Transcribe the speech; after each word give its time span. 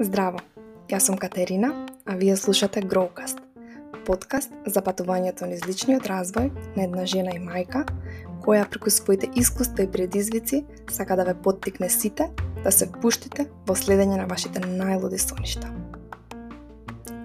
Здраво, 0.00 0.38
јас 0.86 1.08
сум 1.08 1.16
Катерина, 1.18 1.72
а 2.06 2.14
вие 2.14 2.36
слушате 2.36 2.82
Growcast, 2.82 3.40
подкаст 4.06 4.52
за 4.66 4.78
патувањето 4.78 5.48
низ 5.50 5.66
личниот 5.66 6.06
развој 6.06 6.52
на 6.76 6.84
една 6.84 7.02
жена 7.02 7.34
и 7.34 7.42
мајка, 7.42 7.82
која 8.46 8.68
преку 8.70 8.94
своите 8.94 9.26
искуства 9.34 9.82
и 9.82 9.90
предизвици 9.90 10.62
сака 10.86 11.16
да 11.16 11.24
ве 11.24 11.34
поттикне 11.34 11.90
сите 11.90 12.30
да 12.62 12.70
се 12.70 12.86
впуштите 12.86 13.48
во 13.66 13.74
следење 13.74 14.22
на 14.22 14.30
вашите 14.30 14.62
најлуди 14.62 15.18
соништа. 15.18 15.66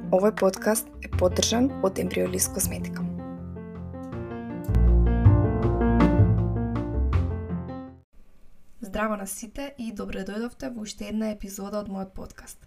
Овој 0.09 0.33
подкаст 0.33 0.89
е 1.05 1.13
поддржан 1.13 1.69
од 1.85 2.01
Embryolis 2.01 2.49
Косметика. 2.53 3.08
Здраво 8.99 9.15
на 9.15 9.27
сите 9.27 9.65
и 9.77 9.93
добре 9.95 10.25
дојдовте 10.27 10.67
во 10.75 10.81
уште 10.83 11.05
една 11.07 11.29
епизода 11.31 11.79
од 11.79 11.87
мојот 11.87 12.09
подкаст. 12.17 12.65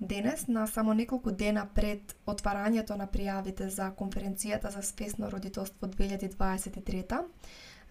Денес, 0.00 0.46
на 0.48 0.62
само 0.66 0.94
неколку 0.96 1.34
дена 1.42 1.66
пред 1.74 2.14
отварањето 2.24 2.96
на 2.96 3.04
пријавите 3.04 3.66
за 3.68 3.90
конференцијата 3.98 4.72
за 4.72 4.80
спесно 4.82 5.28
родителство 5.28 5.86
2023, 5.86 7.20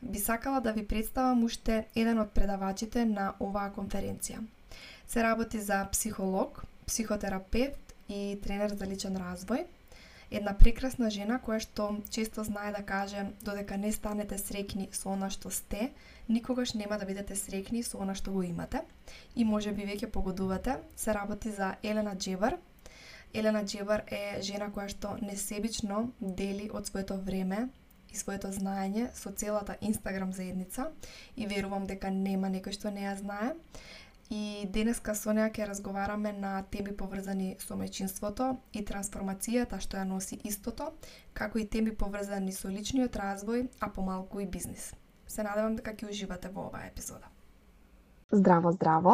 би 0.02 0.20
сакала 0.20 0.61
да 0.61 0.73
ви 0.73 0.88
представам 0.88 1.44
уште 1.44 1.85
еден 1.95 2.23
од 2.25 2.34
предавачите 2.34 3.05
на 3.05 3.35
оваа 3.39 3.70
конференција. 3.77 4.41
Се 5.08 5.23
работи 5.23 5.61
за 5.61 5.85
психолог, 5.91 6.66
психотерапевт 6.88 7.94
и 8.09 8.39
тренер 8.41 8.73
за 8.73 8.89
личен 8.89 9.13
развој, 9.13 9.67
една 10.34 10.54
прекрасна 10.58 11.10
жена 11.14 11.38
која 11.46 11.62
што 11.62 11.88
често 12.10 12.44
знае 12.44 12.72
да 12.73 12.82
каже 12.82 13.26
додека 13.46 13.78
не 13.78 13.92
станете 13.94 14.40
среќни 14.42 14.88
со 14.92 15.14
она 15.14 15.30
што 15.30 15.52
сте, 15.54 15.92
никогаш 16.28 16.73
нема 16.73 16.98
да 16.98 17.06
бидете 17.06 17.38
среќни 17.38 17.84
со 17.86 18.02
она 18.02 18.16
што 18.16 18.34
го 18.34 18.44
имате 18.44 18.82
и 19.36 19.46
може 19.46 19.72
би 19.72 19.86
веќе 19.86 20.09
погодувате, 20.09 20.80
се 20.95 21.14
работи 21.14 21.52
за 21.52 21.75
Елена 21.84 22.16
Джебар. 22.16 22.58
Елена 23.34 23.64
Джебар 23.66 24.03
е 24.09 24.42
жена 24.42 24.72
која 24.73 24.90
што 24.90 25.17
несебично 25.22 26.12
дели 26.20 26.70
од 26.73 26.90
своето 26.90 27.18
време 27.18 27.70
и 28.14 28.18
своето 28.18 28.52
знаење 28.53 29.09
со 29.18 29.31
целата 29.31 29.78
Инстаграм 29.81 30.34
заедница 30.34 30.92
и 31.36 31.45
верувам 31.45 31.88
дека 31.90 32.09
нема 32.09 32.50
некој 32.53 32.73
што 32.78 32.92
не 32.94 33.06
ја 33.06 33.18
знае. 33.18 33.53
И 34.34 34.66
денеска 34.66 35.14
со 35.14 35.34
неа 35.38 35.52
ќе 35.53 35.67
разговараме 35.70 36.31
на 36.34 36.52
теми 36.73 36.94
поврзани 36.98 37.52
со 37.62 37.76
мејчинството 37.78 38.48
и 38.73 38.81
трансформацијата 38.81 39.78
што 39.84 40.00
ја 40.00 40.08
носи 40.09 40.40
истото, 40.50 40.88
како 41.38 41.59
и 41.62 41.67
теми 41.75 41.94
поврзани 41.94 42.53
со 42.56 42.72
личниот 42.73 43.14
развој, 43.22 43.67
а 43.80 43.92
помалку 43.94 44.42
и 44.42 44.48
бизнис. 44.56 44.88
Се 45.28 45.45
надевам 45.45 45.75
дека 45.78 45.94
ќе 45.94 46.09
уживате 46.09 46.50
во 46.50 46.66
оваа 46.72 46.88
епизода. 46.88 47.30
Здраво, 48.31 48.72
здраво. 48.73 49.14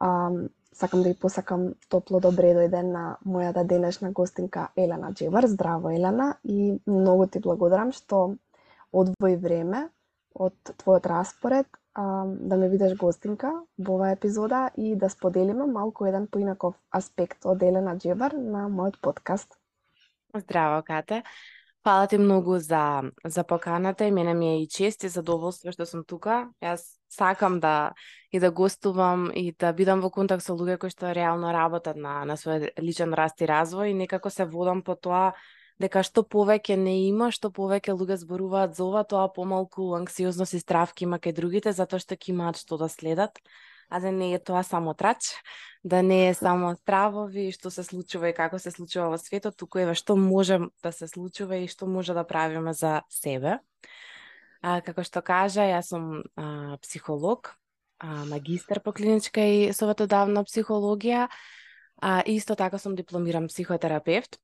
Um, 0.00 0.48
сакам 0.72 1.02
да 1.04 1.12
ја 1.12 1.18
посакам 1.20 1.66
топло 1.92 2.22
добре 2.24 2.54
дојден 2.56 2.94
на 2.96 3.04
мојата 3.26 3.66
денешна 3.68 4.12
гостинка 4.16 4.70
Елена 4.76 5.12
Джевар. 5.12 5.46
Здраво, 5.52 5.90
Елена, 5.90 6.36
и 6.44 6.80
многу 6.86 7.26
ти 7.26 7.44
благодарам 7.44 7.92
што 7.92 8.36
одвои 8.92 9.36
време 9.36 9.90
од 10.32 10.56
твојот 10.80 11.12
распоред 11.12 11.79
да 11.96 12.56
ме 12.56 12.68
видиш 12.68 12.96
гостинка 12.96 13.52
во 13.78 13.94
оваа 13.94 14.12
епизода 14.14 14.70
и 14.76 14.96
да 14.96 15.10
споделиме 15.10 15.66
малку 15.66 16.06
еден 16.06 16.26
поинаков 16.26 16.74
аспект 16.90 17.44
од 17.44 17.62
Елена 17.62 17.96
Джевар 17.98 18.32
на 18.32 18.68
мојот 18.68 19.00
подкаст. 19.00 19.58
Здраво, 20.34 20.82
Кате. 20.86 21.22
Фала 21.84 22.06
ти 22.06 22.18
многу 22.18 22.58
за, 22.58 23.02
за 23.24 23.44
поканата 23.44 24.04
и 24.04 24.10
мене 24.10 24.34
ми 24.34 24.48
е 24.48 24.62
и 24.62 24.68
чест 24.68 25.04
и 25.04 25.08
задоволство 25.08 25.72
што 25.72 25.86
сум 25.86 26.04
тука. 26.04 26.52
Јас 26.62 27.00
сакам 27.08 27.58
да 27.60 27.92
и 28.30 28.40
да 28.40 28.50
гостувам 28.50 29.30
и 29.34 29.50
да 29.58 29.72
бидам 29.72 30.04
во 30.04 30.10
контакт 30.10 30.44
со 30.44 30.52
луѓе 30.52 30.78
кои 30.78 30.92
што 30.92 31.14
реално 31.16 31.50
работат 31.56 31.96
на, 31.96 32.24
на 32.24 32.36
свој 32.36 32.76
личен 32.78 33.16
раст 33.16 33.40
и 33.40 33.48
развој 33.48 33.90
и 33.90 33.96
некако 33.96 34.30
се 34.30 34.44
водам 34.44 34.82
по 34.84 34.94
тоа 34.94 35.32
дека 35.80 36.04
што 36.04 36.22
повеќе 36.22 36.76
не 36.76 37.08
има, 37.08 37.30
што 37.32 37.50
повеќе 37.50 37.96
луѓе 37.96 38.20
зборуваат 38.20 38.76
за 38.76 38.84
ова, 38.84 39.04
тоа 39.04 39.28
помалку 39.32 39.94
анксиозност 39.96 40.54
и 40.54 40.60
стравки 40.60 41.04
има 41.08 41.18
кај 41.18 41.32
другите, 41.32 41.72
затоа 41.72 42.00
што 42.00 42.14
ќе 42.14 42.34
имаат 42.34 42.60
што 42.60 42.76
да 42.76 42.88
следат 42.88 43.40
а 43.90 44.00
да 44.00 44.12
не 44.12 44.34
е 44.34 44.38
тоа 44.38 44.62
само 44.62 44.94
трач, 44.94 45.34
да 45.84 46.02
не 46.02 46.28
е 46.28 46.34
само 46.34 46.76
стравови 46.76 47.50
што 47.52 47.70
се 47.70 47.82
случува 47.82 48.30
и 48.30 48.36
како 48.36 48.58
се 48.58 48.70
случува 48.70 49.10
во 49.10 49.18
светот, 49.18 49.58
туку 49.58 49.82
е 49.82 49.94
што 49.94 50.16
може 50.16 50.60
да 50.82 50.92
се 50.92 51.10
случува 51.10 51.58
и 51.58 51.68
што 51.68 51.90
може 51.90 52.14
да 52.14 52.24
правиме 52.24 52.72
за 52.72 53.02
себе. 53.10 53.58
А, 54.62 54.80
како 54.80 55.02
што 55.02 55.22
кажа, 55.22 55.66
јас 55.66 55.90
сум 55.90 56.22
а, 56.36 56.76
психолог, 56.84 57.56
а, 57.98 58.24
магистар 58.30 58.80
по 58.80 58.92
клиничка 58.92 59.40
и 59.40 59.72
советодавна 59.72 60.44
психологија, 60.44 61.26
а, 62.00 62.22
исто 62.26 62.54
така 62.54 62.78
сум 62.78 62.94
дипломиран 62.94 63.48
психотерапевт. 63.48 64.38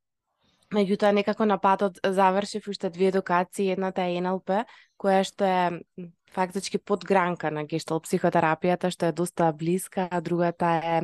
Меѓутоа, 0.74 1.12
некако 1.14 1.46
на 1.46 1.58
патот 1.62 2.00
завршив 2.02 2.66
уште 2.68 2.90
две 2.90 3.12
едукации, 3.12 3.70
едната 3.70 4.02
е 4.02 4.18
НЛП, 4.20 4.64
која 4.98 5.22
што 5.22 5.46
е 5.46 6.06
фактички 6.34 6.78
подгранка 6.78 7.52
на 7.54 7.62
гештал 7.64 8.00
психотерапијата, 8.02 8.90
што 8.90 9.06
е 9.06 9.14
доста 9.14 9.52
блиска, 9.52 10.08
а 10.10 10.20
другата 10.20 10.72
е 10.82 10.96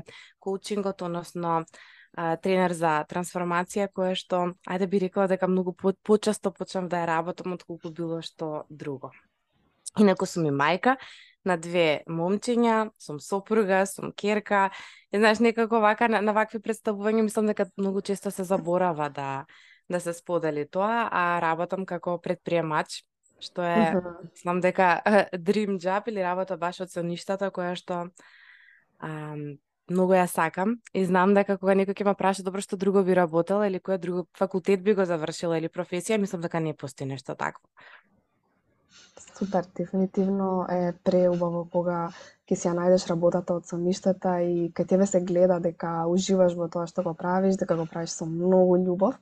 коучингот, 0.43 1.03
односно 1.03 1.63
тренер 2.13 2.75
за 2.77 3.05
трансформација, 3.09 3.89
која 3.89 4.17
што, 4.19 4.43
ајде 4.69 4.89
би 4.91 5.01
рекла 5.07 5.29
дека 5.31 5.49
многу 5.49 5.73
по, 5.73 5.95
почесто 6.05 6.53
почнам 6.53 6.91
да 6.93 7.05
ја 7.05 7.13
работам 7.15 7.55
отколку 7.55 7.91
било 7.91 8.21
што 8.21 8.67
друго. 8.69 9.13
Инако 9.99 10.27
сум 10.27 10.49
и 10.49 10.53
мајка 10.53 10.97
на 11.45 11.57
две 11.57 12.03
момчиња, 12.09 12.91
сум 12.99 13.21
сопруга, 13.21 13.85
сум 13.87 14.13
керка. 14.13 14.71
И 15.13 15.19
знаеш, 15.19 15.41
некако 15.41 15.81
вака 15.81 16.09
на, 16.09 16.23
на 16.23 16.33
вакви 16.33 16.61
представувања 16.63 17.23
мислам 17.23 17.47
дека 17.47 17.67
многу 17.77 18.01
често 18.01 18.31
се 18.31 18.45
заборава 18.45 19.11
да 19.11 19.45
да 19.91 20.01
се 20.01 20.13
сподели 20.13 20.65
тоа, 20.71 21.09
а 21.13 21.41
работам 21.43 21.85
како 21.87 22.17
предприемач 22.23 23.03
што 23.43 23.63
е, 23.63 23.75
uh 23.75 23.95
-huh. 23.95 24.31
знам 24.43 24.61
дека 24.61 25.03
dream 25.33 25.79
job 25.79 26.09
или 26.09 26.23
работа 26.23 26.57
баш 26.57 26.81
од 26.81 26.91
соништата 26.91 27.51
која 27.51 27.75
што 27.75 28.09
а, 28.99 29.37
многу 29.91 30.13
ја 30.13 30.27
сакам 30.27 30.77
и 30.95 31.05
знам 31.05 31.35
дека 31.35 31.59
кога 31.59 31.75
некој 31.75 31.95
ќе 31.95 32.05
ме 32.05 32.15
праша 32.15 32.43
добро 32.43 32.61
што 32.61 32.77
друго 32.77 33.03
би 33.03 33.15
работела 33.15 33.67
или 33.67 33.81
која 33.81 33.99
друго 33.99 34.27
факултет 34.39 34.83
би 34.83 34.95
го 34.95 35.05
завршила 35.05 35.59
или 35.59 35.69
професија, 35.69 36.19
мислам 36.19 36.41
дека 36.41 36.61
не 36.61 36.75
постои 36.75 37.07
нешто 37.07 37.35
такво. 37.35 37.67
Супер, 39.19 39.65
дефинитивно 39.77 40.67
е 40.71 40.93
преубаво 41.05 41.67
кога 41.73 41.99
ќе 42.49 42.57
си 42.57 42.69
ја 42.69 42.73
најдеш 42.79 43.05
работата 43.11 43.55
од 43.59 43.69
самиштата 43.69 44.39
и 44.45 44.71
кај 44.77 44.89
тебе 44.89 45.07
се 45.07 45.21
гледа 45.21 45.59
дека 45.61 45.91
уживаш 46.09 46.57
во 46.57 46.69
тоа 46.73 46.87
што 46.89 47.05
го 47.07 47.13
правиш, 47.15 47.59
дека 47.61 47.77
го 47.77 47.87
правиш 47.91 48.17
со 48.17 48.29
многу 48.29 48.79
љубов. 48.81 49.19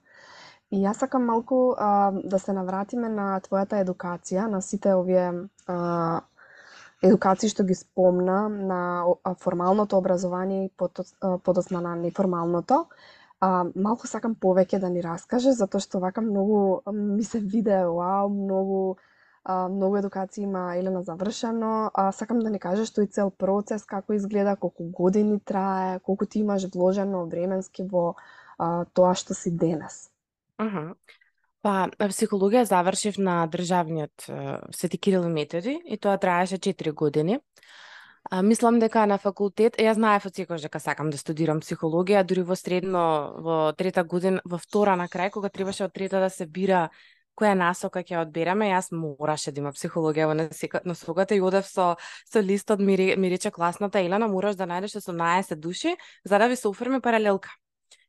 И 0.71 0.83
јас 0.85 1.03
сакам 1.03 1.27
малку 1.27 1.75
а, 1.75 2.13
да 2.15 2.39
се 2.39 2.55
навратиме 2.55 3.09
на 3.11 3.41
твојата 3.43 3.83
едукација, 3.83 4.47
на 4.47 4.63
сите 4.63 4.95
овие 4.95 5.27
а, 5.67 6.21
едукации 7.03 7.51
што 7.51 7.67
ги 7.67 7.75
спомна, 7.75 8.49
на 8.49 9.35
формалното 9.43 9.99
образование 9.99 10.67
и 10.67 10.73
подосна 11.45 11.81
на 11.81 11.97
неформалното. 11.97 12.85
А, 13.41 13.65
малку 13.75 14.07
сакам 14.07 14.39
повеќе 14.39 14.79
да 14.79 14.89
ни 14.95 15.03
раскаже, 15.03 15.57
затоа 15.59 15.83
што 15.83 15.99
вака 15.99 16.23
многу 16.23 16.83
ми 16.93 17.25
се 17.25 17.41
виде, 17.41 17.83
вау, 17.87 18.29
многу 18.29 18.83
а, 19.45 19.69
многу 19.69 19.99
едукација 20.01 20.45
има 20.45 20.65
Елена 20.77 21.03
завршено, 21.03 21.91
а 21.95 22.11
сакам 22.13 22.41
да 22.45 22.51
ни 22.51 22.61
кажеш 22.61 22.93
тој 22.93 23.11
цел 23.11 23.31
процес, 23.31 23.85
како 23.85 24.13
изгледа, 24.13 24.57
колку 24.57 24.91
години 24.91 25.41
трае, 25.41 25.99
колку 26.01 26.27
ти 26.27 26.41
имаш 26.41 26.67
вложено 26.75 27.27
временски 27.27 27.89
во 27.91 28.15
а, 28.59 28.85
тоа 28.93 29.15
што 29.15 29.35
си 29.35 29.51
денес. 29.51 30.09
Аха. 30.59 30.95
Па, 31.61 31.91
психологија 32.09 32.65
завршив 32.65 33.19
на 33.21 33.43
државниот 33.47 34.25
Свети 34.73 34.99
Кирил 34.99 35.27
и 35.29 35.33
Методи 35.33 35.77
и 35.85 35.99
тоа 35.99 36.17
траеше 36.17 36.57
4 36.57 36.93
години. 36.93 37.41
А, 38.31 38.43
мислам 38.43 38.79
дека 38.81 39.07
на 39.07 39.17
факултет, 39.19 39.77
ја 39.81 39.93
знаев 39.97 40.27
од 40.29 40.37
секојаш 40.37 40.65
дека 40.69 40.81
сакам 40.81 41.11
да 41.13 41.19
студирам 41.21 41.61
психологија, 41.61 42.25
дури 42.25 42.45
во 42.45 42.57
средно, 42.57 43.05
во 43.41 43.57
трета 43.77 44.05
година, 44.05 44.41
во 44.45 44.61
втора 44.61 44.97
на 44.97 45.09
крај, 45.09 45.33
кога 45.37 45.49
требаше 45.49 45.85
од 45.89 45.93
трета 45.93 46.21
да 46.21 46.29
се 46.31 46.47
бира 46.47 46.91
која 47.41 47.57
насока 47.57 48.03
ќе 48.05 48.21
одбираме, 48.21 48.69
јас 48.71 48.91
мораше 48.93 49.55
да 49.57 49.63
има 49.65 49.73
психологија 49.73 50.29
во 50.29 50.37
насоката 50.85 51.35
и 51.35 51.41
одев 51.41 51.67
со, 51.67 51.95
со 52.29 52.45
листот, 52.45 52.81
од 52.81 52.87
мири 52.87 53.33
рече 53.33 53.51
класната. 53.51 54.01
Елена, 54.05 54.29
мораш 54.29 54.57
да 54.57 54.69
најдеш 54.69 55.01
18 55.01 55.57
души 55.57 55.97
за 56.25 56.39
да 56.39 56.49
ви 56.49 56.57
се 56.57 56.69
оформи 56.69 57.01
паралелка. 57.01 57.51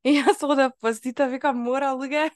И 0.03 0.15
јас 0.17 0.41
одев 0.41 0.71
по 0.81 0.89
сите, 0.93 1.27
викам, 1.29 1.59
мора 1.61 1.91
луѓе, 1.93 2.31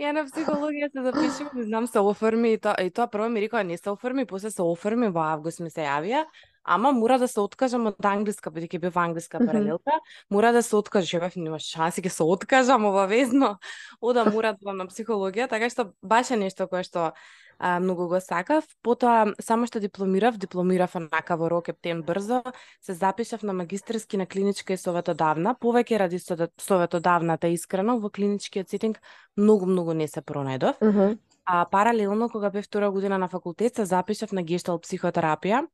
ја 0.00 0.12
на 0.16 0.24
психологија 0.24 0.88
се 0.88 1.02
запишувам, 1.04 1.58
не 1.58 1.64
знам 1.68 1.86
се 1.86 2.00
оформи 2.00 2.54
и 2.54 2.58
тоа, 2.58 2.80
и 2.80 2.90
тоа 2.90 3.10
прво 3.12 3.28
ми 3.28 3.42
рекоа 3.44 3.60
не 3.64 3.76
се 3.76 3.90
оформи, 3.90 4.24
после 4.24 4.50
се 4.50 4.62
оформи 4.62 5.10
во 5.12 5.20
август 5.20 5.60
ми 5.60 5.68
се 5.70 5.84
јавија, 5.84 6.24
ама 6.64 6.92
мора 6.92 7.18
да 7.18 7.28
се 7.28 7.40
откажам 7.40 7.86
од 7.90 8.04
англиска, 8.04 8.50
бидејќи 8.50 8.80
бев 8.80 8.96
англиска 8.96 9.38
паралелка, 9.38 9.90
mm 9.90 10.00
-hmm. 10.00 10.24
мора 10.30 10.52
да 10.52 10.62
се 10.62 10.76
откажам, 10.76 11.20
бев 11.20 11.36
нема 11.36 11.58
шанси 11.58 12.02
ќе 12.02 12.08
се 12.08 12.22
откажам 12.22 12.84
обавезно, 12.84 13.58
ода 14.00 14.24
мора 14.24 14.56
да 14.60 14.72
на 14.72 14.86
психологија, 14.86 15.48
така 15.48 15.70
што 15.70 15.92
баш 16.02 16.30
е 16.30 16.36
нешто 16.36 16.68
кое 16.68 16.82
што 16.82 17.12
а, 17.60 17.80
многу 17.80 18.08
го 18.08 18.20
сакав. 18.20 18.64
Потоа, 18.82 19.34
само 19.40 19.66
што 19.66 19.80
дипломирав, 19.80 20.38
дипломирав 20.38 20.96
онака 20.96 21.36
во 21.36 21.50
рок 21.50 21.68
ептен 21.68 22.02
брзо, 22.02 22.42
се 22.80 22.94
запишав 22.94 23.42
на 23.42 23.52
магистерски 23.52 24.16
на 24.16 24.26
клиничка 24.26 24.72
и 24.72 24.76
советодавна. 24.76 25.54
Повеќе 25.60 25.98
ради 25.98 26.18
советодавната, 26.18 27.48
искрено, 27.48 27.98
во 28.00 28.10
клиничкиот 28.10 28.68
сетинг 28.68 29.00
многу, 29.36 29.66
многу 29.66 29.92
не 29.92 30.08
се 30.08 30.20
пронајдов. 30.20 30.80
Mm 30.80 30.92
-hmm. 30.92 31.18
А 31.52 31.64
паралелно 31.64 32.28
кога 32.28 32.50
бев 32.50 32.64
втора 32.64 32.90
година 32.90 33.18
на 33.18 33.28
факултет 33.28 33.74
се 33.74 33.84
запишав 33.84 34.30
на 34.32 34.42
гешталт 34.46 34.84
психотерапија. 34.86 35.64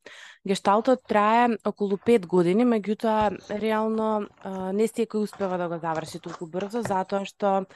Гешталтот 0.49 1.02
трае 1.05 1.58
околу 1.69 1.99
5 2.00 2.25
години, 2.26 2.64
меѓутоа 2.64 3.37
реално 3.61 4.25
не 4.73 4.88
секој 4.88 5.26
успева 5.28 5.58
да 5.61 5.69
го 5.69 5.76
заврши 5.76 6.23
толку 6.25 6.49
брзо 6.49 6.81
затоа 6.81 7.28
што 7.28 7.67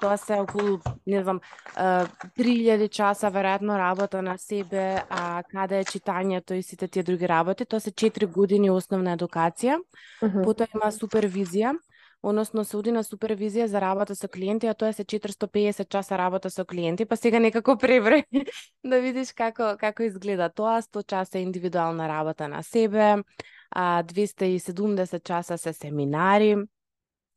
тоа 0.00 0.16
се 0.16 0.40
околу 0.40 0.80
не 1.04 1.20
знам 1.20 1.42
3000 1.76 2.88
часа 2.88 3.28
веројатно 3.28 3.76
работа 3.76 4.22
на 4.22 4.38
себе, 4.38 5.04
а 5.10 5.42
каде 5.44 5.84
е 5.84 5.84
читањето 5.84 6.56
и 6.56 6.62
сите 6.62 6.88
тие 6.88 7.02
други 7.02 7.28
работи, 7.28 7.68
тоа 7.68 7.80
се 7.80 7.92
4 7.92 8.32
години 8.32 8.70
основна 8.70 9.18
едукација. 9.18 9.76
Mm 9.76 10.28
-hmm. 10.28 10.44
Потоа 10.44 10.66
има 10.74 10.88
супервизија 10.88 11.76
односно 12.22 12.64
се 12.64 12.76
оди 12.78 12.92
на 12.94 13.02
супервизија 13.02 13.66
за 13.66 13.80
работа 13.80 14.14
со 14.14 14.28
клиенти, 14.28 14.66
а 14.70 14.74
тоа 14.74 14.92
се 14.92 15.04
450 15.04 15.88
часа 15.88 16.18
работа 16.18 16.50
со 16.50 16.64
клиенти, 16.64 17.04
па 17.04 17.16
сега 17.16 17.40
некако 17.42 17.74
преброј 17.76 18.22
да 18.90 19.00
видиш 19.02 19.32
како 19.32 19.74
како 19.80 20.06
изгледа 20.06 20.48
тоа, 20.48 20.78
100 20.82 21.02
часа 21.06 21.38
индивидуална 21.38 22.08
работа 22.08 22.48
на 22.48 22.62
себе, 22.62 23.22
а 23.70 24.02
270 24.04 25.22
часа 25.24 25.58
се 25.58 25.72
семинари, 25.72 26.56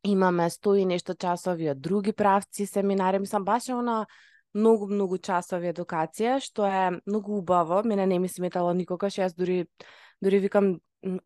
имаме 0.04 0.50
100 0.50 0.78
и 0.82 0.86
нешто 0.86 1.16
часови 1.16 1.70
од 1.70 1.82
други 1.82 2.14
правци 2.14 2.66
семинари, 2.66 3.20
мислам 3.20 3.46
баш 3.46 3.70
е 3.70 3.74
она 3.74 4.06
многу 4.54 4.88
многу 4.88 5.18
часови 5.18 5.74
едукација, 5.74 6.40
што 6.40 6.66
е 6.66 7.02
многу 7.06 7.40
убаво, 7.42 7.82
мене 7.84 8.06
не 8.06 8.20
ми 8.20 8.30
сметало 8.30 8.74
никогаш, 8.74 9.18
јас 9.18 9.36
дури 9.36 9.66
дури 10.22 10.40
викам 10.40 10.78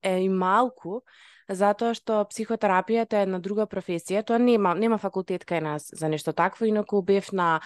е 0.02 0.20
и 0.24 0.30
малку, 0.30 1.02
затоа 1.50 1.94
што 1.98 2.24
психотерапијата 2.30 3.20
е 3.20 3.28
една 3.28 3.40
друга 3.40 3.66
професија, 3.68 4.24
тоа 4.24 4.38
нема 4.40 4.76
нема 4.76 4.98
факултет 4.98 5.46
кај 5.50 5.62
нас 5.66 5.90
за 5.92 6.10
нешто 6.10 6.34
такво, 6.34 6.66
инаку 6.66 7.02
бев 7.02 7.32
на 7.32 7.60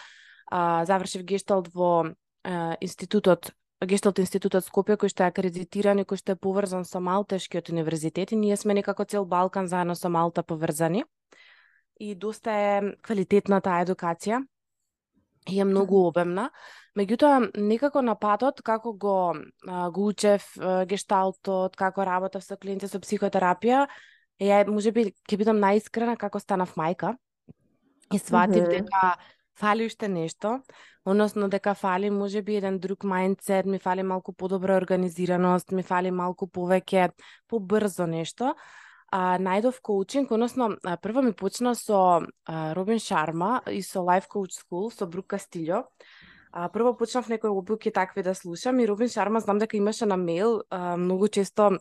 а, 0.51 0.85
завршив 0.85 1.23
гешталт 1.23 1.67
во 1.73 2.13
а, 2.43 2.75
институтот 2.81 3.51
Гешталт 3.83 4.19
институтот 4.19 4.63
Скопје 4.63 4.95
кој 4.95 5.11
што 5.11 5.25
е 5.25 5.31
акредитиран 5.31 5.99
и 5.99 6.05
кој 6.07 6.19
што 6.21 6.35
е 6.35 6.39
поврзан 6.39 6.85
со 6.87 7.01
Малтешкиот 7.03 7.69
универзитет. 7.69 8.31
И 8.31 8.39
ние 8.39 8.55
сме 8.55 8.73
некако 8.73 9.03
цел 9.03 9.25
Балкан 9.25 9.67
заедно 9.67 9.95
со 9.95 10.09
Малта 10.09 10.43
поврзани. 10.43 11.03
И 11.99 12.15
доста 12.15 12.51
е 12.51 12.95
квалитетна 13.03 13.59
таа 13.61 13.83
едукација 13.83 14.39
и 15.49 15.59
е 15.59 15.65
многу 15.65 16.05
обемна. 16.07 16.49
Меѓутоа, 16.97 17.49
некако 17.57 18.01
на 18.01 18.15
патот, 18.15 18.61
како 18.61 18.93
го, 18.93 19.17
а, 19.67 19.89
го 19.89 20.07
учев 20.07 20.45
а, 20.59 20.85
гешталтот, 20.85 21.75
како 21.75 22.05
работев 22.05 22.43
со 22.45 22.57
клиенти 22.57 22.87
со 22.87 23.01
психотерапија, 23.01 23.87
ја, 24.41 24.63
може 24.69 24.91
би, 24.91 25.09
ќе 25.29 25.39
бидам 25.41 25.59
наискрена 25.63 26.15
како 26.17 26.39
станав 26.39 26.75
мајка 26.77 27.15
и 28.13 28.19
сватив 28.19 28.63
mm 28.63 28.65
-hmm. 28.65 28.81
дека 28.81 29.15
фали 29.59 29.85
уште 29.85 30.07
нешто, 30.07 30.61
односно 31.05 31.49
дека 31.49 31.73
фали 31.73 32.09
може 32.09 32.41
би 32.41 32.55
еден 32.55 32.79
друг 32.79 33.03
мајндсет, 33.03 33.65
ми 33.65 33.79
фали 33.79 34.03
малку 34.03 34.33
подобра 34.33 34.75
организираност, 34.75 35.71
ми 35.71 35.83
фали 35.83 36.11
малку 36.11 36.47
повеќе 36.47 37.11
побрзо 37.47 38.07
нешто. 38.07 38.55
А, 39.13 39.37
најдов 39.37 39.75
коучинг, 39.85 40.31
односно 40.33 40.71
прво 41.03 41.21
ми 41.21 41.35
почна 41.37 41.75
со 41.77 41.97
а, 42.25 42.73
Робин 42.73 42.97
Шарма 42.99 43.61
и 43.69 43.83
со 43.85 44.01
Life 44.01 44.25
Coach 44.25 44.57
School 44.57 44.89
со 44.89 45.05
Брук 45.05 45.27
Кастилјо. 45.35 45.83
А, 46.51 46.69
прво 46.69 46.95
почнав 46.97 47.29
некои 47.29 47.53
обуки 47.53 47.91
такви 47.91 48.23
да 48.23 48.33
слушам 48.33 48.79
и 48.79 48.87
Робин 48.87 49.09
Шарма 49.09 49.39
знам 49.39 49.59
дека 49.59 49.77
имаше 49.77 50.05
на 50.05 50.17
мейл 50.17 50.63
а, 50.69 50.97
многу 50.97 51.27
често 51.27 51.77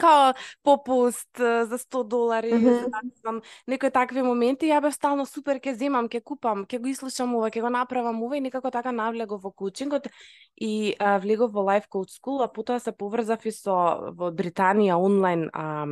као 0.00 0.34
попуст 0.62 1.30
за 1.38 1.78
100 1.78 2.04
долари, 2.04 2.52
mm 2.52 2.60
-hmm. 2.60 3.10
знам, 3.20 3.40
некои 3.68 3.90
такви 3.90 4.22
моменти, 4.22 4.66
ја 4.66 4.80
бев 4.80 4.94
стално 4.94 5.26
супер, 5.26 5.60
ке 5.60 5.74
земам, 5.74 6.08
ке 6.08 6.20
купам, 6.20 6.64
ке 6.66 6.78
го 6.78 6.86
ислушам 6.86 7.34
ова, 7.34 7.50
ке 7.50 7.60
го 7.60 7.70
направам 7.70 8.22
ова 8.22 8.36
и 8.36 8.40
некако 8.40 8.70
така 8.70 8.92
навлегов 8.92 9.42
во 9.42 9.50
коучингот 9.50 10.08
и 10.56 10.94
а, 10.98 11.18
влегов 11.18 11.52
во 11.52 11.60
Life 11.60 11.88
Coach 11.88 12.20
School, 12.20 12.44
а 12.44 12.48
потоа 12.48 12.80
се 12.80 12.92
поврзав 12.92 13.46
и 13.46 13.52
со 13.52 13.72
во 14.12 14.30
Британија 14.30 14.96
онлайн 14.96 15.50
а, 15.52 15.86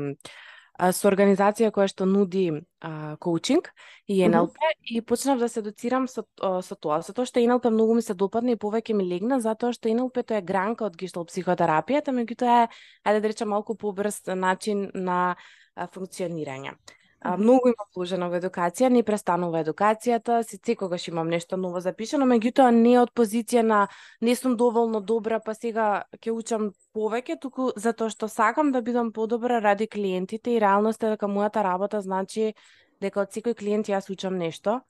со 0.74 1.08
организација 1.08 1.70
која 1.70 1.86
што 1.90 2.06
нуди 2.06 2.48
а, 2.80 3.16
коучинг 3.22 3.70
и 4.06 4.26
НЛП 4.28 4.50
mm 4.50 4.70
-hmm. 4.70 4.98
и 4.98 5.00
почнав 5.00 5.38
да 5.38 5.48
се 5.48 5.62
доцирам 5.62 6.08
со, 6.08 6.24
со 6.62 6.74
тоа. 6.74 7.02
Со 7.02 7.12
тоа 7.12 7.26
што 7.26 7.40
НЛП 7.40 7.70
многу 7.70 7.94
ми 7.94 8.02
се 8.02 8.14
допадна 8.14 8.50
и 8.50 8.56
повеќе 8.56 8.94
ми 8.94 9.04
легна, 9.04 9.40
затоа 9.40 9.72
што 9.72 9.88
НЛП 9.88 10.26
тоа 10.26 10.38
е 10.38 10.42
гранка 10.42 10.84
од 10.84 10.96
гештал 10.96 11.24
психотерапијата, 11.24 12.10
меѓутоа 12.10 12.64
е, 12.64 12.68
ајде 13.04 13.20
да 13.20 13.28
речам, 13.28 13.48
малку 13.48 13.74
побрз 13.74 14.26
начин 14.26 14.90
на 14.94 15.36
функционирање. 15.76 16.74
А, 17.26 17.38
многу 17.40 17.70
има 17.70 17.84
вложено 17.96 18.26
во 18.28 18.36
едукација, 18.36 18.90
не 18.92 19.00
престанува 19.02 19.62
едукацијата, 19.64 20.42
се 20.44 20.58
секогаш 20.60 21.06
имам 21.08 21.30
нешто 21.32 21.56
ново 21.56 21.80
запишано, 21.80 22.26
меѓутоа 22.28 22.68
не 22.76 22.98
од 23.00 23.12
позиција 23.16 23.62
на 23.64 23.78
не 24.20 24.34
сум 24.36 24.58
доволно 24.60 25.00
добра, 25.00 25.38
па 25.40 25.54
сега 25.56 25.86
ќе 26.20 26.34
учам 26.34 26.66
повеќе, 26.92 27.38
туку 27.40 27.70
затоа 27.80 28.12
што 28.12 28.28
сакам 28.28 28.72
да 28.74 28.82
бидам 28.84 29.08
подобра 29.08 29.62
ради 29.64 29.86
клиентите 29.88 30.52
и 30.52 30.60
реалноста 30.60 31.06
е 31.06 31.14
дека 31.14 31.30
мојата 31.32 31.62
работа 31.64 32.02
значи 32.04 32.52
дека 33.00 33.22
од 33.22 33.32
секој 33.32 33.56
клиент 33.56 33.88
јас 33.88 34.10
учам 34.12 34.36
нешто. 34.36 34.82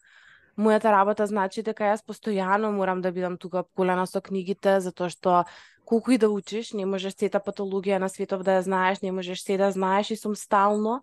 Мојата 0.58 0.90
работа 0.90 1.28
значи 1.31 1.62
дека 1.62 1.92
јас 1.92 2.02
постојано 2.02 2.72
морам 2.75 3.04
да 3.04 3.12
бидам 3.12 3.36
тука 3.38 3.62
колена 3.78 4.08
со 4.10 4.19
книгите, 4.19 4.81
затоа 4.81 5.06
што 5.06 5.44
колку 5.86 6.10
и 6.10 6.19
да 6.19 6.26
учиш, 6.34 6.72
не 6.75 6.82
можеш 6.82 7.14
сета 7.14 7.38
патологија 7.38 8.02
на 8.02 8.10
светов 8.10 8.42
да 8.42 8.58
ја 8.58 8.66
знаеш, 8.66 9.02
не 9.06 9.12
можеш 9.14 9.46
се 9.46 9.56
да 9.56 9.70
знаеш 9.70 10.10
и 10.10 10.16
сум 10.16 10.34
стално 10.34 10.98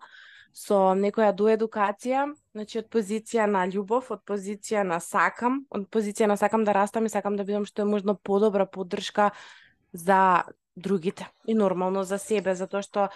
со 0.52 0.92
некоја 0.94 1.32
доедукација, 1.32 2.26
значи 2.52 2.80
од 2.82 2.88
позиција 2.92 3.46
на 3.48 3.64
љубов, 3.66 4.10
од 4.12 4.22
позиција 4.28 4.84
на 4.84 5.00
сакам, 5.00 5.62
од 5.72 5.88
позиција 5.88 6.28
на 6.28 6.36
сакам 6.36 6.64
да 6.64 6.74
растам 6.76 7.06
и 7.06 7.12
сакам 7.12 7.36
да 7.36 7.44
бидам 7.48 7.64
што 7.64 7.82
е 7.82 7.88
можно 7.88 8.14
подобра 8.14 8.66
поддршка 8.66 9.30
за 9.92 10.44
другите 10.76 11.28
и 11.46 11.54
нормално 11.54 12.04
за 12.04 12.16
себе, 12.18 12.54
затоа 12.56 12.80
што 12.84 13.08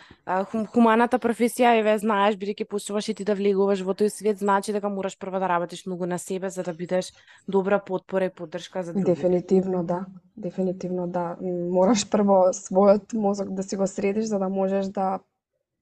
хум, 0.50 0.66
хуманата 0.68 1.16
професија 1.20 1.72
еве 1.80 1.94
знаеш 1.98 2.36
бидејќи 2.36 2.66
почнуваш 2.68 3.08
и 3.08 3.14
ти 3.16 3.24
да 3.24 3.36
влегуваш 3.36 3.80
во 3.80 3.94
тој 3.96 4.12
свет, 4.12 4.38
значи 4.44 4.74
дека 4.76 4.90
мораш 4.92 5.16
прво 5.18 5.40
да 5.40 5.48
работиш 5.48 5.86
многу 5.86 6.06
на 6.06 6.18
себе 6.18 6.50
за 6.50 6.62
да 6.62 6.74
бидеш 6.76 7.12
добра 7.48 7.78
подпора 7.78 8.28
и 8.28 8.30
поддршка 8.30 8.82
за 8.82 8.92
другите. 8.92 9.14
Дефинитивно 9.14 9.84
да. 9.84 10.04
Дефинитивно 10.36 11.08
да. 11.08 11.36
Мораш 11.40 12.04
прво 12.10 12.52
својот 12.52 13.16
мозок 13.16 13.54
да 13.54 13.62
си 13.62 13.76
го 13.76 13.86
средиш 13.86 14.28
за 14.28 14.38
да 14.38 14.48
можеш 14.48 14.92
да 14.92 15.20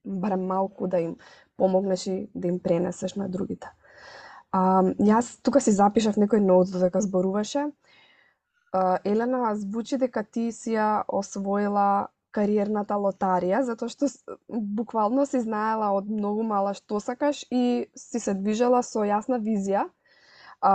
барем 0.04 0.46
малку 0.46 0.86
да 0.86 1.00
им 1.00 1.16
помогнеш 1.56 2.06
и 2.06 2.30
да 2.34 2.48
им 2.48 2.58
пренесеш 2.58 3.14
на 3.14 3.28
другите. 3.28 3.70
А, 4.52 4.82
јас 4.98 5.40
тука 5.42 5.60
си 5.60 5.74
запишав 5.74 6.16
некој 6.20 6.40
ноут 6.40 6.70
додека 6.70 7.00
да 7.00 7.06
зборуваше. 7.08 7.70
А, 8.72 8.98
Елена, 9.04 9.54
звучи 9.56 9.98
дека 9.98 10.22
ти 10.22 10.52
си 10.52 10.76
ја 10.78 11.04
освоила 11.08 12.08
кариерната 12.34 12.98
лотарија, 12.98 13.62
затоа 13.62 13.88
што 13.92 14.08
буквално 14.48 15.26
си 15.26 15.40
знаела 15.42 15.92
од 15.94 16.08
многу 16.10 16.42
мала 16.46 16.74
што 16.74 16.98
сакаш 17.00 17.44
и 17.50 17.86
си 17.94 18.20
се 18.20 18.34
движела 18.34 18.82
со 18.82 19.06
јасна 19.06 19.38
визија 19.38 19.86
а, 20.60 20.74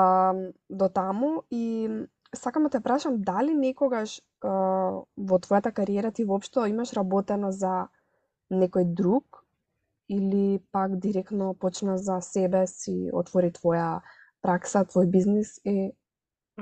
до 0.70 0.90
таму 0.90 1.44
и 1.52 1.90
сакам 2.34 2.64
да 2.64 2.70
те 2.70 2.80
прашам 2.80 3.22
дали 3.24 3.56
некогаш 3.56 4.20
а, 4.20 5.04
во 5.18 5.40
твојата 5.44 5.74
кариера 5.76 6.12
ти 6.12 6.24
воопшто 6.24 6.68
имаш 6.72 6.94
работено 6.94 7.52
за 7.52 7.90
некој 8.52 8.86
друг 8.86 9.44
или 10.10 10.60
пак 10.72 10.98
директно 11.00 11.54
почна 11.54 11.98
за 11.98 12.22
себе, 12.22 12.68
си 12.68 13.10
отвори 13.14 13.52
твоја 13.54 14.02
пракса, 14.42 14.84
твој 14.86 15.06
бизнис 15.06 15.60
и 15.66 15.92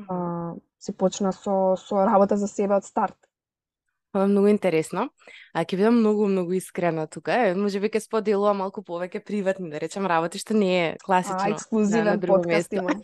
а, 0.09 0.53
си 0.79 0.93
почна 0.93 1.31
со, 1.33 1.75
со 1.79 2.05
работа 2.05 2.37
за 2.37 2.47
себе 2.47 2.75
од 2.75 2.85
старт? 2.85 3.17
Ова 4.15 4.25
е 4.25 4.31
многу 4.31 4.47
интересно. 4.51 5.09
А 5.53 5.63
ќе 5.63 5.77
бидам 5.79 5.99
многу 5.99 6.27
многу 6.27 6.57
искрена 6.57 7.07
тука. 7.07 7.53
Може 7.55 7.79
би 7.79 7.89
ќе 7.91 8.03
споделувам 8.03 8.63
малку 8.63 8.83
повеќе 8.83 9.23
приватни, 9.23 9.69
да 9.71 9.79
речам, 9.83 10.07
работи 10.07 10.39
што 10.41 10.57
не 10.57 10.71
е 10.79 10.95
класично. 11.03 11.39
А, 11.39 11.51
ексклузивен 11.55 12.05
на, 12.05 12.17
на 12.17 12.27
подкаст 12.27 12.73
имам. 12.73 13.01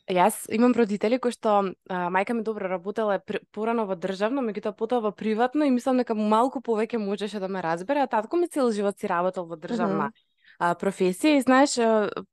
Јас 0.06 0.44
имам 0.54 0.70
родители 0.76 1.18
кои 1.18 1.34
што 1.34 1.52
а, 1.90 2.06
мајка 2.14 2.34
ми 2.38 2.44
добро 2.46 2.68
работела 2.70 3.18
порано 3.50 3.88
во 3.90 3.96
државно, 3.98 4.44
меѓутоа 4.46 4.76
потоа 4.78 5.02
во 5.02 5.10
приватно 5.10 5.66
и 5.66 5.72
мислам 5.74 5.98
дека 5.98 6.14
малку 6.14 6.62
повеќе 6.62 7.02
можеше 7.02 7.40
да 7.42 7.48
ме 7.48 7.62
разбере, 7.62 8.04
а 8.04 8.06
татко 8.06 8.38
ми 8.38 8.46
цел 8.46 8.70
живот 8.70 9.00
си 9.00 9.10
работел 9.10 9.46
во 9.50 9.56
државна 9.56 10.06
mm 10.06 10.12
-hmm. 10.12 10.24
а, 10.58 10.74
професија 10.74 11.36
и 11.36 11.40
знаеш 11.42 11.74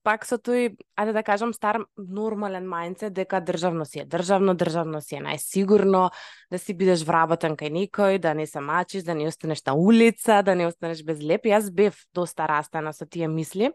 пак 0.03 0.25
со 0.25 0.37
тој 0.37 0.77
ајде 0.97 1.13
да 1.13 1.23
кажам 1.23 1.53
стар 1.53 1.81
нормален 1.97 2.69
мајндсет 2.69 3.09
дека 3.09 3.41
државно 3.41 3.85
си 3.85 3.99
е 3.99 4.05
државно, 4.05 4.53
државно 4.53 5.01
си 5.01 5.15
е 5.15 5.21
најсигурно, 5.21 6.11
да 6.51 6.59
си 6.59 6.73
бидеш 6.73 7.03
вработен 7.03 7.57
кај 7.57 7.71
никој, 7.71 8.19
да 8.19 8.33
не 8.33 8.45
се 8.45 8.59
мачиш, 8.59 9.03
да 9.03 9.15
не 9.15 9.27
останеш 9.27 9.65
на 9.65 9.73
улица, 9.73 10.43
да 10.43 10.55
не 10.55 10.67
останеш 10.67 11.03
без 11.03 11.19
леп. 11.21 11.45
Јас 11.45 11.71
бев 11.71 11.95
доста 12.13 12.47
растена 12.47 12.93
со 12.93 13.05
тие 13.05 13.27
мисли. 13.27 13.71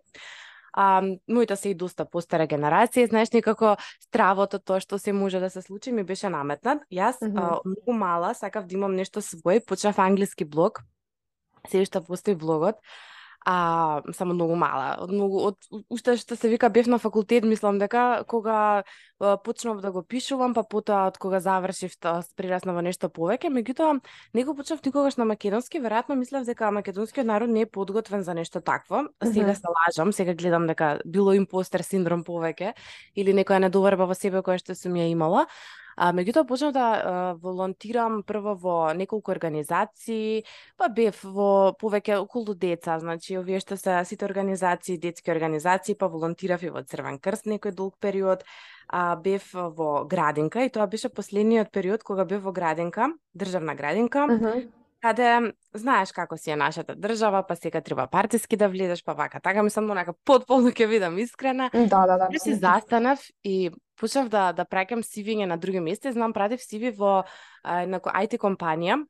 А, 0.81 1.03
моите 1.29 1.57
се 1.57 1.73
и 1.73 1.75
доста 1.75 2.05
постара 2.07 2.45
генерација, 2.47 3.09
знаеш, 3.11 3.33
некако 3.35 3.73
стравото 4.05 4.61
тоа 4.63 4.79
што 4.79 4.95
се 5.03 5.11
може 5.13 5.41
да 5.43 5.51
се 5.51 5.63
случи 5.63 5.91
ми 5.91 6.05
беше 6.07 6.31
наметнат. 6.31 6.85
Јас 6.93 7.19
mm 7.19 7.33
-hmm. 7.35 7.43
а, 7.43 7.59
многу 7.65 7.93
мала 7.99 8.35
сакав 8.35 8.67
да 8.67 8.75
имам 8.75 8.95
нешто 8.95 9.21
свој, 9.21 9.65
почнав 9.67 9.99
англиски 9.99 10.45
блог, 10.45 10.83
се 11.69 11.83
уште 11.83 12.01
постои 12.01 12.35
блогот, 12.35 12.77
а 13.47 14.03
само 14.13 14.35
многу 14.35 14.57
мала. 14.57 14.97
Од 15.01 15.13
многу 15.15 15.41
од 15.49 15.57
уште 15.89 16.17
што 16.21 16.37
се 16.37 16.51
вика 16.51 16.69
бев 16.69 16.87
на 16.87 16.99
факултет, 16.99 17.45
мислам 17.45 17.79
дека 17.79 18.25
кога 18.29 18.85
почнав 19.19 19.81
да 19.81 19.93
го 19.93 20.03
пишувам, 20.03 20.55
па 20.55 20.63
потоа 20.63 21.07
од 21.09 21.19
кога 21.19 21.41
завршив 21.41 21.97
тоа 21.99 22.23
прерасна 22.37 22.75
во 22.77 22.83
нешто 22.85 23.09
повеќе, 23.09 23.51
меѓутоа 23.55 24.01
не 24.35 24.45
го 24.45 24.55
почнав 24.59 24.85
никогаш 24.85 25.17
на 25.17 25.25
македонски, 25.25 25.81
веројатно 25.81 26.19
мислев 26.19 26.47
дека 26.47 26.71
македонскиот 26.71 27.27
народ 27.27 27.51
не 27.51 27.65
е 27.65 27.71
подготвен 27.71 28.23
за 28.23 28.35
нешто 28.35 28.61
такво. 28.61 29.07
Сега 29.25 29.55
се 29.55 29.75
лажам, 29.79 30.13
сега 30.13 30.35
гледам 30.35 30.67
дека 30.67 30.99
било 31.07 31.33
импостер 31.33 31.83
синдром 31.83 32.25
повеќе 32.25 32.75
или 33.17 33.33
некоја 33.33 33.65
недоверба 33.67 34.07
во 34.07 34.15
себе 34.15 34.43
која 34.43 34.59
што 34.59 34.75
сум 34.75 34.99
ја 34.99 35.09
имала. 35.11 35.47
А, 35.99 36.13
меѓутоа 36.15 36.47
почнав 36.47 36.73
да 36.77 36.87
а, 36.95 37.13
волонтирам 37.43 38.21
прво 38.23 38.55
во 38.55 38.77
неколку 38.95 39.33
организации, 39.35 40.45
па 40.79 40.87
бев 40.89 41.19
во 41.25 41.75
повеќе 41.81 42.21
околу 42.23 42.55
деца, 42.55 43.01
значи 43.03 43.35
овие 43.35 43.59
што 43.59 43.75
се 43.77 43.99
сите 44.07 44.29
организации, 44.29 44.95
детски 44.97 45.35
организации, 45.35 45.99
па 45.99 46.07
волонтирав 46.07 46.63
и 46.63 46.71
во 46.71 46.85
Црвен 46.87 47.19
крст 47.19 47.51
некој 47.51 47.75
долг 47.75 47.99
период, 47.99 48.47
а, 48.87 49.17
бев 49.17 49.51
во 49.53 50.05
градинка 50.07 50.63
и 50.63 50.71
тоа 50.71 50.87
беше 50.87 51.11
последниот 51.11 51.75
период 51.75 52.07
кога 52.07 52.25
бев 52.25 52.47
во 52.47 52.53
градинка, 52.53 53.11
државна 53.35 53.75
градинка. 53.75 54.31
Uh 54.31 54.39
-huh 54.39 54.78
каде 55.03 55.53
знаеш 55.75 56.13
како 56.13 56.37
си 56.37 56.51
е 56.51 56.57
нашата 56.57 56.97
држава, 56.97 57.43
па 57.47 57.57
сега 57.57 57.81
треба 57.81 58.07
партиски 58.07 58.57
да 58.57 58.69
влезеш, 58.69 59.05
па 59.05 59.13
вака. 59.15 59.41
Така 59.41 59.63
мислам, 59.63 59.91
онака 59.91 60.15
потполно 60.25 60.71
ќе 60.71 60.87
видам 60.87 61.19
искрена. 61.19 61.71
Да, 61.75 62.07
да, 62.07 62.19
да. 62.19 62.29
Се 62.39 62.55
застанав 62.55 63.21
и 63.45 63.71
почнав 64.01 64.29
да 64.29 64.53
да 64.53 64.65
праќам 64.65 65.03
сивиње 65.03 65.47
на 65.47 65.59
други 65.59 65.81
места, 65.81 66.13
знам 66.13 66.33
пратив 66.33 66.63
сиви 66.63 66.91
во 66.91 67.23
една 67.65 68.01
IT 68.01 68.39
компанија 68.39 69.03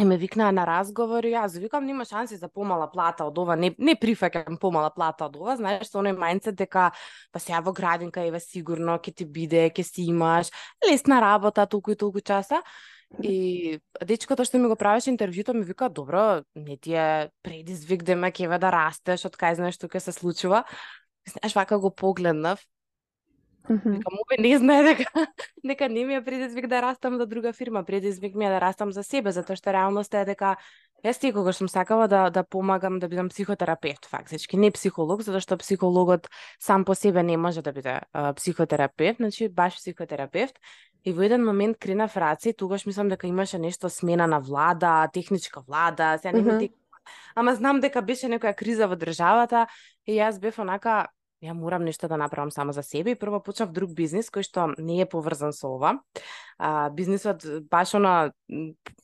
и 0.00 0.04
ме 0.04 0.16
викнаа 0.16 0.52
на 0.52 0.64
разговор 0.66 1.24
и 1.24 1.34
јас 1.34 1.54
викам 1.60 1.86
нема 1.86 2.04
шанси 2.04 2.36
за 2.36 2.48
помала 2.48 2.88
плата 2.90 3.24
од 3.24 3.38
ова, 3.38 3.54
не 3.56 3.70
не 3.78 3.94
прифаќам 3.94 4.58
помала 4.58 4.90
плата 4.90 5.28
од 5.28 5.36
ова, 5.38 5.54
знаеш, 5.56 5.86
со 5.86 6.00
оној 6.02 6.16
мајндсет 6.18 6.58
дека 6.58 6.90
па 7.32 7.38
сега 7.38 7.60
во 7.62 7.72
градинка 7.72 8.24
еве 8.26 8.40
сигурно 8.42 8.98
ќе 8.98 9.14
ти 9.14 9.24
биде, 9.24 9.68
ќе 9.70 9.84
си 9.86 10.08
имаш 10.10 10.50
лесна 10.82 11.20
работа 11.22 11.66
толку 11.66 11.94
и 11.94 11.96
толку 11.96 12.20
часа. 12.20 12.62
И 13.22 13.78
дечкото 14.02 14.42
што 14.44 14.58
ми 14.58 14.66
го 14.66 14.74
правеше 14.74 15.12
интервјуто 15.12 15.54
ми 15.54 15.62
вика, 15.62 15.88
добро, 15.88 16.42
не 16.56 16.76
ти 16.76 16.94
е 16.98 17.30
предизвик 17.42 18.02
да 18.02 18.16
ме 18.16 18.32
кева 18.32 18.58
да 18.58 18.72
растеш, 18.74 19.24
од 19.30 19.38
кај 19.38 19.54
знаеш 19.54 19.78
што 19.78 19.86
ќе 19.86 20.02
се 20.02 20.12
случува. 20.12 20.64
Знаеш, 21.28 21.54
вака 21.54 21.78
го 21.78 21.94
погледнав 21.94 22.66
Mm 23.68 23.80
-hmm. 23.80 24.00
Овој 24.04 24.40
не 24.40 24.58
знае 24.58 24.82
дека, 24.82 25.04
дека 25.64 25.88
не 25.88 26.04
ми 26.04 26.14
е 26.14 26.24
предизвик 26.24 26.66
да 26.66 26.82
растам 26.82 27.16
за 27.16 27.26
друга 27.26 27.52
фирма, 27.52 27.84
предизвик 27.84 28.34
ми 28.34 28.46
е 28.46 28.48
да 28.48 28.60
растам 28.60 28.92
за 28.92 29.02
себе, 29.02 29.32
затоа 29.32 29.56
што 29.56 29.72
реалноста 29.72 30.18
е 30.18 30.24
дека 30.24 30.56
Јас 31.04 31.20
секогаш 31.20 31.56
сум 31.56 31.68
сакала 31.68 32.08
да 32.08 32.30
да 32.30 32.42
помагам 32.44 32.98
да 32.98 33.08
бидам 33.08 33.28
психотерапевт, 33.28 34.06
фактички, 34.06 34.56
не 34.56 34.70
психолог, 34.70 35.20
затоа 35.20 35.40
што 35.40 35.56
психологот 35.60 36.30
сам 36.58 36.84
по 36.84 36.94
себе 36.94 37.22
не 37.22 37.36
може 37.36 37.62
да 37.62 37.72
биде 37.72 38.00
а, 38.12 38.32
психотерапевт, 38.32 39.16
значи 39.16 39.48
баш 39.48 39.76
психотерапевт. 39.76 40.56
И 41.04 41.12
во 41.12 41.22
еден 41.22 41.44
момент 41.44 41.76
кренав 41.76 42.16
раце 42.16 42.54
тогаш 42.56 42.86
мислам 42.86 43.08
дека 43.08 43.26
имаше 43.26 43.58
нешто 43.58 43.90
смена 43.90 44.26
на 44.26 44.40
влада, 44.40 45.08
техничка 45.12 45.60
влада, 45.60 46.18
сега 46.22 46.32
не 46.32 46.42
mm 46.42 46.60
-hmm. 46.60 46.72
Ама 47.34 47.54
знам 47.54 47.80
дека 47.80 48.02
беше 48.02 48.26
некоја 48.26 48.54
криза 48.54 48.88
во 48.88 48.96
државата 48.96 49.66
и 50.06 50.16
јас 50.16 50.40
бев 50.40 50.58
онака 50.58 51.08
ја 51.44 51.54
морам 51.54 51.84
нешто 51.84 52.08
да 52.08 52.16
направам 52.16 52.50
само 52.50 52.72
за 52.72 52.82
себе 52.82 53.12
и 53.12 53.18
прво 53.18 53.40
почнав 53.42 53.72
друг 53.72 53.92
бизнис 53.94 54.30
кој 54.32 54.42
што 54.42 54.72
не 54.78 55.00
е 55.02 55.06
поврзан 55.06 55.52
со 55.52 55.68
ова. 55.68 56.00
А, 56.58 56.90
бизнисот 56.90 57.44
баш 57.70 57.94
она 57.94 58.32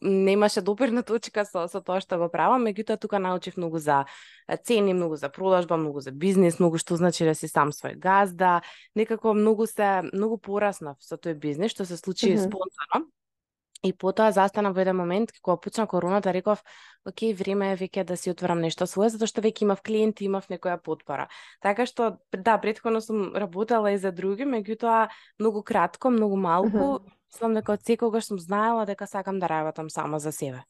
немаше 0.00 0.60
допирна 0.60 1.02
точка 1.02 1.44
со, 1.44 1.66
со 1.68 1.80
тоа 1.80 2.00
што 2.00 2.18
го 2.18 2.28
правам, 2.32 2.64
меѓутоа 2.64 2.96
тука 2.96 3.18
научив 3.18 3.56
многу 3.56 3.78
за 3.78 4.06
цени, 4.64 4.94
многу 4.94 5.16
за 5.16 5.28
продажба, 5.28 5.76
многу 5.76 6.00
за 6.00 6.10
бизнис, 6.10 6.58
многу 6.58 6.78
што 6.78 6.96
значи 6.96 7.24
да 7.24 7.34
си 7.34 7.48
сам 7.48 7.70
свој 7.70 7.98
газда. 7.98 8.62
Некако 8.94 9.34
многу 9.34 9.66
се 9.66 10.02
многу 10.12 10.38
пораснав 10.38 10.96
со 11.00 11.16
тој 11.16 11.34
бизнис 11.34 11.72
што 11.72 11.84
се 11.84 11.96
случи 11.96 12.32
mm 12.32 12.36
-hmm. 12.36 12.48
спонтано. 12.48 13.10
И 13.82 13.92
потоа 13.96 14.28
застанав 14.32 14.74
во 14.76 14.82
еден 14.84 14.96
момент 14.96 15.30
кога 15.40 15.56
почна 15.56 15.86
короната, 15.88 16.34
реков, 16.36 16.60
окей, 17.08 17.32
време 17.32 17.72
е 17.72 17.76
веќе 17.80 18.04
да 18.04 18.16
си 18.16 18.30
отворам 18.30 18.60
нешто 18.60 18.84
свое, 18.86 19.08
затоа 19.08 19.30
што 19.30 19.40
веќе 19.40 19.64
имав 19.64 19.80
клиенти, 19.80 20.26
имав 20.28 20.50
некоја 20.52 20.76
потпора. 20.76 21.30
Така 21.64 21.86
што, 21.88 22.18
да, 22.36 22.58
предходно 22.60 23.00
сум 23.00 23.32
работела 23.32 23.92
и 23.92 23.98
за 23.98 24.12
други, 24.12 24.44
меѓутоа 24.44 25.08
многу 25.40 25.62
кратко, 25.62 26.10
многу 26.10 26.36
малку, 26.36 26.76
mm 26.76 26.98
-hmm. 26.98 27.16
мислам 27.32 27.54
дека 27.54 27.72
од 27.72 27.86
секогаш 27.86 28.24
сум 28.24 28.38
знаела 28.38 28.84
дека 28.86 29.06
сакам 29.06 29.38
да 29.38 29.48
работам 29.48 29.90
само 29.90 30.18
за 30.18 30.32
себе. 30.32 30.62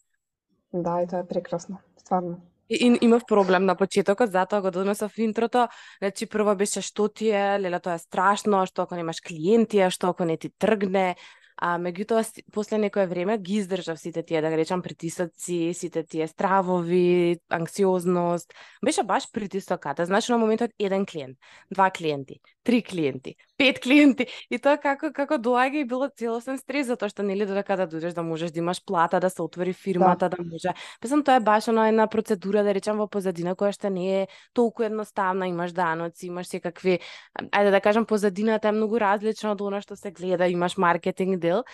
Да, 0.72 1.02
и 1.02 1.06
тоа 1.06 1.18
е 1.18 1.26
прекрасно, 1.26 1.78
стварно. 1.98 2.40
И, 2.68 2.76
и, 2.86 2.98
имав 3.00 3.24
проблем 3.26 3.64
на 3.64 3.74
почетокот, 3.74 4.30
затоа 4.30 4.60
го 4.60 4.70
донесов 4.70 5.18
интрото. 5.18 5.68
Значи 5.98 6.26
прво 6.26 6.54
беше 6.54 6.80
што 6.80 7.08
ти 7.08 7.30
е, 7.30 7.58
леле 7.58 7.80
тоа 7.80 7.94
е 7.94 7.98
страшно, 7.98 8.62
што 8.66 8.82
ако 8.82 8.94
немаш 8.94 9.20
клиенти, 9.20 9.82
што 9.90 10.14
ако 10.14 10.24
не 10.24 10.36
ти 10.36 10.50
тргне, 10.50 11.16
А 11.60 11.74
меѓутоа 11.76 12.24
после 12.52 12.78
некое 12.80 13.04
време 13.06 13.36
ги 13.38 13.58
издржав 13.60 13.98
сите 14.00 14.22
тие 14.24 14.40
да 14.40 14.48
ги 14.50 14.56
речам 14.56 14.82
притисоци, 14.82 15.74
сите 15.76 16.02
тие 16.04 16.28
стравови, 16.28 17.36
анксиозност. 17.50 18.54
Беше 18.84 19.04
баш 19.04 19.28
притисоката. 19.32 20.06
Значи 20.06 20.32
на 20.32 20.38
моментот 20.38 20.70
еден 20.78 21.04
клиент, 21.06 21.36
два 21.70 21.90
клиенти, 21.90 22.40
три 22.62 22.82
клиенти, 22.82 23.34
пет 23.56 23.80
клиенти. 23.80 24.26
И 24.50 24.58
тоа 24.58 24.76
како 24.80 25.10
како 25.16 25.38
доаѓа 25.40 25.82
и 25.82 25.88
било 25.88 26.08
целосен 26.08 26.58
стрес 26.60 26.88
затоа 26.90 27.08
што 27.08 27.24
нели 27.24 27.46
додека 27.48 27.76
да 27.80 27.86
дојдеш 27.88 28.14
да 28.16 28.22
можеш 28.22 28.52
да 28.52 28.60
имаш 28.60 28.82
плата, 28.84 29.20
да 29.20 29.30
се 29.30 29.42
отвори 29.42 29.72
фирмата, 29.72 30.28
да, 30.28 30.36
да 30.36 30.44
може. 30.44 30.74
Песам 31.00 31.24
тоа 31.24 31.40
е 31.40 31.44
баш 31.44 31.68
она 31.68 31.88
една 31.88 32.06
процедура 32.06 32.64
да 32.64 32.74
речам 32.74 33.00
во 33.00 33.08
позадина 33.08 33.56
која 33.56 33.72
што 33.72 33.90
не 33.90 34.22
е 34.22 34.26
толку 34.52 34.84
едноставна, 34.84 35.48
имаш 35.48 35.72
даноци, 35.72 36.26
имаш 36.28 36.52
секакви 36.52 37.00
ајде 37.40 37.70
да 37.70 37.80
кажам 37.80 38.06
позадината 38.06 38.68
е 38.68 38.76
многу 38.76 39.00
различна 39.00 39.52
од 39.52 39.60
она 39.60 39.80
што 39.80 39.96
се 39.96 40.12
гледа, 40.12 40.48
имаш 40.48 40.76
маркетинг 40.76 41.40
дел 41.40 41.64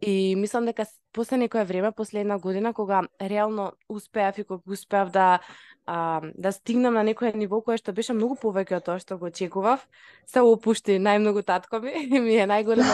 И 0.00 0.36
мислам 0.36 0.66
дека 0.66 0.84
после 1.12 1.36
некое 1.36 1.64
време, 1.64 1.92
после 1.92 2.20
една 2.20 2.38
година, 2.38 2.74
кога 2.74 3.02
реално 3.20 3.72
успеав 3.88 4.38
и 4.38 4.44
кога 4.44 4.62
успеав 4.72 5.10
да 5.10 5.38
а, 5.86 6.20
да 6.34 6.52
стигнам 6.52 6.94
на 6.94 7.04
некој 7.06 7.32
ниво 7.38 7.62
кое 7.62 7.78
што 7.80 7.94
беше 7.96 8.12
многу 8.12 8.36
повеќе 8.36 8.76
од 8.76 8.84
тоа 8.84 8.98
што 9.00 9.16
го 9.16 9.30
очекував, 9.30 9.86
се 10.26 10.42
опушти 10.42 10.98
најмногу 11.00 11.44
татко 11.46 11.80
ми, 11.80 11.94
ми 12.26 12.36
е 12.36 12.46
најголема 12.50 12.92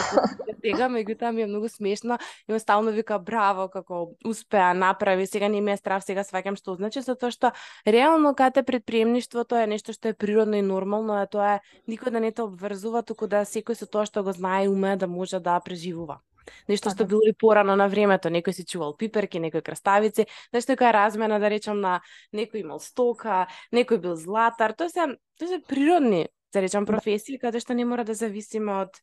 сега, 0.63 0.87
меѓутоа 0.87 1.33
ми 1.33 1.43
е 1.43 1.49
многу 1.49 1.69
смешно 1.69 2.17
и 2.47 2.53
он 2.53 2.59
стално 2.59 2.91
вика 2.95 3.19
браво 3.19 3.67
како 3.67 4.15
успеа, 4.25 4.73
направи, 4.73 5.27
сега 5.27 5.49
не 5.49 5.61
ми 5.61 5.73
е 5.73 5.77
страв, 5.77 6.03
сега 6.05 6.23
сваќам 6.23 6.55
што 6.55 6.77
значи, 6.79 7.01
затоа 7.01 7.31
што 7.33 7.51
реално 7.87 8.35
кате 8.35 8.63
предприемништвото 8.63 9.59
е 9.59 9.67
нешто 9.67 9.91
што 9.91 10.13
е 10.13 10.13
природно 10.13 10.55
и 10.55 10.61
нормално, 10.61 11.19
а 11.19 11.27
тоа 11.27 11.57
е 11.57 11.63
никој 11.89 12.15
да 12.15 12.19
не 12.23 12.31
те 12.31 12.45
обврзува, 12.47 13.03
туку 13.03 13.27
да 13.27 13.43
секој 13.43 13.75
со 13.75 13.89
тоа 13.89 14.05
што 14.05 14.23
го 14.23 14.31
знае 14.31 14.65
и 14.65 14.71
уме 14.71 14.95
да 14.95 15.07
може 15.07 15.43
да 15.43 15.59
преживува. 15.59 16.21
Нешто 16.67 16.91
што 16.93 17.05
било 17.05 17.23
и 17.27 17.33
порано 17.33 17.75
на 17.79 17.87
времето, 17.91 18.31
некој 18.33 18.55
си 18.55 18.65
чувал 18.65 18.95
пиперки, 18.97 19.39
некој 19.39 19.63
краставици, 19.63 20.27
нешто 20.53 20.75
која 20.79 20.93
размена 20.95 21.39
да 21.39 21.49
речам 21.51 21.79
на 21.81 21.99
некој 22.33 22.63
имал 22.63 22.79
стока, 22.83 23.47
некој 23.71 24.01
бил 24.03 24.15
златар, 24.19 24.75
тоа 24.75 24.89
се 24.89 25.15
тоа 25.39 25.47
се 25.47 25.61
природни, 25.67 26.27
да 26.53 26.61
речам 26.61 26.85
да. 26.85 26.93
професии 26.93 27.39
каде 27.39 27.59
што 27.63 27.73
не 27.73 27.85
мора 27.85 28.03
да 28.03 28.13
зависиме 28.13 28.83
од 28.83 29.01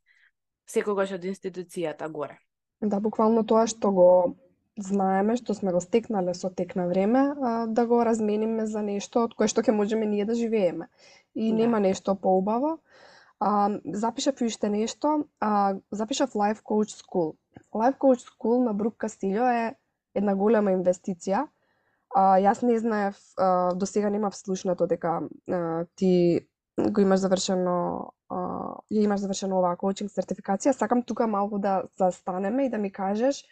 секогаш 0.68 1.16
од 1.18 1.26
институцијата 1.26 2.09
горе. 2.09 2.38
Да, 2.80 3.00
буквално 3.00 3.44
тоа 3.44 3.66
што 3.66 3.90
го 3.92 4.11
знаеме, 4.80 5.37
што 5.37 5.54
сме 5.54 5.73
го 5.73 5.80
стекнале 5.85 6.35
со 6.35 6.49
тек 6.50 6.76
на 6.78 6.87
време, 6.88 7.35
да 7.68 7.87
го 7.87 8.04
размениме 8.04 8.66
за 8.66 8.82
нешто 8.82 9.26
од 9.26 9.35
кое 9.37 9.50
што 9.50 9.64
ќе 9.66 9.76
можеме 9.76 10.06
ние 10.06 10.25
да 10.25 10.35
живееме. 10.35 10.88
И 11.35 11.50
да. 11.50 11.56
нема 11.56 11.80
нешто 11.80 12.14
поубаво 12.14 12.78
А, 13.40 13.70
запишав 13.85 14.42
уште 14.42 14.68
нешто, 14.68 15.25
а, 15.40 15.75
запишав 15.90 16.32
Life 16.32 16.62
Coach 16.62 16.92
School. 17.02 17.37
Life 17.75 17.99
Coach 17.99 18.28
School 18.28 18.64
на 18.64 18.75
Брук 18.75 18.94
Кастилјо 19.00 19.49
е 19.49 19.75
една 20.14 20.35
голема 20.37 20.75
инвестиција. 20.76 21.47
А, 22.14 22.37
јас 22.37 22.62
не 22.62 22.78
знаев, 22.78 23.16
а, 23.38 23.75
до 23.75 23.87
сега 23.87 24.11
немав 24.11 24.37
слушнато 24.37 24.87
дека 24.87 25.23
а, 25.50 25.85
ти 25.97 26.40
го 26.90 27.00
имаш 27.00 27.20
завршено 27.20 28.12
а, 28.28 28.37
ја 28.92 29.04
имаш 29.04 29.20
завршено 29.25 29.59
оваа 29.59 29.76
коучинг 29.76 30.12
сертификација. 30.12 30.76
Сакам 30.76 31.02
тука 31.02 31.26
малку 31.26 31.59
да 31.59 31.85
застанеме 31.99 32.66
и 32.66 32.70
да 32.70 32.78
ми 32.78 32.92
кажеш 32.92 33.44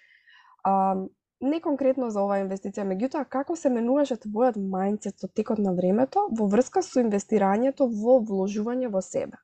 а, 0.64 0.96
не 1.40 1.60
конкретно 1.60 2.10
за 2.10 2.22
оваа 2.26 2.42
инвестиција, 2.42 2.84
меѓутоа 2.84 3.24
како 3.30 3.56
се 3.56 3.70
менуваше 3.70 4.18
твојот 4.20 4.58
мајндсет 4.58 5.22
со 5.22 5.28
текот 5.28 5.58
на 5.62 5.72
времето 5.72 6.26
во 6.38 6.48
врска 6.50 6.82
со 6.82 7.00
инвестирањето 7.00 7.86
во 7.88 8.18
вложување 8.20 8.90
во 8.92 9.00
себе? 9.00 9.38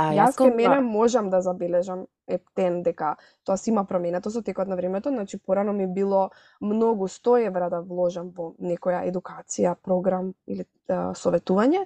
А, 0.00 0.12
јас 0.16 0.36
ке 0.38 0.48
мене 0.54 0.80
можам 0.80 1.28
да 1.30 1.42
забележам 1.44 2.06
ептен 2.28 2.82
дека 2.82 3.16
тоа 3.44 3.56
си 3.60 3.70
има 3.70 3.84
променето 3.84 4.30
со 4.30 4.42
текот 4.42 4.68
на 4.68 4.76
времето, 4.76 5.10
значи 5.10 5.38
порано 5.38 5.72
ми 5.72 5.86
било 5.86 6.30
многу 6.60 7.08
100 7.08 7.46
евра 7.46 7.68
да 7.70 7.80
вложам 7.80 8.30
во 8.36 8.54
некоја 8.60 9.02
едукација, 9.10 9.74
програм 9.74 10.32
или 10.46 10.64
да, 10.88 11.10
советување, 11.12 11.84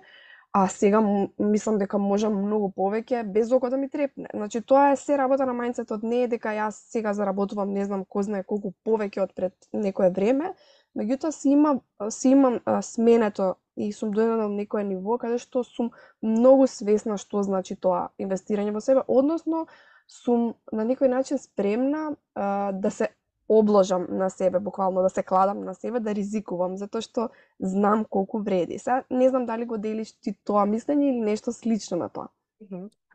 а 0.54 0.68
сега 0.68 1.00
мислам 1.38 1.80
дека 1.82 1.98
можам 1.98 2.36
многу 2.44 2.70
повеќе 2.76 3.24
без 3.26 3.50
око 3.52 3.70
да 3.70 3.76
ми 3.76 3.88
трепне. 3.90 4.28
Значи 4.34 4.60
тоа 4.62 4.92
е 4.92 4.96
се 4.96 5.18
работа 5.18 5.46
на 5.46 5.56
мајнцетот, 5.56 6.06
не 6.06 6.22
е 6.24 6.28
дека 6.28 6.54
јас 6.54 6.78
сега 6.94 7.14
заработувам 7.14 7.72
не 7.74 7.84
знам 7.84 8.04
кој 8.06 8.28
знае 8.28 8.46
колку 8.46 8.70
повеќе 8.86 9.24
од 9.24 9.34
пред 9.34 9.54
некое 9.72 10.12
време, 10.14 10.54
меѓутоа 10.94 11.34
си 11.34 11.56
има 11.58 11.80
си 12.10 12.36
имам 12.36 12.60
а, 12.64 12.82
сменето 12.82 13.56
и 13.76 13.92
сум 13.92 14.14
дојдена 14.14 14.46
на 14.46 14.48
некое 14.48 14.84
ниво 14.84 15.18
каде 15.18 15.38
што 15.42 15.64
сум 15.64 15.90
многу 16.22 16.66
свесна 16.70 17.18
што 17.18 17.42
значи 17.42 17.76
тоа 17.76 18.08
инвестирање 18.18 18.74
во 18.74 18.80
себе, 18.80 19.02
односно 19.08 19.66
сум 20.06 20.54
на 20.72 20.84
некој 20.84 21.08
начин 21.08 21.38
спремна 21.38 22.16
а, 22.34 22.72
да 22.72 22.90
се 22.90 23.08
обложам 23.48 24.06
на 24.08 24.30
себе, 24.30 24.60
буквално 24.60 25.02
да 25.02 25.10
се 25.10 25.22
кладам 25.22 25.64
на 25.64 25.74
себе, 25.74 26.00
да 26.00 26.14
ризикувам, 26.14 26.76
затоа 26.80 27.02
што 27.04 27.28
знам 27.60 28.04
колку 28.04 28.40
вреди. 28.40 28.78
Се 28.78 29.02
не 29.10 29.28
знам 29.28 29.46
дали 29.46 29.64
го 29.64 29.76
делиш 29.78 30.14
ти 30.20 30.32
тоа 30.44 30.64
мислење 30.64 31.10
или 31.10 31.20
нешто 31.20 31.52
слично 31.52 31.96
на 32.00 32.08
тоа. 32.08 32.28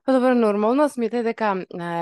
Па 0.08 0.14
добро, 0.16 0.32
нормално 0.34 0.88
сметај 0.90 1.24
дека 1.28 1.50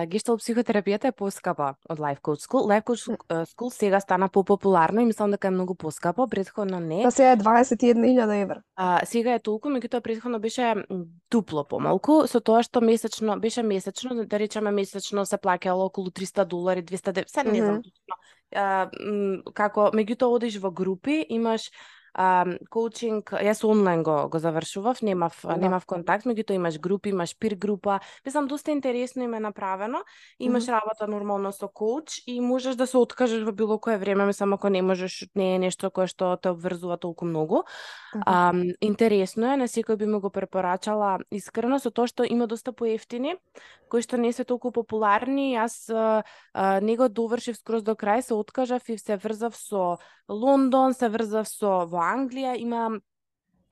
гештал 0.08 0.38
психотерапијата 0.40 1.10
е 1.10 1.16
поскапа 1.18 1.74
од 1.90 2.00
Life 2.00 2.22
Coach 2.22 2.46
School. 2.46 2.68
Life 2.70 2.86
Coach 2.88 3.04
School 3.52 3.72
сега 3.74 4.00
стана 4.00 4.30
попопуларно 4.30 5.02
и 5.02 5.06
мислам 5.06 5.32
дека 5.32 5.48
е 5.48 5.52
многу 5.52 5.76
поскапо, 5.76 6.28
претходно 6.28 6.80
не. 6.80 7.02
Па 7.04 7.12
сега 7.12 7.32
е 7.32 7.38
21.000 7.38 8.42
евра. 8.42 8.62
А, 8.76 9.06
сега 9.06 9.34
е 9.34 9.40
толку, 9.40 9.70
меѓутоа 9.70 10.02
претходно 10.02 10.40
беше 10.40 10.76
дупло 11.32 11.66
помалку, 11.68 12.24
со 12.28 12.40
тоа 12.40 12.64
што 12.64 12.82
месечно 12.82 13.40
беше 13.40 13.64
месечно, 13.64 14.26
да 14.26 14.40
речеме 14.40 14.72
месечно 14.72 15.26
се 15.26 15.38
плаќало 15.38 15.90
околу 15.90 16.14
300 16.14 16.46
долари, 16.46 16.86
200, 16.86 17.28
се 17.28 17.44
не 17.44 17.62
знам 17.62 17.82
точно. 17.84 18.22
А, 18.56 18.90
како 19.54 19.92
меѓутоа 19.92 20.32
одиш 20.38 20.62
во 20.62 20.72
групи, 20.72 21.26
имаш 21.30 21.72
коучинг, 22.70 23.32
јас 23.46 23.62
онлайн 23.68 24.02
го, 24.04 24.30
го 24.30 24.40
завршував, 24.40 25.02
немав, 25.02 25.40
да. 25.44 25.58
немав 25.58 25.86
контакт, 25.86 26.26
меѓутоа 26.26 26.58
имаш 26.58 26.80
групи, 26.80 27.10
имаш 27.10 27.36
пир 27.38 27.56
група, 27.56 28.00
мислам 28.26 28.48
доста 28.48 28.72
интересно 28.72 29.24
им 29.24 29.34
е 29.34 29.40
направено, 29.40 30.04
имаш 30.40 30.64
mm 30.64 30.68
-hmm. 30.68 30.82
работа 30.82 31.08
нормално 31.08 31.52
со 31.52 31.68
коуч 31.68 32.24
и 32.28 32.42
можеш 32.42 32.76
да 32.76 32.88
се 32.88 32.98
откажеш 32.98 33.44
во 33.44 33.52
било 33.52 33.80
кое 33.80 33.98
време, 33.98 34.26
мислам 34.26 34.54
ако 34.54 34.70
не 34.70 34.82
можеш, 34.82 35.30
не 35.36 35.56
е 35.56 35.60
нешто 35.60 35.92
кое 35.92 36.08
што 36.08 36.38
те 36.38 36.50
обврзува 36.50 36.98
толку 36.98 37.26
многу. 37.26 37.56
Mm 37.56 38.20
-hmm. 38.20 38.24
а, 38.26 38.54
интересно 38.82 39.54
е, 39.54 39.58
на 39.58 39.68
секој 39.68 39.96
би 39.96 40.06
му 40.06 40.20
го 40.20 40.30
препорачала 40.30 41.20
искрено 41.32 41.80
со 41.80 41.92
тоа 41.92 42.08
што 42.08 42.24
има 42.24 42.48
доста 42.48 42.72
поевтини, 42.72 43.36
кои 43.90 44.02
што 44.02 44.18
не 44.18 44.34
се 44.34 44.44
толку 44.44 44.72
популарни. 44.72 45.58
Јас 45.58 45.94
а, 45.94 46.24
а, 46.54 46.80
не 46.82 46.98
го 46.98 47.10
довршив 47.10 47.58
скроз 47.58 47.84
до 47.84 47.96
крај, 47.96 48.22
се 48.22 48.34
откажав 48.34 48.90
и 48.90 48.98
се 48.98 49.18
врзав 49.18 49.56
со 49.56 49.98
Лондон, 50.30 50.94
се 50.94 51.10
врзав 51.10 51.48
со 51.48 51.86
во 51.86 52.04
Англија, 52.04 52.58
има 52.58 53.00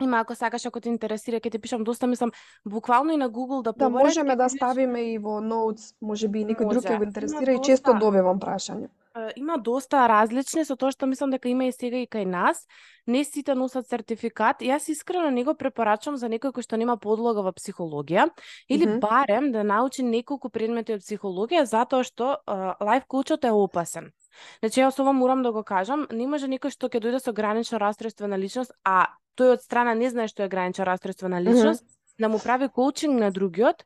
Има, 0.04 0.20
ако 0.20 0.36
сакаш, 0.36 0.66
ако 0.66 0.82
те 0.84 0.90
интересира, 0.92 1.40
ќе 1.40 1.54
ти 1.54 1.60
пишам 1.60 1.86
доста, 1.88 2.04
мислам, 2.08 2.34
буквално 2.68 3.14
и 3.16 3.18
на 3.18 3.30
Google 3.32 3.64
да 3.64 3.72
побореш. 3.72 3.94
Да, 3.94 4.04
можеме 4.04 4.36
да 4.36 4.50
ставиме 4.50 5.02
и 5.14 5.18
во 5.18 5.40
notes, 5.40 5.94
може 6.02 6.28
би 6.28 6.44
некој 6.44 6.68
друг 6.68 6.84
ќе 6.84 6.98
го 7.00 7.08
интересира 7.08 7.56
и 7.56 7.64
често 7.64 7.96
добивам 7.96 8.40
прашања 8.40 8.92
има 9.36 9.58
доста 9.58 10.08
различни 10.08 10.66
со 10.66 10.76
тоа 10.76 10.92
што 10.92 11.08
мислам 11.08 11.32
дека 11.32 11.48
има 11.50 11.70
и 11.70 11.72
сега 11.72 11.98
и 12.04 12.08
кај 12.08 12.26
нас. 12.28 12.66
Не 13.08 13.24
сите 13.24 13.56
носат 13.56 13.88
сертификат. 13.88 14.62
Јас 14.62 14.90
искрено 14.92 15.30
не 15.32 15.44
го 15.44 15.56
препорачувам 15.56 16.18
за 16.18 16.28
некој 16.28 16.52
кој 16.52 16.66
што 16.68 16.78
нема 16.78 16.98
подлога 16.98 17.42
во 17.46 17.54
психологија 17.56 18.28
или 18.68 18.86
mm 18.86 18.92
-hmm. 18.92 19.00
барем 19.00 19.52
да 19.52 19.64
научи 19.64 20.04
неколку 20.04 20.50
предмети 20.50 20.94
од 20.94 21.02
психологија 21.02 21.64
затоа 21.64 22.04
што 22.04 22.38
uh, 22.48 22.76
лайф 22.82 23.06
коучот 23.08 23.46
е 23.46 23.52
опасен. 23.52 24.12
Значи 24.60 24.82
јас 24.82 25.00
ова 25.02 25.14
морам 25.14 25.44
да 25.44 25.52
го 25.52 25.64
кажам, 25.64 26.08
не 26.12 26.28
може 26.28 26.48
некој 26.48 26.74
што 26.74 26.90
ќе 26.90 27.02
дојде 27.02 27.20
со 27.24 27.34
гранично 27.34 27.80
расстройство 27.80 28.28
на 28.28 28.38
личност, 28.38 28.72
а 28.84 29.08
тој 29.38 29.58
од 29.58 29.64
страна 29.64 29.94
не 29.94 30.10
знае 30.10 30.28
што 30.28 30.44
е 30.44 30.52
гранично 30.52 30.86
расстройство 30.86 31.28
на 31.28 31.42
личност, 31.42 31.84
mm 31.84 31.88
-hmm. 31.88 32.20
да 32.20 32.30
му 32.30 32.40
прави 32.40 32.70
коучинг 32.70 33.20
на 33.20 33.32
другиот, 33.32 33.86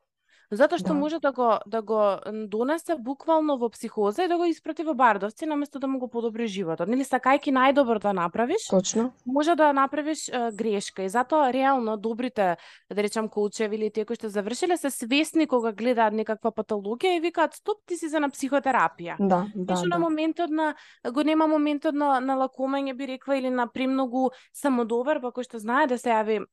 Затоа 0.52 0.80
што 0.82 0.94
да. 0.94 0.98
може 0.98 1.20
да 1.22 1.32
го 1.32 1.60
да 1.70 1.82
го 1.82 2.18
донесе 2.50 2.96
буквално 2.98 3.58
во 3.62 3.70
психоза 3.70 4.24
и 4.26 4.28
да 4.28 4.38
го 4.38 4.46
испрати 4.50 4.84
во 4.84 4.96
бардовци 4.98 5.46
наместо 5.46 5.80
да 5.80 5.88
му 5.88 6.00
го 6.00 6.08
подобри 6.10 6.48
животот. 6.48 6.90
Нели 6.90 7.06
сакајки 7.06 7.54
најдобро 7.54 8.02
да 8.02 8.14
направиш? 8.14 8.66
Точно. 8.70 9.12
Може 9.26 9.56
да 9.56 9.74
направиш 9.74 10.28
е, 10.30 10.50
грешка 10.54 11.04
и 11.04 11.10
затоа 11.10 11.54
реално 11.54 11.98
добрите 11.98 12.58
да 12.90 13.04
речам 13.04 13.30
коучеви 13.30 13.76
или 13.76 13.92
тие 13.94 14.06
кои 14.06 14.18
што 14.18 14.30
завршиле 14.30 14.78
се 14.78 14.90
свесни 14.90 15.46
кога 15.46 15.72
гледаат 15.72 16.18
некаква 16.18 16.50
патологија 16.52 17.18
и 17.18 17.22
викаат 17.22 17.54
стоп 17.54 17.86
ти 17.86 17.98
си 17.98 18.10
за 18.10 18.20
на 18.20 18.34
психотерапија. 18.34 19.22
Да, 19.22 19.46
да. 19.54 19.74
да. 19.74 19.86
на 19.86 20.00
моментот 20.00 20.50
на 20.50 20.74
го 21.14 21.22
нема 21.22 21.48
моментот 21.48 21.94
на 21.94 22.20
на 22.20 22.42
лакомење 22.42 22.98
би 22.98 23.06
рекла 23.06 23.38
или 23.38 23.50
на 23.50 23.68
премногу 23.68 24.32
самодоверба 24.54 25.30
кој 25.30 25.46
што 25.46 25.62
знае 25.62 25.86
да 25.88 25.98
се 25.98 26.10
јави 26.10 26.46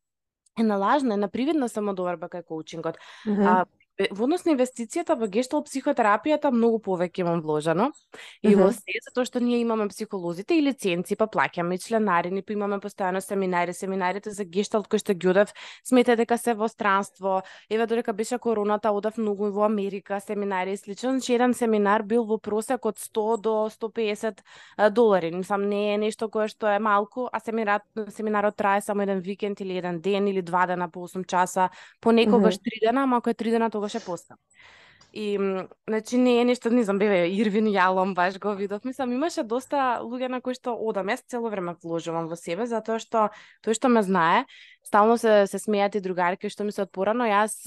е 0.59 0.63
на 0.63 0.77
лажна, 0.77 1.15
е 1.15 1.17
на 1.17 1.29
привидна 1.29 1.69
самодоверба 1.69 2.29
кај 2.29 2.45
коучингот. 2.45 2.97
Mm 3.27 3.37
-hmm. 3.37 3.47
А, 3.49 3.65
во 3.97 4.27
однос 4.27 4.45
на 4.45 4.53
инвестицијата 4.53 5.17
во 5.17 5.27
гештал 5.33 5.63
психотерапијата 5.65 6.51
многу 6.53 6.79
повеќе 6.85 7.23
имам 7.25 7.41
вложено 7.41 7.89
и 8.45 8.53
во 8.55 8.69
се 8.75 9.01
затоа 9.07 9.25
што 9.25 9.41
ние 9.41 9.63
имаме 9.63 9.89
психолозите 9.89 10.59
и 10.59 10.65
лиценци, 10.65 11.17
па 11.17 11.27
плаќаме 11.33 11.79
и 11.79 11.81
членарини, 11.81 12.43
па 12.45 12.53
имаме 12.53 12.77
постојано 12.83 13.23
семинари, 13.25 13.73
семинарите 13.73 14.31
за 14.37 14.45
гештал 14.45 14.85
кои 14.85 15.01
што 15.01 15.17
ги 15.17 15.31
одев, 15.33 15.55
смете 15.85 16.17
дека 16.17 16.37
се 16.39 16.55
во 16.55 16.69
странство. 16.69 17.41
Еве 17.71 17.87
додека 17.87 18.13
беше 18.13 18.39
короната, 18.39 18.93
одев 18.93 19.17
многу 19.17 19.49
во 19.51 19.65
Америка, 19.65 20.21
семинари 20.21 20.77
и 20.77 20.77
слично. 20.77 21.17
Значи 21.17 21.33
еден 21.35 21.55
семинар 21.55 22.03
бил 22.03 22.25
во 22.29 22.39
просек 22.39 22.85
од 22.85 23.01
100 23.01 23.41
до 23.41 23.55
150 23.73 24.45
долари. 24.93 25.33
Мислам 25.33 25.69
не 25.69 25.95
е 25.95 25.99
нешто 25.99 26.29
кое 26.29 26.49
што 26.53 26.69
е 26.69 26.79
малку, 26.79 27.31
а 27.33 27.41
семинарот 27.41 28.13
семинарот 28.13 28.57
трае 28.57 28.85
само 28.85 29.09
еден 29.09 29.21
викенд 29.21 29.61
или 29.61 29.79
еден 29.79 30.01
ден 30.01 30.29
или 30.29 30.43
два 30.43 30.67
дена 30.67 30.91
по 30.91 31.09
8 31.09 31.25
часа, 31.25 31.71
понекогаш 32.01 32.59
три 32.59 32.81
дена, 32.85 33.03
ама 33.03 33.17
ако 33.17 33.31
е 33.31 33.35
три 33.35 33.51
дена 33.51 33.71
е 33.95 34.01
поскап. 34.01 34.39
И, 35.13 35.39
значи, 35.89 36.19
не 36.19 36.41
е 36.41 36.45
нешто, 36.45 36.71
не 36.71 36.83
знам, 36.85 36.99
беве, 36.99 37.23
Ирвин 37.33 37.71
Јалом, 37.73 38.13
баш 38.15 38.37
го 38.39 38.53
видов. 38.53 38.85
Мислам, 38.85 39.15
имаше 39.17 39.47
доста 39.49 40.03
луѓе 40.05 40.29
на 40.29 40.43
кои 40.45 40.53
што 40.53 40.75
одам. 40.77 41.09
Јас 41.09 41.25
цело 41.25 41.49
време 41.49 41.73
вложувам 41.81 42.29
во 42.29 42.37
себе, 42.37 42.67
затоа 42.69 43.01
што 43.01 43.31
тој 43.65 43.79
што 43.79 43.89
ме 43.89 44.03
знае, 44.05 44.45
стално 44.85 45.17
се, 45.17 45.47
се 45.49 45.57
смејат 45.57 45.97
и 45.97 46.05
другарки 46.05 46.53
што 46.53 46.69
ми 46.69 46.73
се 46.77 46.85
отпорано. 46.85 47.25
Јас 47.25 47.65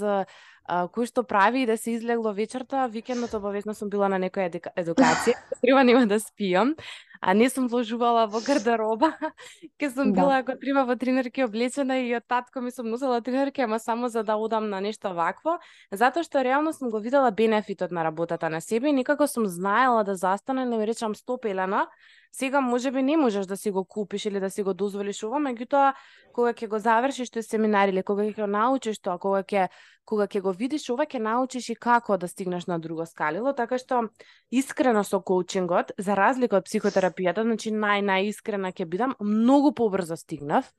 кој 0.69 1.09
што 1.09 1.25
прави 1.25 1.65
да 1.65 1.77
се 1.77 1.97
излегло 1.97 2.35
вечерта, 2.37 2.85
викендот 2.85 3.33
обавезно 3.33 3.73
сум 3.73 3.89
била 3.89 4.09
на 4.13 4.21
некоја 4.21 4.53
едукација, 4.77 5.33
треба 5.63 5.83
нема 5.83 6.05
да 6.05 6.21
спијам 6.21 6.77
а 7.21 7.33
не 7.33 7.49
сум 7.49 7.67
вложувала 7.67 8.27
во 8.27 8.39
гардероба. 8.39 9.11
Ке 9.79 9.89
сум 9.89 10.13
да. 10.13 10.21
била 10.21 10.37
ако 10.37 10.55
треба 10.59 10.85
во 10.85 10.95
тренерки 10.95 11.43
облечена 11.43 11.99
и 11.99 12.15
од 12.15 12.23
татко 12.27 12.61
ми 12.61 12.71
сум 12.71 12.89
носела 12.89 13.21
тренерки, 13.21 13.61
ама 13.61 13.79
само 13.79 14.09
за 14.09 14.23
да 14.23 14.35
одам 14.35 14.69
на 14.69 14.81
нешто 14.81 15.13
вакво, 15.13 15.59
затоа 15.91 16.23
што 16.23 16.43
реално 16.43 16.73
сум 16.73 16.89
го 16.89 16.99
видела 16.99 17.31
бенефитот 17.31 17.91
на 17.91 18.03
работата 18.03 18.49
на 18.49 18.61
себе 18.61 18.89
и 18.89 18.93
некако 18.93 19.27
сум 19.27 19.47
знаела 19.47 20.03
да 20.03 20.15
застане, 20.15 20.65
не 20.65 20.77
ми 20.77 20.87
речам 20.87 21.15
стопелена, 21.15 21.87
Сега 22.31 22.61
може 22.61 22.91
би 22.91 23.03
не 23.03 23.17
можеш 23.17 23.45
да 23.45 23.57
си 23.57 23.71
го 23.71 23.85
купиш 23.85 24.25
или 24.25 24.39
да 24.39 24.49
си 24.49 24.63
го 24.63 24.73
дозволиш 24.73 25.23
ова, 25.23 25.39
меѓутоа 25.41 25.93
кога 26.33 26.53
ќе 26.53 26.67
го 26.69 26.77
завршиш 26.79 27.31
тој 27.33 27.41
семинар 27.41 27.89
или 27.89 28.03
кога 28.05 28.23
ќе 28.23 28.35
го 28.37 28.47
научиш 28.47 29.01
тоа, 29.01 29.17
кога 29.17 29.41
ќе 29.41 29.69
кога 30.05 30.27
ќе 30.29 30.41
го 30.41 30.53
видиш 30.53 30.85
ова 30.93 31.05
ќе 31.09 31.19
научиш 31.21 31.69
и 31.69 31.75
како 31.75 32.17
да 32.17 32.27
стигнеш 32.27 32.67
на 32.69 32.77
друго 32.79 33.05
скалило, 33.05 33.53
така 33.53 33.77
што 33.77 34.09
искрено 34.51 35.03
со 35.03 35.21
коучингот, 35.21 35.91
за 35.97 36.15
разлика 36.17 36.61
од 36.61 36.69
психотерапијата, 37.09 37.43
значи 37.43 37.71
нај 37.71 38.03
најискрена 38.05 38.71
ќе 38.73 38.85
бидам, 38.85 39.15
многу 39.19 39.73
побрзо 39.73 40.15
стигнав. 40.15 40.71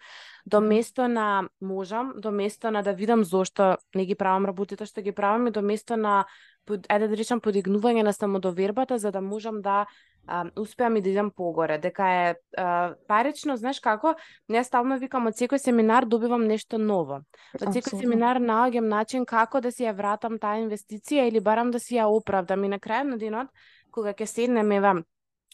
До 0.47 0.61
место 0.61 1.09
на 1.09 1.49
можам, 1.61 2.15
до 2.17 2.31
место 2.31 2.71
на 2.71 2.83
да 2.83 2.93
видам 2.93 3.25
зошто 3.25 3.77
не 3.95 4.07
ги 4.07 4.15
правам 4.15 4.47
работите 4.47 4.87
што 4.87 5.03
ги 5.03 5.13
правам 5.13 5.47
и 5.47 5.51
до 5.51 5.63
место 5.63 5.97
на 5.97 6.25
ајде 6.69 7.09
да 7.09 7.17
речам 7.17 7.41
подигнување 7.41 8.03
на 8.03 8.13
самодовербата 8.13 8.99
за 8.99 9.11
да 9.11 9.21
можам 9.21 9.61
да 9.61 9.87
а, 10.27 10.45
успеам 10.57 10.97
и 10.97 11.03
да 11.03 11.09
идам 11.09 11.31
погоре, 11.31 11.79
дека 11.79 12.05
е 12.05 12.35
а, 12.57 12.95
парично, 13.09 13.57
знаеш 13.57 13.81
како, 13.81 14.15
не 14.49 14.63
стално 14.65 14.99
викам 14.99 15.27
од 15.27 15.35
секој 15.35 15.59
семинар 15.59 16.07
добивам 16.07 16.47
нешто 16.47 16.79
ново. 16.79 17.23
Од 17.61 17.75
секој 17.75 18.01
семинар 18.01 18.39
наоѓам 18.39 18.89
начин 18.89 19.27
како 19.27 19.61
да 19.61 19.73
си 19.73 19.85
ја 19.85 19.97
вратам 19.97 20.39
таа 20.39 20.61
инвестиција 20.63 21.27
или 21.29 21.41
барам 21.41 21.71
да 21.71 21.81
си 21.81 21.97
ја 21.97 22.07
оправдам. 22.07 22.65
И 22.65 22.69
на 22.69 22.79
крајот 22.79 23.11
на 23.11 23.19
денот 23.19 23.49
кога 23.91 24.15
ќе 24.15 24.27
седнем 24.27 24.71
ева 24.73 25.03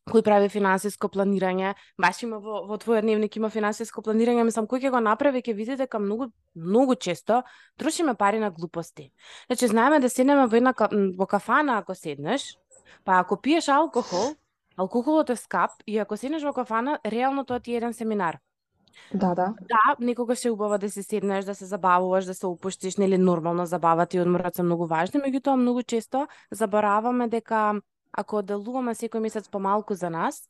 кој 0.06 0.22
прави 0.22 0.48
финансиско 0.48 1.08
планирање, 1.08 1.74
баш 1.98 2.22
има 2.22 2.38
во, 2.38 2.62
во 2.68 2.78
твојот 2.78 3.02
дневник 3.02 3.36
има 3.36 3.50
финансиско 3.50 4.02
планирање, 4.06 4.44
мислам 4.46 4.68
кој 4.70 4.86
ќе 4.86 4.94
го 4.94 5.00
направи 5.02 5.42
ќе 5.42 5.54
види 5.54 5.76
дека 5.76 5.98
многу 5.98 6.30
многу 6.54 6.94
често 6.94 7.42
трошиме 7.76 8.14
пари 8.14 8.38
на 8.38 8.50
глупости. 8.50 9.10
Значи 9.46 9.68
знаеме 9.68 10.00
да 10.00 10.08
седнеме 10.08 10.46
во 10.46 10.56
една 10.56 10.74
во 11.18 11.26
кафана 11.26 11.78
ако 11.78 11.94
седнеш, 11.94 12.56
па 13.04 13.18
ако 13.20 13.40
пиеш 13.40 13.68
алкохол, 13.68 14.34
Алкохолот 14.76 15.30
е 15.30 15.36
скап 15.36 15.70
и 15.86 15.98
ако 15.98 16.16
седнеш 16.16 16.42
во 16.44 16.52
кафана, 16.52 16.98
реално 17.06 17.44
тоа 17.44 17.60
ти 17.60 17.72
е 17.72 17.76
еден 17.76 17.94
семинар. 17.94 18.38
Да, 19.14 19.34
да. 19.34 19.54
Да, 19.60 19.96
некогаш 20.00 20.44
е 20.44 20.50
убаво 20.50 20.78
да 20.78 20.90
се 20.90 21.02
седнеш, 21.02 21.44
да 21.44 21.54
се 21.54 21.64
забавуваш, 21.64 22.24
да 22.24 22.34
се 22.34 22.46
опуштиш, 22.46 22.96
нели 22.96 23.18
нормално 23.18 23.66
забавата 23.66 24.16
и 24.16 24.20
одморот 24.20 24.54
се 24.54 24.62
многу 24.62 24.86
важни, 24.86 25.20
меѓутоа 25.20 25.56
многу 25.56 25.82
често 25.82 26.26
забораваме 26.50 27.28
дека 27.28 27.80
ако 28.16 28.42
делуваме 28.42 28.94
секој 28.94 29.20
месец 29.20 29.48
помалку 29.48 29.94
за 29.94 30.10
нас, 30.10 30.48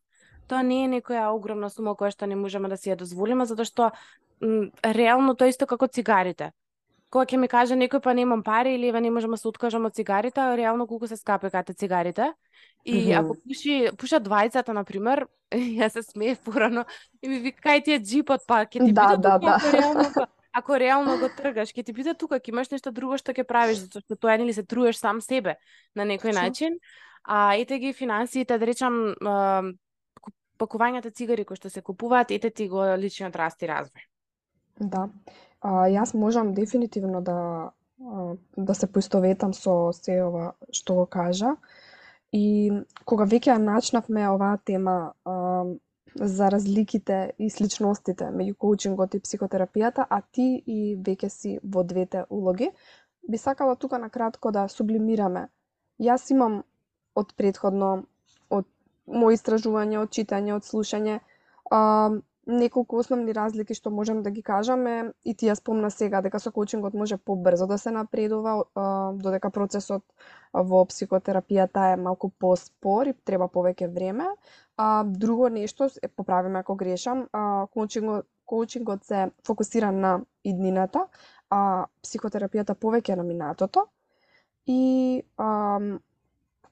тоа 0.48 0.62
не 0.62 0.84
е 0.84 0.88
некоја 0.88 1.32
огромна 1.34 1.70
сума 1.70 1.96
која 1.98 2.12
што 2.14 2.26
не 2.26 2.36
можеме 2.36 2.68
да 2.68 2.76
си 2.76 2.90
ја 2.90 2.96
дозволиме, 2.96 3.46
затоа 3.46 3.66
што 3.66 3.90
реално 4.84 5.34
тоа 5.34 5.48
исто 5.48 5.66
како 5.66 5.88
цигарите. 5.88 6.52
кога 7.10 7.24
ќе 7.24 7.38
ми 7.38 7.48
каже 7.48 7.76
некој 7.78 8.02
па 8.02 8.12
немам 8.14 8.42
пари 8.42 8.74
или 8.74 8.88
ева 8.88 9.00
не 9.00 9.10
можам 9.10 9.30
да 9.30 9.36
се 9.36 9.48
откажам 9.48 9.86
од 9.86 9.94
цигарите, 9.94 10.40
реално 10.56 10.86
колку 10.86 11.06
се 11.06 11.16
скапи 11.16 11.50
кате 11.50 11.72
цигарите. 11.72 12.34
И 12.84 12.94
mm 12.94 13.06
-hmm. 13.06 13.20
ако 13.20 13.36
пуши 13.48 13.90
пуша 13.98 14.20
двајцата 14.20 14.72
на 14.72 14.84
пример, 14.84 15.26
јас 15.52 15.88
се 15.88 16.02
смеев 16.02 16.38
порано 16.44 16.84
и 17.22 17.28
ми 17.28 17.38
вика 17.38 17.68
кај 17.68 17.84
ти 17.84 17.92
е 17.92 17.98
джипот 17.98 18.40
па 18.46 18.66
ќе 18.66 18.86
ти 18.86 18.92
да, 18.92 19.06
биде 19.06 19.22
да, 19.22 19.38
тука, 19.38 19.46
да. 19.46 19.56
ако 19.56 19.72
реално 19.72 20.10
па, 20.14 20.26
ако 20.52 20.78
реално 20.78 21.18
го 21.18 21.28
тргаш, 21.36 21.68
ќе 21.68 21.84
ти 21.84 21.92
биде 21.92 22.14
тука, 22.14 22.40
ќе 22.40 22.48
имаш 22.48 22.70
нешто 22.70 22.90
друго 22.90 23.18
што 23.18 23.32
ќе 23.32 23.44
правиш, 23.44 23.78
затоа 23.78 24.00
што 24.00 24.16
тоа 24.16 24.36
нели 24.36 24.52
се 24.52 24.62
труеш 24.62 24.96
сам 24.96 25.20
себе 25.20 25.56
на 25.94 26.04
некој 26.04 26.34
начин. 26.34 26.78
А 27.26 27.54
ете 27.58 27.78
ги 27.78 27.92
финансиите, 27.92 28.58
да 28.58 28.66
речам, 28.66 29.14
пакувањата 30.58 31.10
цигари 31.10 31.44
кои 31.44 31.58
што 31.58 31.70
се 31.70 31.82
купуваат, 31.82 32.30
ете 32.30 32.50
ти 32.50 32.68
го 32.68 32.84
личниот 32.96 33.36
раст 33.36 33.62
и 33.62 33.70
развој. 33.70 34.06
Да. 34.80 35.08
А, 35.60 35.88
јас 35.90 36.14
можам 36.14 36.54
дефинитивно 36.54 37.20
да 37.22 37.72
да 38.56 38.74
се 38.74 38.86
поистоветам 38.92 39.54
со 39.54 39.92
се 39.92 40.20
ова 40.22 40.52
што 40.70 40.94
го 40.94 41.06
кажа. 41.06 41.56
И 42.32 42.70
кога 43.08 43.24
веќе 43.24 43.54
ја 43.54 43.58
начнавме 43.62 44.28
оваа 44.28 44.58
тема 44.64 45.14
а, 45.24 45.64
за 46.14 46.50
разликите 46.52 47.32
и 47.38 47.48
сличностите 47.50 48.28
меѓу 48.36 48.56
коучингот 48.56 49.14
и 49.14 49.20
психотерапијата, 49.20 50.04
а 50.10 50.20
ти 50.20 50.62
и 50.66 50.96
веќе 50.96 51.28
си 51.28 51.58
во 51.62 51.84
двете 51.84 52.24
улоги, 52.30 52.70
би 53.28 53.38
сакала 53.38 53.76
тука 53.76 53.98
на 53.98 54.10
кратко 54.10 54.52
да 54.52 54.68
сублимираме. 54.68 55.48
Јас 56.00 56.30
имам 56.30 56.62
од 57.16 57.32
предходно, 57.36 57.90
од 58.50 58.68
мои 59.06 59.36
истражување, 59.38 59.98
од 60.04 60.14
читање, 60.14 60.54
од 60.56 60.68
слушање, 60.68 61.20
а, 61.70 61.82
неколку 62.46 63.00
основни 63.02 63.32
разлики 63.34 63.74
што 63.74 63.90
можам 63.90 64.22
да 64.22 64.30
ги 64.30 64.42
кажаме 64.42 65.12
и 65.24 65.34
ти 65.34 65.48
ја 65.50 65.56
спомна 65.58 65.90
сега 65.90 66.20
дека 66.22 66.38
со 66.38 66.52
коучингот 66.54 66.94
може 66.94 67.18
побрзо 67.18 67.66
да 67.66 67.78
се 67.78 67.90
напредува, 67.90 68.54
додека 69.18 69.50
процесот 69.50 70.04
во 70.52 70.84
психотерапијата 70.86 71.92
е 71.92 71.96
малку 71.96 72.30
поспор 72.30 73.10
и 73.10 73.14
треба 73.24 73.48
повеќе 73.50 73.90
време. 73.92 74.28
А, 74.76 75.04
друго 75.04 75.48
нешто, 75.48 75.90
е, 76.02 76.08
поправиме 76.08 76.58
ако 76.58 76.76
грешам, 76.76 77.26
а, 77.32 77.66
коучингот, 77.74 78.26
коучингот 78.46 79.04
се 79.04 79.30
фокусира 79.46 79.90
на 79.92 80.20
иднината, 80.44 81.06
а 81.50 81.86
психотерапијата 82.04 82.74
повеќе 82.74 83.16
на 83.16 83.24
минатото. 83.24 83.88
И 84.66 85.22
а, 85.36 85.80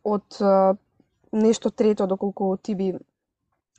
од 0.05 0.38
нешто 1.33 1.71
трето 1.71 2.07
доколку 2.07 2.57
ти 2.57 2.75
би 2.75 2.95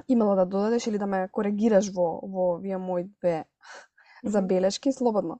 имала 0.08 0.36
да 0.36 0.46
додадеш 0.46 0.88
или 0.88 0.98
да 0.98 1.08
ме 1.08 1.28
коригираш 1.32 1.92
во 1.94 2.20
во 2.24 2.56
овие 2.56 2.78
мои 2.78 3.04
две 3.04 3.46
забелешки, 4.24 4.92
слободно. 4.92 5.40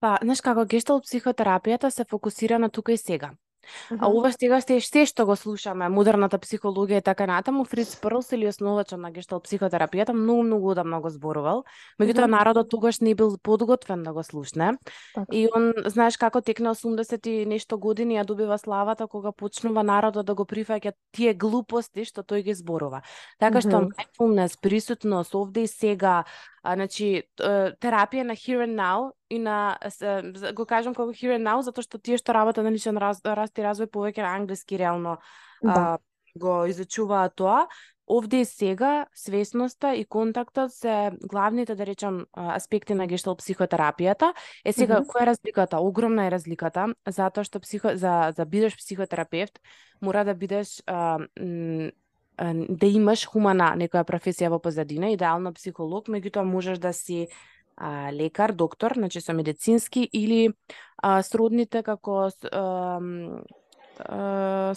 Па, 0.00 0.18
знаеш 0.22 0.40
како 0.40 0.64
гешталт 0.64 1.04
психотерапијата 1.04 1.90
се 1.90 2.04
фокусира 2.04 2.58
на 2.58 2.70
тука 2.70 2.92
и 2.92 2.96
сега. 2.96 3.32
А 4.00 4.08
ова 4.08 4.32
сега 4.32 4.60
сте 4.60 4.80
се 4.80 5.06
што 5.06 5.26
го 5.26 5.36
слушаме, 5.36 5.88
модерната 5.88 6.38
психологија 6.38 6.98
и 6.98 7.02
така 7.02 7.26
натаму, 7.26 7.64
Фриц 7.64 7.96
Прлс 8.00 8.32
или 8.32 8.48
основачот 8.48 9.00
на 9.00 9.10
гешталт 9.10 9.44
психотерапијата 9.48 10.12
многу 10.12 10.42
многу 10.42 10.70
одамна 10.70 11.00
го 11.00 11.10
зборувал. 11.10 11.64
Меѓутоа 12.00 12.26
Мгм. 12.26 12.30
народот 12.30 12.68
тогаш 12.70 13.00
не 13.00 13.14
бил 13.14 13.36
подготвен 13.42 14.02
да 14.02 14.12
го 14.12 14.22
слушне. 14.22 14.78
Така. 15.14 15.26
И 15.32 15.48
он, 15.54 15.72
знаеш 15.86 16.16
како 16.16 16.40
текна 16.40 16.74
80 16.74 17.26
и 17.26 17.46
нешто 17.46 17.78
години 17.78 18.18
ја 18.18 18.24
добива 18.24 18.58
славата 18.58 19.06
кога 19.06 19.32
почнува 19.32 19.82
народот 19.82 20.26
да 20.26 20.34
го 20.34 20.44
прифаќа 20.44 20.92
тие 21.12 21.34
глупости 21.34 22.04
што 22.04 22.22
тој 22.22 22.42
ги 22.42 22.54
зборува. 22.54 23.02
Така 23.38 23.60
што 23.60 23.80
Мгм. 23.80 23.90
mindfulness, 23.92 24.60
присутност 24.60 25.34
овде 25.34 25.62
и 25.62 25.66
сега, 25.66 26.24
а, 26.62 26.74
значи 26.74 27.22
терапија 27.38 28.22
на 28.22 28.34
here 28.34 28.64
and 28.66 28.74
now 28.74 29.10
и 29.30 29.38
на 29.38 29.78
го 30.54 30.66
кажам 30.66 30.94
како 30.94 31.12
here 31.12 31.36
and 31.36 31.44
now 31.46 31.60
затоа 31.60 31.82
што 31.82 31.98
тие 31.98 32.18
што 32.18 32.32
работат 32.32 32.64
на 32.64 32.70
личен 32.70 32.96
раз, 32.98 33.20
раст 33.24 33.58
и 33.58 33.62
развој 33.62 33.86
повеќе 33.86 34.22
на 34.22 34.34
англиски 34.36 34.78
реално 34.78 35.18
Да. 35.62 35.70
а, 35.70 35.98
го 36.38 36.64
изучуваат 36.66 37.34
тоа. 37.34 37.66
Овде 38.10 38.40
и 38.40 38.44
сега 38.44 39.06
свесноста 39.14 39.94
и 39.94 40.04
контактот 40.04 40.72
се 40.72 41.10
главните 41.28 41.74
да 41.74 41.86
речам 41.86 42.24
аспекти 42.32 42.94
на 42.94 43.06
гешталт 43.06 43.42
психотерапијата. 43.42 44.32
Е 44.64 44.72
сега 44.72 45.00
Мгм. 45.00 45.08
која 45.10 45.22
е 45.22 45.26
разликата? 45.26 45.76
Огромна 45.80 46.24
е 46.26 46.30
разликата 46.30 46.94
затоа 47.06 47.44
што 47.44 47.60
психо 47.60 47.92
за 47.94 48.32
за 48.36 48.46
бидеш 48.46 48.76
психотерапевт 48.76 49.60
мора 50.00 50.24
да 50.24 50.34
бидеш 50.34 50.80
а, 50.86 51.18
да 52.38 52.86
имаш 52.86 53.26
хумана 53.26 53.72
некоја 53.76 54.04
професија 54.06 54.50
во 54.52 54.60
позадина, 54.62 55.10
идеално 55.10 55.52
психолог, 55.52 56.08
меѓутоа 56.08 56.44
можеш 56.46 56.78
да 56.78 56.92
си 56.92 57.26
а, 57.76 58.12
лекар, 58.12 58.52
доктор, 58.52 58.94
значи 58.94 59.20
со 59.20 59.34
медицински 59.34 60.08
или 60.12 60.54
а, 61.02 61.22
сродните 61.22 61.82
како 61.82 62.28
а, 62.52 63.00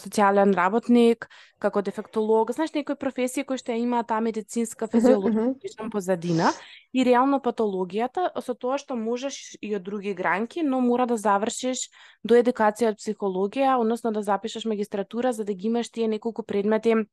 социјален 0.02 0.54
работник, 0.58 1.28
како 1.60 1.82
дефектолог, 1.82 2.52
знаеш 2.52 2.74
некои 2.74 2.95
професии 2.97 3.43
кои 3.45 3.58
што 3.58 3.76
имаат 3.78 4.08
таа 4.10 4.19
медицинска 4.19 4.88
мгм. 4.93 5.54
речем, 5.62 5.91
позадина 5.91 6.50
и 6.93 7.06
реално 7.06 7.39
патологијата 7.39 8.32
со 8.41 8.54
тоа 8.54 8.78
што 8.78 8.95
можеш 8.95 9.58
и 9.62 9.76
од 9.76 9.84
други 9.84 10.13
гранки, 10.13 10.63
но 10.63 10.82
мора 10.82 11.06
да 11.06 11.17
завршиш 11.17 11.89
до 12.24 12.36
едукација 12.36 12.93
од 12.93 12.97
психологија, 12.97 13.78
односно 13.78 14.12
да 14.12 14.21
запишеш 14.21 14.65
магистратура 14.65 15.34
за 15.34 15.45
да 15.45 15.54
ги 15.54 15.67
имаш 15.67 15.91
тие 15.91 16.08
неколку 16.08 16.43
предмети 16.43 17.06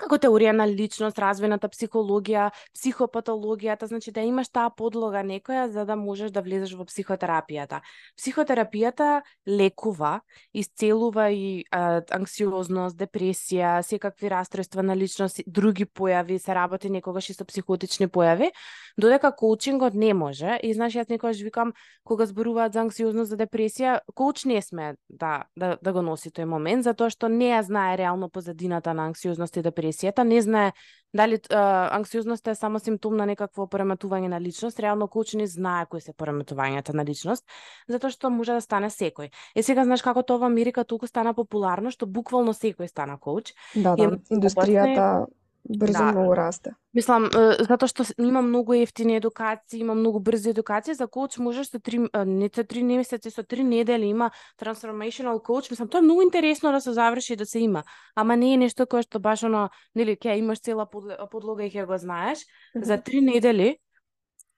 како 0.00 0.18
теорија 0.20 0.52
на 0.56 0.66
личност, 0.68 1.18
развојната 1.20 1.68
психологија, 1.70 2.50
психопатологијата, 2.76 3.86
значи 3.90 4.12
да 4.12 4.24
имаш 4.26 4.48
таа 4.48 4.70
подлога 4.70 5.22
некоја 5.26 5.68
за 5.70 5.84
да 5.84 5.96
можеш 5.96 6.32
да 6.32 6.42
влезеш 6.42 6.74
во 6.78 6.86
психотерапијата. 6.88 7.80
Психотерапијата 8.18 9.20
лекува, 9.46 10.20
исцелува 10.54 11.30
и 11.30 11.64
а, 11.70 12.00
анксиозност, 12.16 12.96
депресија, 12.96 13.80
секакви 13.86 14.30
расстройства 14.32 14.82
на 14.82 14.96
личност, 14.96 15.42
други 15.46 15.84
појави, 15.84 16.38
се 16.38 16.54
работи 16.54 16.90
некогаш 16.90 17.30
и 17.30 17.36
со 17.36 17.44
психотични 17.44 18.08
појави, 18.08 18.50
додека 18.96 19.32
коучингот 19.36 19.94
не 19.94 20.14
може. 20.14 20.58
И 20.62 20.72
знаеш, 20.74 20.96
јас 20.96 21.10
некогаш 21.10 21.42
викам 21.44 21.74
кога 22.04 22.26
зборуваат 22.26 22.72
за 22.72 22.84
анксиозност, 22.86 23.30
за 23.30 23.36
депресија, 23.36 24.00
коуч 24.14 24.44
не 24.44 24.62
сме 24.62 24.94
да, 25.08 25.44
да, 25.56 25.76
да 25.82 25.92
го 25.92 26.02
носи 26.02 26.30
тој 26.30 26.48
момент, 26.48 26.84
затоа 26.84 27.10
што 27.10 27.28
не 27.28 27.52
ја 27.52 27.62
знае 27.62 27.96
реално 28.00 28.30
позадината 28.30 28.94
на 28.94 29.10
анксиозност 29.10 29.56
и 29.56 29.62
депресија 29.62 29.89
депресијата, 29.90 30.24
не 30.24 30.40
знае 30.42 30.72
дали 31.12 31.40
а, 31.50 31.88
анксиозноста 31.96 32.50
е 32.50 32.54
само 32.54 32.78
симптом 32.78 33.16
на 33.16 33.26
некакво 33.26 33.66
пореметување 33.66 34.28
на 34.28 34.40
личност, 34.40 34.78
реално 34.80 35.08
коуч 35.08 35.34
не 35.34 35.46
знае 35.46 35.86
кои 35.90 36.00
се 36.00 36.12
пореметувањата 36.12 36.94
на 36.94 37.04
личност, 37.04 37.44
затоа 37.88 38.10
што 38.10 38.30
може 38.30 38.54
да 38.54 38.60
стане 38.60 38.90
секој. 38.90 39.30
Е 39.56 39.62
сега 39.62 39.84
знаеш 39.84 40.02
како 40.06 40.22
тоа 40.22 40.38
во 40.38 40.46
Америка 40.46 40.84
толку 40.84 41.10
стана 41.10 41.34
популарно 41.34 41.90
што 41.90 42.06
буквално 42.06 42.54
секој 42.54 42.86
стана 42.86 43.18
коуч. 43.18 43.54
Да, 43.74 43.96
да, 43.96 44.18
индустријата 44.30 45.26
брзо 45.68 45.92
Да. 45.92 46.12
многу 46.12 46.34
расте. 46.34 46.74
Мислам, 46.94 47.28
затоа 47.32 47.88
што 47.88 48.04
има 48.18 48.42
многу 48.42 48.74
ефтини 48.74 49.16
едукации, 49.16 49.80
има 49.80 49.94
многу 49.94 50.20
брзи 50.20 50.50
едукации, 50.50 50.94
за 50.94 51.06
коуч 51.06 51.38
можеш 51.38 51.70
со 51.70 51.78
три, 51.78 51.98
не 52.26 52.50
со 52.54 52.64
три 52.64 52.82
месеци, 52.82 53.30
со 53.30 53.42
три 53.42 53.62
недели 53.62 54.06
има 54.06 54.30
transformational 54.58 55.42
coach. 55.42 55.70
Мислам, 55.70 55.88
тоа 55.88 55.98
е 55.98 56.02
многу 56.02 56.22
интересно 56.22 56.72
да 56.72 56.80
се 56.80 56.92
заврши 56.92 57.32
и 57.32 57.36
да 57.36 57.46
се 57.46 57.58
има. 57.58 57.84
Ама 58.14 58.36
не 58.36 58.54
е 58.54 58.56
нешто 58.56 58.86
кое 58.86 59.02
што 59.02 59.20
баш 59.20 59.44
оно, 59.44 59.70
нели, 59.94 60.16
ќе 60.16 60.38
имаш 60.38 60.60
цела 60.60 60.86
подлога 61.30 61.64
и 61.64 61.70
ќе 61.70 61.86
го 61.86 61.98
знаеш. 61.98 62.42
За 62.74 62.98
три 62.98 63.20
недели 63.20 63.78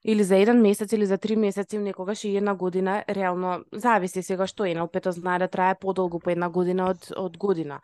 или 0.03 0.23
за 0.23 0.35
еден 0.35 0.61
месец 0.61 0.91
или 0.91 1.05
за 1.05 1.17
три 1.17 1.35
месеци, 1.35 1.77
некогаш 1.77 2.23
и 2.23 2.37
една 2.37 2.55
година, 2.55 3.03
реално 3.09 3.63
зависи 3.71 4.23
сега 4.23 4.47
што 4.47 4.65
е, 4.65 4.75
НЛП-то 4.75 5.11
знае 5.11 5.39
да 5.39 5.47
трае 5.47 5.75
подолго 5.79 6.19
по 6.19 6.29
една 6.29 6.49
година 6.49 6.89
од, 6.89 7.13
од 7.15 7.37
година. 7.37 7.79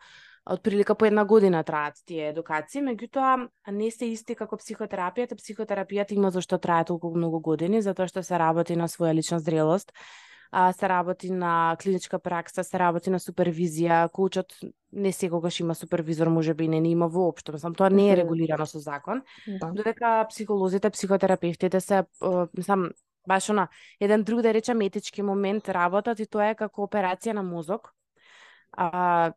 Од 0.46 0.62
прилика 0.62 0.94
по 0.94 1.04
една 1.04 1.24
година 1.24 1.60
траат 1.64 2.00
тие 2.08 2.30
едукации, 2.30 2.80
меѓутоа 2.80 3.48
не 3.72 3.90
се 3.90 4.08
исти 4.08 4.34
како 4.34 4.56
психотерапијата. 4.56 5.36
Психотерапијата 5.36 6.16
има 6.16 6.30
зашто 6.30 6.58
трае 6.58 6.84
толку 6.88 7.12
многу 7.14 7.40
години, 7.44 7.82
затоа 7.82 8.08
што 8.08 8.22
се 8.24 8.38
работи 8.40 8.76
на 8.76 8.88
своја 8.88 9.12
лична 9.14 9.38
зрелост, 9.40 9.92
а, 10.50 10.72
се 10.72 10.88
работи 10.88 11.30
на 11.30 11.76
клиничка 11.82 12.18
пракса, 12.18 12.64
се 12.64 12.78
работи 12.78 13.10
на 13.10 13.20
супервизија, 13.20 14.08
коучот 14.10 14.56
не 14.92 15.12
секогаш 15.12 15.60
има 15.60 15.74
супервизор, 15.74 16.26
може 16.28 16.54
би 16.54 16.68
не, 16.68 16.80
не 16.80 16.90
има 16.90 17.08
воопшто, 17.08 17.52
мислам, 17.52 17.74
тоа 17.74 17.90
не 17.90 18.08
е 18.10 18.16
регулирано 18.16 18.66
со 18.66 18.80
закон 18.80 19.22
Да. 19.46 19.70
додека 19.70 20.26
психолозите, 20.30 20.90
психотерапевтите 20.90 21.80
се 21.80 21.98
е, 21.98 22.62
сам 22.62 22.90
баш 23.28 23.50
она 23.50 23.68
еден 24.00 24.22
друг 24.22 24.42
да 24.42 24.54
речем 24.54 24.80
етички 24.80 25.22
момент 25.22 25.68
работат 25.68 26.18
и 26.20 26.26
тоа 26.26 26.50
е 26.50 26.54
како 26.54 26.82
операција 26.88 27.32
на 27.32 27.42
мозок. 27.42 27.92
А, 28.72 29.32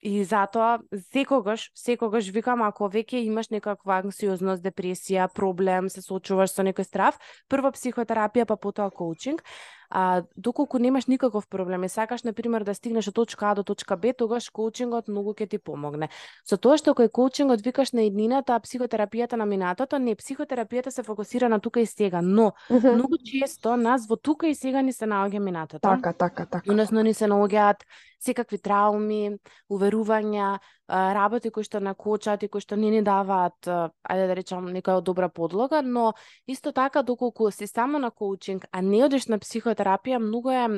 и 0.00 0.24
затоа 0.24 0.78
секогаш, 1.12 1.70
секогаш 1.74 2.30
викам 2.30 2.62
ако 2.62 2.88
веќе 2.88 3.24
имаш 3.26 3.50
некаква 3.50 3.98
анксиозност, 4.02 4.62
депресија, 4.62 5.28
проблем, 5.34 5.90
се 5.90 6.02
соочуваш 6.02 6.54
со 6.54 6.62
некој 6.62 6.86
страв, 6.86 7.18
прво 7.48 7.72
психотерапија 7.74 8.46
па 8.46 8.56
потоа 8.56 8.90
коучинг 8.90 9.42
а, 9.90 10.22
доколку 10.36 10.78
немаш 10.78 11.06
никаков 11.06 11.48
проблем 11.48 11.84
и 11.84 11.88
сакаш 11.88 12.22
на 12.22 12.32
пример 12.32 12.64
да 12.64 12.74
стигнеш 12.74 13.08
од 13.08 13.14
точка 13.14 13.50
А 13.50 13.54
до 13.54 13.62
точка 13.62 13.96
Б, 13.96 14.12
тогаш 14.12 14.50
коучингот 14.50 15.08
многу 15.08 15.32
ќе 15.32 15.48
ти 15.48 15.58
помогне. 15.58 16.08
Со 16.44 16.56
тоа 16.56 16.76
што 16.76 16.92
кој 16.94 17.08
коучингот 17.08 17.64
викаш 17.64 17.92
на 17.92 18.02
еднината, 18.02 18.54
а 18.54 18.60
психотерапијата 18.60 19.36
на 19.36 19.46
минатото, 19.46 19.98
не, 19.98 20.16
психотерапијата 20.16 20.90
се 20.90 21.02
фокусира 21.02 21.48
на 21.48 21.60
тука 21.60 21.80
и 21.80 21.86
сега, 21.86 22.20
но 22.22 22.52
Mm 22.70 22.80
-hmm. 22.80 22.94
многу 22.94 23.16
често 23.24 23.76
нас 23.76 24.06
во 24.08 24.16
тука 24.16 24.48
и 24.48 24.54
сега 24.54 24.82
ни 24.82 24.92
се 24.92 25.04
наоѓа 25.04 25.38
минатото. 25.38 25.88
Така, 25.88 26.12
така, 26.12 26.46
така. 26.46 26.70
Односно 26.70 27.02
ни 27.02 27.14
се 27.14 27.24
наоѓаат 27.26 27.82
секакви 28.20 28.58
трауми, 28.58 29.38
уверувања, 29.70 30.58
работи 30.88 31.50
кои 31.50 31.64
што 31.64 31.80
накочат 31.80 32.42
и 32.42 32.48
кои 32.48 32.60
што 32.60 32.76
не 32.76 32.90
ни 32.90 33.02
даваат, 33.02 33.68
ајде 33.68 34.26
да 34.26 34.34
речам, 34.34 34.68
некоја 34.72 35.02
добра 35.04 35.28
подлога, 35.28 35.82
но 35.82 36.14
исто 36.46 36.72
така 36.72 37.02
доколку 37.02 37.50
си 37.50 37.66
само 37.66 37.98
на 37.98 38.10
коучинг, 38.10 38.66
а 38.72 38.82
не 38.82 39.04
одиш 39.04 39.28
на 39.28 39.38
психотерапија, 39.38 40.18
многу 40.18 40.50
е 40.50 40.68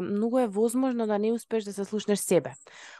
многу 0.00 0.38
е 0.38 0.46
возможно 0.46 1.06
да 1.06 1.18
не 1.18 1.32
успеш 1.32 1.64
да 1.64 1.72
се 1.72 1.84
слушнеш 1.84 2.18
себе. 2.18 2.52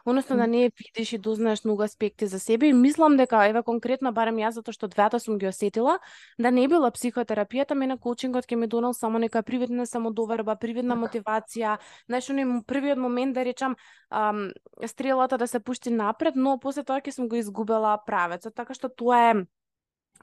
Односно 0.06 0.36
да 0.36 0.46
не 0.46 0.70
видиш 0.78 1.12
и 1.12 1.18
дознаеш 1.18 1.64
многу 1.64 1.82
аспекти 1.82 2.26
за 2.26 2.40
себе 2.40 2.66
и 2.66 2.72
мислам 2.72 3.16
дека 3.16 3.44
еве 3.46 3.62
конкретно 3.62 4.12
барем 4.12 4.36
јас 4.36 4.56
затоа 4.56 4.72
што 4.72 4.88
двата 4.88 5.20
сум 5.20 5.38
ги 5.38 5.46
осетила, 5.46 5.98
да 6.38 6.50
не 6.50 6.68
била 6.68 6.90
психотерапијата, 6.90 7.74
мене 7.74 7.98
коучингот 7.98 8.46
ќе 8.46 8.56
ми 8.56 8.66
донел 8.66 8.92
само 8.92 9.18
нека 9.18 9.42
привидна 9.42 9.86
самодоверба, 9.86 10.56
привидна 10.56 10.94
Така. 10.94 11.04
мотивација, 11.04 11.78
знаеш, 12.08 12.30
оној 12.30 12.64
првиот 12.66 12.98
момент 12.98 13.34
да 13.34 13.44
речам 13.44 13.76
ам, 14.10 14.50
стрелата 14.86 15.38
да 15.38 15.46
се 15.46 15.60
пушти 15.60 15.90
напред, 15.90 16.34
но 16.36 16.53
после 16.58 16.84
тоа 16.84 17.00
ќе 17.00 17.14
сум 17.14 17.28
го 17.28 17.36
изгубела 17.36 17.96
правецот, 18.06 18.54
така 18.54 18.74
што 18.74 18.88
тоа 18.88 19.20
е 19.30 19.34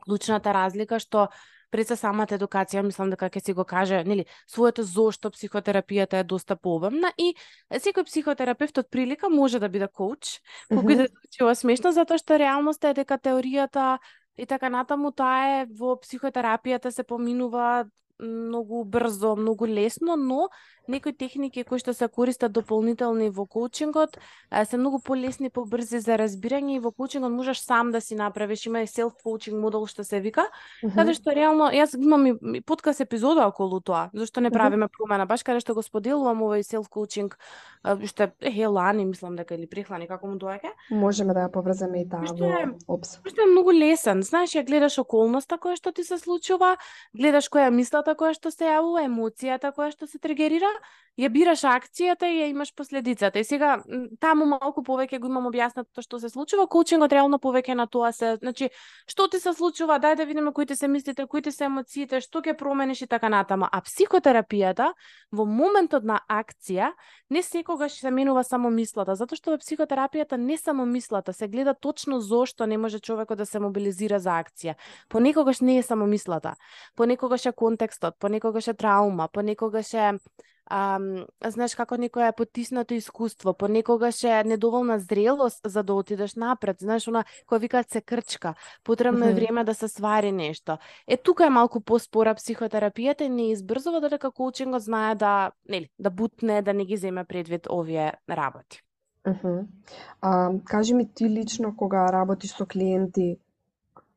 клучната 0.05 0.53
разлика 0.53 0.99
што 0.99 1.29
пред 1.71 1.87
се 1.87 1.95
самата 1.95 2.35
едукација, 2.35 2.83
мислам 2.83 3.13
дека 3.13 3.29
ќе 3.31 3.41
си 3.45 3.53
го 3.55 3.63
каже, 3.63 4.03
нели, 4.03 4.25
своето 4.47 4.83
зошто 4.83 5.31
психотерапијата 5.31 6.19
е 6.19 6.27
доста 6.27 6.57
пообемна 6.59 7.13
и 7.17 7.31
секој 7.71 8.03
психотерапевт 8.09 8.83
од 8.83 8.89
прилика 8.91 9.29
може 9.31 9.61
да 9.63 9.69
биде 9.71 9.87
коуч, 9.87 10.41
колку 10.67 10.91
и 10.91 10.99
да 10.99 11.07
звучи 11.07 11.55
смешно, 11.61 11.93
затоа 11.95 12.19
што 12.19 12.39
реалноста 12.41 12.91
е 12.91 12.99
дека 12.99 13.17
теоријата 13.17 13.99
и 14.37 14.45
така 14.45 14.69
натаму 14.69 15.13
таа 15.15 15.61
е 15.61 15.65
во 15.71 15.95
психотерапијата 16.03 16.91
се 16.91 17.07
поминува 17.07 17.87
многу 18.21 18.83
брзо, 18.85 19.35
многу 19.35 19.65
лесно, 19.65 20.15
но 20.15 20.49
некои 20.87 21.13
техники 21.13 21.63
кои 21.63 21.79
што 21.79 21.93
се 21.93 22.07
користат 22.07 22.51
дополнителни 22.51 23.29
во 23.29 23.45
коучингот 23.45 24.17
се 24.65 24.77
многу 24.77 24.99
полесни, 24.99 25.49
побрзи 25.49 25.99
за 25.99 26.17
разбирање 26.17 26.75
и 26.75 26.79
во 26.79 26.91
коучингот 26.91 27.31
можеш 27.31 27.59
сам 27.59 27.91
да 27.91 28.01
си 28.01 28.15
направиш, 28.15 28.65
има 28.65 28.81
и 28.81 28.87
self 28.87 29.13
coaching 29.25 29.59
модел 29.59 29.85
што 29.87 30.03
се 30.03 30.19
вика, 30.19 30.47
каде 30.95 31.13
што 31.13 31.31
реално 31.35 31.71
јас 31.71 31.95
имам 31.97 32.27
и 32.55 32.61
подкаст 32.61 33.01
епизода 33.01 33.47
околу 33.47 33.79
тоа, 33.79 34.09
зашто 34.13 34.41
не 34.41 34.51
правиме 34.51 34.87
промена, 34.87 35.25
баш 35.25 35.43
каде 35.43 35.59
што 35.59 35.73
го 35.73 35.81
споделувам 35.81 36.41
овој 36.41 36.63
self 36.63 36.89
coaching 36.89 37.31
што 38.05 38.29
е 38.41 38.67
лани 38.67 39.05
мислам 39.05 39.35
дека 39.35 39.55
или 39.55 39.65
прехлани 39.67 40.07
како 40.07 40.27
му 40.27 40.37
доаѓа. 40.37 40.69
Можеме 40.91 41.33
да 41.33 41.47
ја 41.47 41.51
поврземе 41.51 42.01
и 42.03 42.09
таа 42.09 42.25
Што 42.25 42.45
е- 42.45 42.65
во 42.87 42.95
опс. 42.95 43.17
Што 43.25 43.41
е 43.41 43.49
многу 43.49 43.71
лесен, 43.71 44.21
знаеш, 44.21 44.53
ја 44.53 44.65
гледаш 44.65 44.99
околноста 44.99 45.57
која 45.57 45.75
што 45.77 45.91
ти 45.91 46.03
се 46.03 46.17
случува, 46.17 46.77
гледаш 47.17 47.49
која 47.49 47.67
е 47.67 47.71
мислата 47.71 48.13
која 48.15 48.33
што 48.37 48.51
се 48.51 48.65
јавува, 48.69 49.05
емоцијата 49.09 49.73
која 49.73 49.91
што 49.91 50.07
се 50.07 50.19
тригерира, 50.19 50.69
ја 51.19 51.29
бираш 51.29 51.63
акцијата 51.67 52.29
и 52.31 52.39
ја 52.39 52.47
имаш 52.49 52.71
последицата. 52.75 53.39
И 53.39 53.43
сега 53.43 53.81
таму 54.19 54.45
малку 54.47 54.81
повеќе 54.83 55.19
го 55.19 55.27
имам 55.27 55.49
објаснато 55.49 56.01
што 56.01 56.19
се 56.19 56.29
случува, 56.31 56.67
коучингот 56.71 57.11
реално 57.11 57.37
повеќе 57.39 57.75
на 57.75 57.85
тоа 57.87 58.11
се, 58.15 58.37
значи, 58.39 58.69
што 59.09 59.27
ти 59.27 59.39
се 59.39 59.53
случува, 59.53 59.99
дај 59.99 60.15
да 60.15 60.25
видиме 60.25 60.53
кои 60.53 60.65
ти 60.65 60.75
се 60.75 60.87
мислите, 60.87 61.27
кои 61.27 61.41
ти 61.41 61.51
се 61.51 61.67
емоциите, 61.67 62.21
што 62.21 62.41
ќе 62.41 62.55
промениш 62.57 63.01
и 63.01 63.07
така 63.07 63.29
натаму. 63.29 63.67
А 63.71 63.81
психотерапијата 63.81 64.93
во 65.31 65.45
моментот 65.45 66.07
на 66.07 66.21
акција 66.29 66.93
не 67.29 67.43
секогаш 67.43 67.99
се 67.99 68.11
менува 68.11 68.43
само 68.43 68.71
мислата, 68.71 69.15
затоа 69.15 69.37
што 69.37 69.51
во 69.51 69.59
психотерапијата 69.59 70.39
не 70.39 70.57
само 70.57 70.85
мислата, 70.85 71.33
се 71.33 71.47
гледа 71.47 71.73
точно 71.73 72.21
зошто 72.21 72.65
не 72.65 72.77
може 72.77 72.99
човекот 72.99 73.37
да 73.37 73.45
се 73.45 73.59
мобилизира 73.59 74.19
за 74.19 74.39
акција. 74.39 74.75
Понекогаш 75.09 75.59
не 75.59 75.77
е 75.77 75.83
само 75.83 76.07
мислата, 76.07 76.55
понекогаш 76.95 77.45
е 77.45 77.51
контекстот, 77.51 78.15
понекогаш 78.19 78.67
е 78.67 78.73
траума, 78.73 79.27
понекогаш 79.27 79.93
е 79.93 80.13
ам, 80.71 81.25
знаеш 81.43 81.75
како 81.75 81.97
некоја 81.99 82.29
е 82.31 82.35
потиснато 82.37 82.95
искуство, 82.95 83.53
понекогаш 83.53 84.23
е 84.23 84.43
недоволна 84.47 84.99
зрелост 84.99 85.59
за 85.65 85.83
да 85.83 85.93
отидеш 85.93 86.35
напред, 86.35 86.79
знаеш 86.79 87.07
она 87.11 87.23
која 87.49 87.59
викаат 87.59 87.89
се 87.91 88.01
крчка, 88.01 88.53
потребно 88.83 89.27
е 89.27 89.33
време 89.33 89.63
да 89.63 89.73
се 89.75 89.87
свари 89.87 90.31
нешто. 90.31 90.77
Е 91.07 91.17
тука 91.17 91.45
е 91.45 91.49
малку 91.49 91.81
поспора 91.81 92.35
психотерапијата 92.35 93.27
и 93.27 93.29
не 93.29 93.51
избрзува 93.51 94.01
додека 94.01 94.31
коучингот 94.31 94.87
знае 94.87 95.15
да, 95.15 95.51
нели, 95.69 95.89
да 95.99 96.09
бутне, 96.09 96.61
да 96.61 96.73
не 96.73 96.85
ги 96.85 96.97
земе 96.97 97.25
предвид 97.25 97.67
овие 97.67 98.13
работи. 98.29 98.81
Мгм. 99.27 99.67
А, 100.21 100.51
кажи 100.65 100.93
ми 100.93 101.13
ти 101.13 101.29
лично 101.29 101.75
кога 101.77 102.07
работиш 102.11 102.55
со 102.55 102.65
клиенти, 102.65 103.37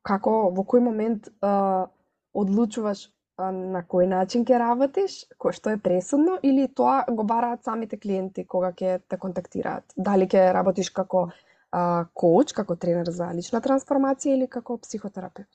како 0.01 0.49
во 0.55 0.63
кој 0.63 0.79
момент 0.79 1.29
а, 1.41 1.87
одлучуваш 2.33 3.09
на 3.37 3.81
кој 3.83 4.07
начин 4.07 4.45
ќе 4.47 4.59
работиш, 4.59 5.25
кој 5.41 5.55
што 5.57 5.73
е 5.75 5.81
пресудно 5.81 6.37
или 6.43 6.67
тоа 6.67 7.03
го 7.09 7.23
бараат 7.27 7.63
самите 7.67 7.99
клиенти 7.99 8.45
кога 8.45 8.71
ќе 8.71 9.01
те 9.09 9.17
контактираат? 9.17 9.83
Дали 9.97 10.27
ќе 10.27 10.53
работиш 10.55 10.89
како 10.89 11.27
а, 11.71 12.05
коуч, 12.13 12.53
како 12.55 12.75
тренер 12.75 13.11
за 13.11 13.31
лична 13.35 13.61
трансформација 13.61 14.37
или 14.37 14.47
како 14.47 14.77
психотерапевт? 14.77 15.51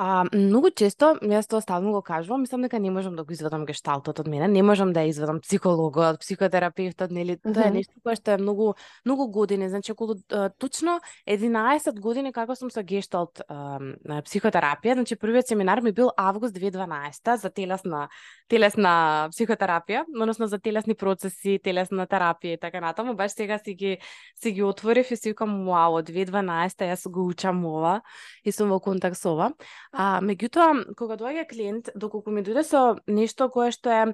А, 0.00 0.24
многу 0.32 0.70
често, 0.72 1.10
јас 1.28 1.44
тоа 1.44 1.60
стално 1.60 1.90
го 1.92 2.00
кажувам, 2.00 2.40
мислам 2.40 2.62
дека 2.64 2.78
не 2.80 2.88
можам 2.90 3.18
да 3.18 3.24
го 3.24 3.34
извадам 3.36 3.66
гешталтот 3.68 4.22
од 4.22 4.28
мене, 4.32 4.46
не 4.48 4.62
можам 4.64 4.94
да 4.96 5.02
ја 5.04 5.10
извадам 5.12 5.42
психологот, 5.44 6.22
психотерапевтот, 6.22 7.12
нели, 7.12 7.36
тоа 7.36 7.66
е 7.66 7.68
Мгм. 7.68 7.76
нешто 7.76 8.00
кое 8.00 8.16
што 8.16 8.32
е 8.32 8.38
многу 8.40 8.72
многу 9.04 9.28
години, 9.28 9.68
значи 9.68 9.92
околу 9.92 10.16
точно 10.56 11.00
11 11.28 12.00
години 12.00 12.32
како 12.32 12.56
сум 12.56 12.70
со 12.72 12.80
гешталт 12.80 13.42
психотерапија, 13.44 14.94
значи 14.96 15.20
првиот 15.20 15.52
семинар 15.52 15.82
ми 15.84 15.92
бил 15.92 16.08
август 16.16 16.54
2012 16.56 17.36
за 17.36 17.50
телесна 17.50 18.08
телесна 18.48 19.28
психотерапија, 19.36 20.06
односно 20.08 20.48
за 20.48 20.58
телесни 20.58 20.94
процеси, 20.94 21.58
телесна 21.62 22.06
терапија 22.06 22.56
и 22.56 22.58
така 22.58 22.80
натаму, 22.80 23.14
баш 23.14 23.36
сега 23.36 23.58
си 23.58 23.74
ги 23.74 23.98
си 24.34 24.52
ги 24.52 24.62
отворив 24.62 25.10
и 25.10 25.16
си 25.16 25.34
викам, 25.34 25.66
вау, 25.68 26.00
од 26.00 26.08
2012 26.08 26.88
јас 26.88 27.04
го 27.10 27.28
учам 27.28 27.64
ова 27.68 28.00
и 28.44 28.52
сум 28.52 28.72
во 28.72 28.80
контакт 28.80 29.20
со 29.20 29.36
ова. 29.36 29.52
А, 29.92 30.20
меѓутоа, 30.22 30.94
кога 30.94 31.16
доаѓа 31.18 31.48
клиент, 31.50 31.90
доколку 31.94 32.30
ми 32.30 32.44
дојде 32.46 32.62
со 32.62 32.82
нешто 33.10 33.48
кое 33.50 33.72
што 33.74 33.90
е 33.90 34.04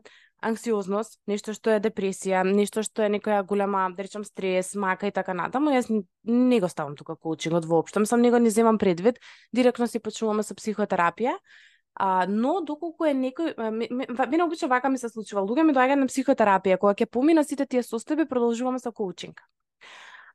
анксиозност, 0.44 1.18
нешто 1.28 1.52
што 1.56 1.72
е 1.74 1.82
депресија, 1.84 2.42
нешто 2.48 2.82
што 2.84 3.04
е 3.04 3.10
некоја 3.12 3.42
голема, 3.44 3.86
да 3.96 4.04
речам, 4.04 4.24
стрес, 4.24 4.74
мака 4.74 5.08
и 5.08 5.12
така 5.12 5.34
натаму, 5.36 5.72
јас 5.72 5.88
не 6.24 6.60
го 6.60 6.68
ставам 6.68 6.96
тука 6.96 7.16
коучингот 7.16 7.64
воопшто, 7.64 8.00
мислам 8.00 8.24
него 8.24 8.38
не 8.38 8.50
земам 8.50 8.78
предвид, 8.78 9.20
директно 9.52 9.88
си 9.88 10.00
почнуваме 10.00 10.44
со 10.44 10.54
психотерапија, 10.54 11.36
А, 11.96 12.26
но 12.28 12.60
доколку 12.60 13.06
е 13.08 13.14
некој 13.16 13.54
мене 13.56 14.44
обично 14.44 14.68
вака 14.68 14.90
ми 14.92 14.98
се 15.00 15.08
случува. 15.08 15.40
Луѓе 15.40 15.62
ми 15.64 15.72
доаѓаат 15.72 16.02
на 16.02 16.08
психотерапија, 16.10 16.76
кога 16.76 16.92
ќе 16.92 17.08
помина 17.08 17.44
сите 17.44 17.64
тие 17.64 17.80
состојби, 17.80 18.26
продолжуваме 18.28 18.78
со 18.78 18.92
коучинг. 18.92 19.40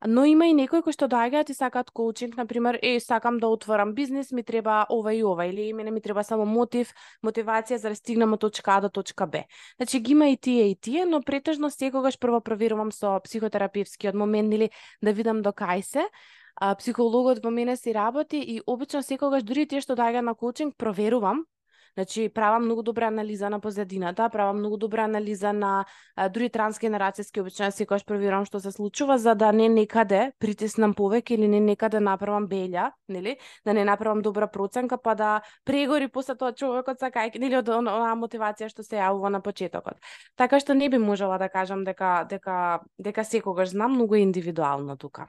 Но 0.07 0.25
има 0.25 0.47
и 0.47 0.53
некои 0.53 0.81
кои 0.81 0.95
што 0.95 1.05
доаѓаат 1.05 1.51
и 1.51 1.53
сакаат 1.53 1.91
коучинг, 1.93 2.33
на 2.37 2.47
пример, 2.49 2.79
е, 2.81 2.99
сакам 2.99 3.37
да 3.37 3.47
отворам 3.47 3.93
бизнес, 3.93 4.31
ми 4.31 4.43
треба 4.43 4.85
ова 4.89 5.13
и 5.13 5.23
ова, 5.23 5.45
или 5.45 5.73
мене 5.73 5.91
ми 5.91 6.01
треба 6.01 6.23
само 6.23 6.45
мотив, 6.45 6.93
мотивација 7.23 7.77
за 7.77 7.89
да 7.89 7.95
стигнам 7.95 8.33
од 8.33 8.41
точка 8.41 8.71
А 8.77 8.81
до 8.81 8.89
точка 8.89 9.27
Б. 9.27 9.43
Значи 9.77 9.99
ги 9.99 10.11
има 10.11 10.29
и 10.29 10.37
тие 10.37 10.71
и 10.71 10.75
тие, 10.75 11.05
но 11.05 11.21
претежно 11.21 11.69
секогаш 11.69 12.17
прво 12.19 12.41
проверувам 12.41 12.91
со 12.91 13.19
психотерапевскиот 13.23 14.15
момент 14.15 14.53
или 14.53 14.69
да 15.01 15.13
видам 15.13 15.41
до 15.41 15.53
кај 15.53 15.81
се. 15.81 16.09
А, 16.55 16.75
психологот 16.75 17.43
во 17.43 17.51
мене 17.51 17.77
си 17.77 17.93
работи 17.93 18.37
и 18.37 18.61
обично 18.65 19.03
секогаш 19.03 19.43
дури 19.43 19.67
тие 19.67 19.81
што 19.81 19.93
доаѓаат 19.93 20.25
на 20.25 20.33
коучинг 20.33 20.77
проверувам 20.77 21.45
Значи, 21.93 22.29
правам 22.29 22.65
многу 22.65 22.83
добра 22.83 23.07
анализа 23.07 23.49
на 23.49 23.59
позадината, 23.59 24.29
правам 24.29 24.57
многу 24.57 24.77
добра 24.77 25.03
анализа 25.03 25.53
на 25.53 25.85
а, 26.15 26.29
други 26.29 26.49
трансгенерацијски 26.49 27.41
обично 27.41 27.65
јас 27.67 27.75
секогаш 27.75 28.03
што 28.47 28.59
се 28.59 28.71
случува 28.71 29.17
за 29.17 29.35
да 29.35 29.51
не 29.51 29.67
некаде 29.67 30.31
притиснам 30.39 30.93
повеќе 30.93 31.33
или 31.33 31.47
не 31.47 31.59
некаде 31.59 31.99
направам 31.99 32.47
белја, 32.47 32.91
нели? 33.09 33.37
Да 33.65 33.73
не 33.73 33.83
направам 33.83 34.21
добра 34.21 34.47
проценка 34.47 34.97
па 34.97 35.15
да 35.15 35.41
прегори 35.65 36.07
после 36.07 36.35
тоа 36.35 36.53
човекот 36.53 37.01
сакајќи 37.01 37.39
нели 37.39 37.57
од 37.57 37.69
онаа 37.69 38.15
мотивација 38.15 38.69
што 38.69 38.83
се 38.83 38.95
јавува 38.95 39.29
на 39.29 39.41
почетокот. 39.41 39.99
Така 40.37 40.59
што 40.59 40.73
не 40.73 40.89
би 40.89 40.97
можела 40.97 41.37
да 41.37 41.49
кажам 41.49 41.83
дека 41.83 42.25
дека 42.29 42.81
дека 42.97 43.23
секогаш 43.23 43.69
знам, 43.69 43.91
многу 43.91 44.15
индивидуално 44.15 44.97
тука. 44.97 45.27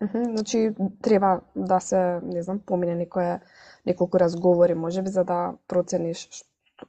Мгм, 0.00 0.24
Значи, 0.26 0.72
треба 1.02 1.40
да 1.56 1.80
се, 1.80 2.20
не 2.22 2.42
знам, 2.42 2.58
помине 2.60 2.94
некое, 2.94 3.40
неколку 3.86 4.18
разговори, 4.18 4.74
можеби, 4.74 5.08
за 5.08 5.24
да 5.24 5.38
процениш 5.68 6.28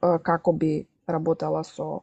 а, 0.00 0.18
како 0.18 0.52
би 0.52 0.70
работела 1.08 1.62
со, 1.64 2.02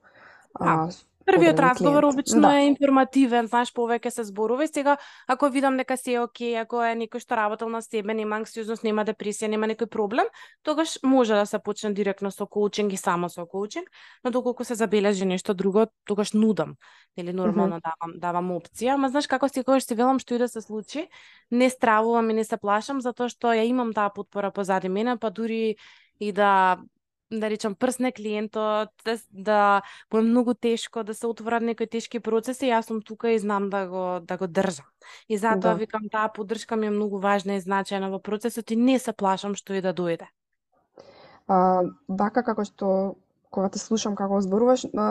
а, 0.56 0.92
с- 0.92 1.06
Првиот 1.26 1.60
разговор 1.60 2.04
обично 2.04 2.42
Да. 2.42 2.60
е 2.60 2.68
информативен, 2.68 3.48
знаеш, 3.48 3.72
повеќе 3.74 4.10
се 4.10 4.24
зборува 4.24 4.64
и 4.64 4.68
сега 4.68 4.98
ако 5.28 5.50
видам 5.50 5.78
дека 5.78 5.98
се 5.98 6.14
е 6.14 6.20
окей, 6.20 6.58
ако 6.60 6.84
е 6.84 6.96
некој 6.96 7.20
што 7.24 7.36
работел 7.36 7.70
на 7.70 7.82
себе, 7.82 8.14
нема 8.14 8.36
анксиозност, 8.36 8.84
нема 8.84 9.06
депресија, 9.06 9.48
нема 9.48 9.68
некој 9.68 9.88
проблем, 9.88 10.26
тогаш 10.64 11.00
може 11.04 11.34
да 11.34 11.46
се 11.46 11.60
почне 11.60 11.94
директно 11.94 12.32
со 12.32 12.46
коучинг 12.46 12.94
и 12.94 12.98
само 12.98 13.30
со 13.30 13.46
коучинг, 13.46 13.88
но 14.24 14.32
доколку 14.32 14.64
се 14.64 14.76
забележи 14.76 15.26
нешто 15.26 15.54
друго, 15.54 15.88
тогаш 16.06 16.34
нудам. 16.34 16.76
Нели 17.18 17.34
нормално 17.34 17.80
давам 17.80 18.20
давам 18.20 18.52
опција, 18.52 18.94
ама 18.94 19.10
знаеш 19.10 19.28
како 19.28 19.48
секогаш 19.48 19.84
си 19.86 19.96
велам 19.96 20.20
што 20.20 20.36
и 20.36 20.38
да 20.38 20.48
се 20.48 20.62
случи, 20.62 21.08
не 21.52 21.70
стравувам 21.70 22.30
и 22.30 22.34
не 22.34 22.44
се 22.44 22.58
плашам 22.58 23.02
затоа 23.02 23.30
што 23.30 23.54
ја 23.54 23.64
имам 23.64 23.94
таа 23.94 24.10
потпора 24.10 24.52
позади 24.52 24.90
мене, 24.90 25.18
па 25.18 25.30
дури 25.30 25.76
и 26.20 26.32
да 26.32 26.78
да 27.40 27.50
речам 27.50 27.76
прсне 27.76 28.12
клиентот, 28.12 28.90
да, 29.06 29.18
да 29.32 29.82
му 30.14 30.20
е 30.20 30.22
многу 30.22 30.54
тешко 30.54 31.04
да 31.04 31.14
се 31.14 31.28
отворат 31.28 31.64
некои 31.64 31.88
тешки 31.88 32.20
процеси, 32.20 32.70
јас 32.72 32.88
сум 32.88 33.02
тука 33.02 33.32
и 33.32 33.40
знам 33.40 33.70
да 33.70 33.88
го 33.88 34.20
да 34.26 34.38
го 34.38 34.48
држам. 34.48 34.86
И 35.30 35.38
затоа 35.38 35.74
Да. 35.74 35.76
викам 35.76 36.10
таа 36.12 36.30
поддршка 36.34 36.76
ми 36.76 36.88
е 36.88 36.96
многу 36.96 37.20
важна 37.20 37.56
и 37.56 37.62
значајна 37.62 38.10
во 38.12 38.20
процесот 38.20 38.72
и 38.72 38.76
не 38.76 39.00
се 39.00 39.14
плашам 39.14 39.56
што 39.56 39.74
и 39.74 39.82
да 39.82 39.94
дојде. 39.94 40.28
А, 41.48 41.58
вака 42.08 42.44
како 42.44 42.64
што 42.70 42.90
кога 43.54 43.70
те 43.70 43.80
слушам 43.80 44.16
како 44.20 44.40
зборуваш, 44.42 44.86
а, 44.98 45.08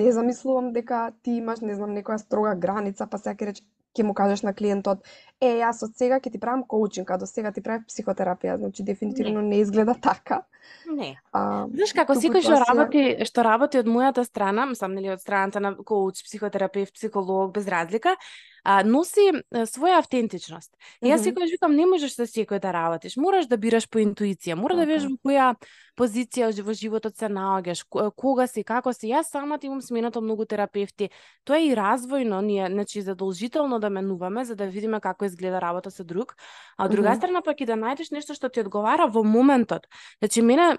не 0.00 0.12
замислувам 0.12 0.72
дека 0.76 1.00
ти 1.22 1.38
имаш, 1.40 1.60
не 1.66 1.74
знам, 1.74 1.94
некоја 1.96 2.18
строга 2.22 2.54
граница, 2.54 3.06
па 3.10 3.18
сега 3.18 3.34
ќе 3.50 3.62
ќе 3.96 4.06
му 4.06 4.14
кажеш 4.14 4.42
на 4.46 4.52
клиентот, 4.54 5.02
е, 5.40 5.56
јас 5.60 5.82
од 5.86 5.96
сега 5.98 6.20
ќе 6.20 6.32
ти 6.32 6.40
правам 6.42 6.62
коучинг, 6.68 7.10
а 7.10 7.18
до 7.18 7.26
сега 7.26 7.52
ти 7.52 7.62
правев 7.64 7.88
психотерапија, 7.90 8.58
значи 8.60 8.84
дефинитивно 8.86 9.42
не, 9.42 9.60
изгледа 9.64 9.96
така. 10.00 10.42
Не. 10.86 11.14
А, 11.32 11.66
Знаеш 11.72 11.94
како 11.96 12.14
секој 12.14 12.44
што 12.44 12.60
работи, 12.62 13.04
што 13.26 13.44
работи 13.46 13.80
од 13.80 13.88
мојата 13.90 14.24
страна, 14.26 14.68
мислам 14.70 14.94
нели 14.94 15.10
од 15.14 15.22
страната 15.22 15.62
на 15.62 15.74
коуч, 15.76 16.22
психотерапевт, 16.26 16.94
психолог, 16.94 17.54
без 17.54 17.68
разлика, 17.70 18.16
а, 18.64 18.82
носи 18.84 19.30
а, 19.32 19.66
своја 19.66 19.98
автентичност. 19.98 20.72
И 21.02 21.08
јас 21.10 21.24
секогаш 21.24 21.50
викам 21.50 21.76
не 21.76 21.86
можеш 21.86 22.14
со 22.14 22.26
секој 22.26 22.60
да 22.60 22.72
работиш, 22.72 23.16
мораш 23.16 23.46
да 23.46 23.56
бираш 23.56 23.88
по 23.88 23.98
интуиција, 23.98 24.54
мора 24.54 24.76
да 24.76 24.82
Така 24.82 24.92
видиш 24.92 25.04
е. 25.04 25.08
во 25.08 25.16
која 25.30 25.54
позиција 25.96 26.48
во 26.64 26.72
животот 26.72 27.16
се 27.16 27.28
наоѓаш, 27.28 27.84
ко- 27.88 28.10
кога 28.10 28.46
си, 28.46 28.64
како 28.64 28.92
си. 28.92 29.10
Јас 29.12 29.30
самата 29.32 29.66
имам 29.66 29.82
сменато 29.82 30.20
многу 30.20 30.44
терапевти. 30.44 31.10
Тоа 31.44 31.58
е 31.58 31.68
и 31.68 31.74
развојно, 31.76 32.40
ние 32.40 32.68
значи 32.68 33.02
задолжително 33.02 33.78
да 33.80 33.90
менуваме 33.90 34.44
за 34.44 34.56
да 34.56 34.66
видиме 34.66 35.00
како 35.00 35.24
изгледа 35.24 35.60
работа 35.60 35.90
со 35.90 36.04
друг, 36.04 36.36
а 36.76 36.84
од 36.84 36.90
друга 36.92 37.14
страна 37.16 37.42
пак 37.42 37.60
и 37.60 37.66
да 37.66 37.76
најдеш 37.76 38.12
нешто 38.12 38.34
што 38.34 38.48
ти 38.48 38.60
одговара 38.60 39.06
во 39.06 39.22
моментот. 39.24 39.86
Значи 40.20 40.42
мене 40.42 40.78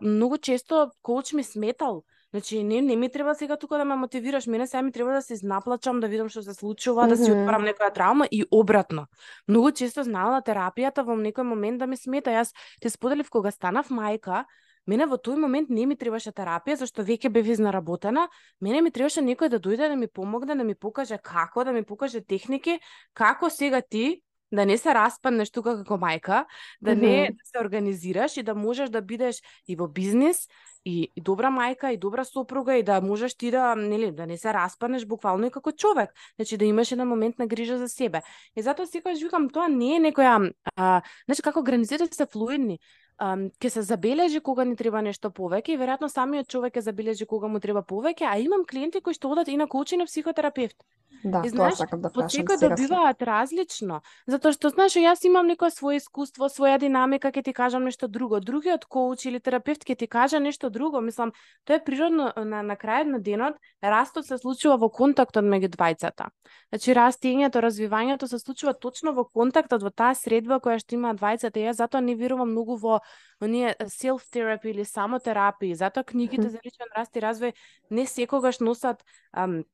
многу 0.00 0.38
често 0.38 0.90
коуч 1.02 1.32
ми 1.32 1.42
сметал. 1.42 2.04
Значи 2.30 2.62
не 2.62 2.80
не 2.80 2.96
ми 2.96 3.08
треба 3.08 3.34
сега 3.34 3.56
тука 3.56 3.78
да 3.78 3.84
ме 3.84 3.96
мотивираш, 3.96 4.46
мене 4.46 4.66
сега 4.66 4.82
ми 4.82 4.92
треба 4.92 5.12
да 5.12 5.22
се 5.22 5.34
изнаплачам, 5.34 6.00
да 6.00 6.08
видам 6.08 6.28
што 6.28 6.42
се 6.42 6.54
случува, 6.54 7.08
да 7.08 7.16
си 7.16 7.30
отварам 7.32 7.64
некоја 7.64 7.94
траума 7.94 8.28
и 8.30 8.44
обратно. 8.50 9.06
Многу 9.48 9.72
често 9.72 10.04
знаела 10.04 10.42
терапијата 10.44 11.04
во 11.08 11.16
некој 11.16 11.48
момент 11.48 11.80
да 11.80 11.86
ми 11.86 11.96
смета. 11.96 12.30
Јас 12.30 12.52
ти 12.80 12.90
споделив 12.90 13.30
кога 13.30 13.50
станав 13.50 13.88
мајка, 13.88 14.44
Мене 14.88 15.04
во 15.04 15.18
тој 15.20 15.36
момент 15.36 15.68
не 15.68 15.84
ми 15.84 15.96
требаше 16.00 16.30
терапија, 16.32 16.78
зашто 16.80 17.04
веќе 17.04 17.28
бев 17.28 17.48
изнаработена. 17.52 18.22
Мене 18.64 18.80
ми 18.80 18.90
требаше 18.90 19.20
некој 19.20 19.50
да 19.52 19.60
дојде 19.60 19.90
да 19.92 19.96
ми 20.00 20.08
помогне, 20.08 20.56
да 20.56 20.64
ми 20.64 20.74
покаже 20.74 21.18
како, 21.20 21.64
да 21.64 21.74
ми 21.76 21.82
покаже 21.84 22.22
техники, 22.24 22.78
како 23.12 23.50
сега 23.52 23.82
ти 23.82 24.22
да 24.52 24.66
не 24.66 24.78
се 24.78 24.94
распаднеш 24.94 25.50
тука 25.50 25.76
како 25.82 25.98
мајка, 26.00 26.44
да 26.80 26.94
не 26.96 27.28
Мгм. 27.28 27.36
да 27.36 27.44
се 27.44 27.58
организираш 27.60 28.36
и 28.36 28.42
да 28.42 28.54
можеш 28.54 28.90
да 28.90 29.02
бидеш 29.02 29.42
и 29.68 29.76
во 29.76 29.88
бизнис, 29.88 30.48
и, 30.84 31.10
и 31.16 31.20
добра 31.20 31.50
мајка, 31.50 31.92
и 31.92 31.98
добра 31.98 32.24
сопруга, 32.24 32.76
и 32.76 32.82
да 32.82 33.00
можеш 33.00 33.34
ти 33.34 33.50
да, 33.50 33.74
нели, 33.74 34.12
да 34.12 34.26
не 34.26 34.38
се 34.38 34.54
распаднеш 34.54 35.06
буквално 35.06 35.46
и 35.46 35.50
како 35.50 35.72
човек. 35.72 36.10
Значи 36.36 36.56
да 36.56 36.64
имаш 36.64 36.92
еден 36.92 37.08
момент 37.08 37.38
на 37.38 37.46
грижа 37.46 37.78
за 37.78 37.88
себе. 37.88 38.22
И 38.56 38.62
затоа 38.62 38.86
секогаш 38.86 39.20
викам, 39.22 39.50
тоа 39.50 39.68
не 39.68 39.96
е 39.96 40.00
некоја, 40.00 40.52
а, 40.76 41.02
значи 41.26 41.42
како 41.42 41.62
границите 41.62 42.08
се 42.12 42.26
флуидни 42.26 42.78
ќе 43.18 43.68
се 43.68 43.82
забележи 43.82 44.40
кога 44.40 44.64
ни 44.64 44.76
треба 44.76 45.02
нешто 45.02 45.30
повеќе 45.30 45.74
и 45.74 45.78
веројатно 45.78 46.08
самиот 46.08 46.48
човек 46.48 46.74
ќе 46.74 46.80
забележи 46.86 47.26
кога 47.26 47.48
му 47.48 47.58
треба 47.60 47.82
повеќе, 47.82 48.24
а 48.30 48.38
имам 48.38 48.64
клиенти 48.64 49.00
кои 49.00 49.14
што 49.14 49.32
одат 49.34 49.48
и 49.48 49.56
на 49.56 49.66
коучинг 49.66 50.00
на 50.00 50.06
психотерапевт. 50.06 50.76
Да, 51.24 51.42
И 51.44 51.50
тоа 51.50 51.74
знаеш, 51.74 51.74
сакам 51.74 52.00
да 52.00 52.10
прашам 52.12 52.46
сега. 52.48 52.76
добиваат 52.76 53.22
различно, 53.22 54.02
затоа 54.26 54.52
што 54.54 54.70
знаеш 54.70 54.94
јас 54.94 55.24
имам 55.26 55.46
некое 55.50 55.70
свое 55.70 55.98
искуство, 55.98 56.46
своја 56.46 56.78
динамика, 56.78 57.32
ќе 57.34 57.42
ти 57.44 57.52
кажам 57.52 57.84
нешто 57.84 58.06
друго. 58.08 58.38
Другиот 58.40 58.84
коуч 58.86 59.26
или 59.26 59.40
терапевт 59.40 59.82
ќе 59.82 59.98
ти 59.98 60.06
каже 60.06 60.38
нешто 60.40 60.70
друго. 60.70 61.00
Мислам, 61.00 61.32
тоа 61.64 61.76
е 61.76 61.84
природно 61.84 62.32
на 62.36 62.62
на 62.62 62.76
крајот 62.76 63.10
на 63.10 63.18
денот, 63.18 63.56
растот 63.82 64.26
се 64.26 64.38
случува 64.38 64.76
во 64.78 64.88
контактот 64.90 65.42
меѓу 65.44 65.74
двајцата. 65.74 66.30
Значи 66.70 66.94
растењето, 66.94 67.58
развивањето 67.66 68.28
се 68.28 68.38
случува 68.38 68.74
точно 68.74 69.12
во 69.12 69.24
контактот 69.24 69.82
во 69.82 69.90
таа 69.90 70.14
средба 70.14 70.60
која 70.62 70.78
што 70.78 70.94
имаат 70.94 71.18
двајцата. 71.18 71.58
Јас 71.58 71.82
затоа 71.82 72.00
не 72.00 72.14
верувам 72.14 72.50
многу 72.54 72.76
во 72.76 73.00
оние 73.40 73.74
self 73.90 74.22
therapy 74.30 74.70
или 74.70 74.84
самотерапии. 74.84 75.74
Затоа 75.74 76.04
книгите 76.04 76.48
за 76.48 76.58
личен 76.64 76.86
раст 76.96 77.16
и 77.16 77.20
развој 77.20 77.54
не 77.90 78.06
секогаш 78.06 78.60
носат 78.60 79.02
ам, 79.32 79.64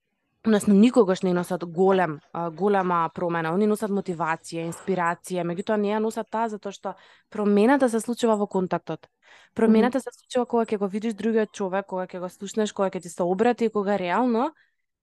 односно 0.45 0.75
никогаш 0.75 1.23
не 1.23 1.33
носат 1.33 1.65
голем, 1.65 2.21
голема 2.53 3.11
промена. 3.15 3.55
Они 3.55 3.67
носат 3.67 3.91
мотивација, 3.91 4.67
инспирација, 4.69 5.45
меѓутоа 5.45 5.79
не 5.81 5.93
ја 5.95 6.01
носат 6.05 6.29
таа 6.31 6.49
затоа 6.53 6.73
што 6.73 6.95
промената 7.31 7.89
се 7.89 8.01
случува 8.01 8.37
во 8.37 8.47
контактот. 8.47 9.09
Промената 9.55 10.01
се 10.01 10.13
случува 10.13 10.47
кога 10.47 10.65
ќе 10.65 10.79
го 10.79 10.89
видиш 10.89 11.15
другиот 11.15 11.53
човек, 11.53 11.87
кога 11.87 12.07
ќе 12.07 12.21
го 12.21 12.29
слушнеш, 12.29 12.73
кога 12.73 12.91
ќе 12.91 13.03
ти 13.03 13.09
се 13.09 13.23
обрати 13.23 13.71
кога 13.71 13.97
реално 13.99 14.53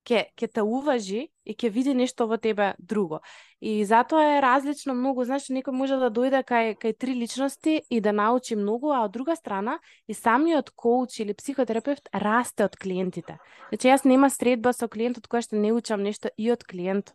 ке, 0.04 0.32
ке 0.36 0.48
те 0.48 0.62
уважи 0.62 1.30
и 1.46 1.56
ке 1.56 1.70
види 1.70 1.94
нешто 1.94 2.28
во 2.28 2.38
тебе 2.38 2.76
друго. 2.80 3.22
И 3.62 3.86
затоа 3.86 4.38
е 4.38 4.42
различно 4.42 4.94
многу, 4.94 5.24
значи 5.24 5.54
некој 5.54 5.72
може 5.72 5.98
да 6.02 6.10
дојде 6.10 6.42
кај 6.42 6.76
кај 6.82 6.98
три 6.98 7.14
личности 7.14 7.82
и 7.90 8.02
да 8.02 8.12
научи 8.12 8.56
многу, 8.56 8.90
а 8.90 9.06
од 9.06 9.12
друга 9.14 9.36
страна 9.36 9.80
и 10.08 10.14
самиот 10.14 10.72
коуч 10.76 11.20
или 11.20 11.34
психотерапевт 11.34 12.10
расте 12.14 12.66
од 12.66 12.76
клиентите. 12.76 13.38
Значи 13.70 13.88
јас 13.88 14.06
нема 14.06 14.30
средба 14.30 14.74
со 14.74 14.88
клиентот 14.88 15.30
која 15.30 15.46
што 15.46 15.62
не 15.62 15.74
учам 15.74 16.02
нешто 16.02 16.34
и 16.38 16.52
од 16.52 16.66
клиентот. 16.66 17.14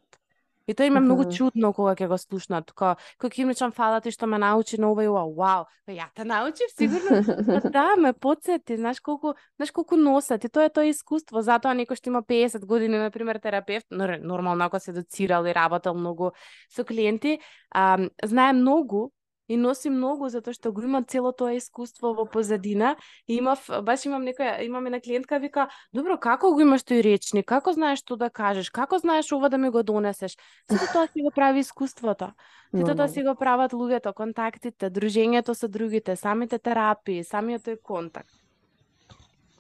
И 0.66 0.74
тоа 0.74 0.87
има 0.87 1.00
многу 1.00 1.24
чудно 1.31 1.72
кога 1.72 1.94
ќе 1.94 2.09
го 2.11 2.18
слушнат. 2.18 2.72
Кога 2.72 2.96
кој 3.22 3.46
речам 3.48 3.72
фала 3.72 4.00
ти 4.00 4.11
што 4.11 4.26
ме 4.26 4.38
научи 4.38 4.81
на 4.81 4.90
ова 4.90 5.05
и 5.05 5.09
ова. 5.09 5.24
Вау, 5.31 5.66
па 5.87 5.92
ја 5.94 6.09
те 6.14 6.24
научив 6.26 6.70
сигурно. 6.74 7.22
Па 7.46 7.70
да, 7.76 7.87
ме 7.96 8.12
подсети, 8.12 8.76
знаеш 8.76 9.00
колку, 9.00 9.35
знаеш 9.57 9.70
колку 9.70 9.96
носат 9.96 10.44
и 10.44 10.48
тоа 10.48 10.66
е 10.66 10.74
тоа 10.74 10.90
искуство. 10.90 11.42
Затоа 11.42 11.74
некој 11.79 11.98
што 11.98 12.11
има 12.11 12.22
50 12.22 12.66
години 12.66 12.98
на 12.98 13.11
пример 13.11 13.38
терапевт, 13.38 13.87
нор- 13.92 14.18
нормално 14.22 14.66
ако 14.66 14.81
се 14.81 14.92
доцирал 14.92 15.46
и 15.46 15.55
работел 15.55 15.94
многу 15.94 16.33
со 16.68 16.85
клиенти, 16.85 17.38
а, 17.70 17.98
знае 18.24 18.52
многу 18.52 19.11
и 19.48 19.56
носи 19.56 19.90
многу 19.90 20.28
затоа 20.28 20.54
што 20.54 20.72
го 20.72 20.82
има 20.82 21.02
цело 21.02 21.32
тоа 21.32 21.54
искуство 21.56 22.12
во 22.14 22.26
позадина. 22.26 22.96
И 23.26 23.37
имав 23.37 23.66
баш 23.82 24.06
имам 24.06 24.24
некоја 24.26 24.62
имам 24.66 24.87
една 24.87 25.00
клиентка 25.00 25.38
вика 25.38 25.68
добро 25.92 26.18
како 26.18 26.52
го 26.52 26.61
имаш 26.61 26.82
тој 26.82 27.02
речник? 27.02 27.46
Како 27.46 27.72
знаеш 27.72 28.02
што 28.02 28.16
да 28.16 28.30
кажеш? 28.30 28.70
Како 28.70 28.98
знаеш 28.98 29.32
ова 29.32 29.48
да 29.48 29.59
ми 29.59 29.70
го 29.70 29.82
донесеш? 29.82 30.37
Сето 30.70 30.87
тоа 30.92 31.06
си 31.06 31.22
го 31.22 31.30
прави 31.30 31.61
искуството. 31.61 32.32
Сето 32.74 32.94
тоа 32.94 33.09
си 33.09 33.22
го 33.22 33.35
прават 33.35 33.72
луѓето 33.72 34.14
контактите 34.14 34.90
дружењето 34.90 35.54
со 35.54 35.68
другите 35.68 36.16
самите 36.16 36.59
терапии 36.59 37.24
самиот 37.24 37.62
тој 37.66 37.80
контакт. 37.82 38.32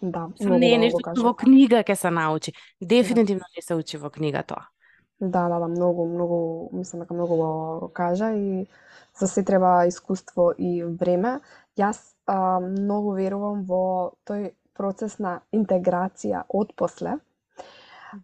Да, 0.02 0.28
не 0.40 0.72
е 0.72 0.76
убаво 0.76 0.80
нешто 0.84 1.12
што 1.14 1.24
во 1.24 1.34
книга 1.34 1.82
ќе 1.82 1.94
се 1.96 2.10
научи. 2.10 2.52
Дефинитивно 2.80 3.46
не 3.56 3.62
се 3.62 3.74
учи 3.74 3.96
во 3.96 4.10
книга 4.10 4.42
тоа. 4.42 4.68
Да, 5.20 5.48
да, 5.48 5.58
да, 5.58 5.68
многу, 5.68 6.04
многу, 6.04 6.68
мислам 6.76 7.00
дека 7.00 7.14
многу 7.14 7.36
го 7.36 7.90
кажа 7.94 8.32
и 8.36 8.66
за 9.18 9.28
се 9.28 9.42
треба 9.42 9.86
искуство 9.86 10.52
и 10.58 10.84
време. 10.84 11.40
Јас 11.78 11.98
а, 12.26 12.60
многу 12.60 13.16
верувам 13.16 13.64
во 13.64 14.12
тој 14.28 14.52
процес 14.76 15.18
на 15.18 15.40
интеграција 15.52 16.44
од 16.48 16.72
после, 16.76 17.16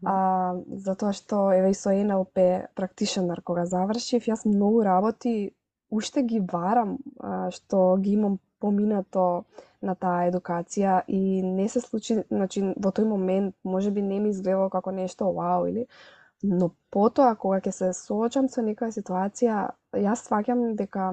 а, 0.05 0.55
затоа 0.69 1.13
што 1.17 1.51
еве 1.57 1.73
и 1.73 1.79
со 1.79 1.93
NLP 1.97 2.69
practitioner 2.77 3.43
кога 3.45 3.67
завршив, 3.67 4.29
јас 4.29 4.47
многу 4.49 4.85
работи 4.85 5.53
уште 5.91 6.23
ги 6.23 6.41
варам 6.41 6.99
а, 7.21 7.51
што 7.51 7.97
ги 8.01 8.17
имам 8.17 8.39
поминато 8.61 9.45
на 9.83 9.95
таа 9.99 10.29
едукација 10.31 11.03
и 11.09 11.43
не 11.43 11.69
се 11.69 11.81
случи, 11.83 12.23
значи 12.31 12.63
во 12.77 12.93
тој 12.95 13.09
момент 13.09 13.57
можеби 13.65 14.03
не 14.03 14.21
ми 14.21 14.31
изгледало 14.31 14.71
како 14.71 14.93
нешто 14.95 15.33
вау 15.35 15.67
или 15.67 15.89
но 16.43 16.73
потоа 16.91 17.35
кога 17.39 17.61
ќе 17.63 17.73
се 17.73 17.93
соочам 17.95 18.49
со 18.51 18.63
некоја 18.63 18.91
ситуација, 18.95 19.63
јас 19.95 20.27
сваќам 20.27 20.75
дека 20.77 21.13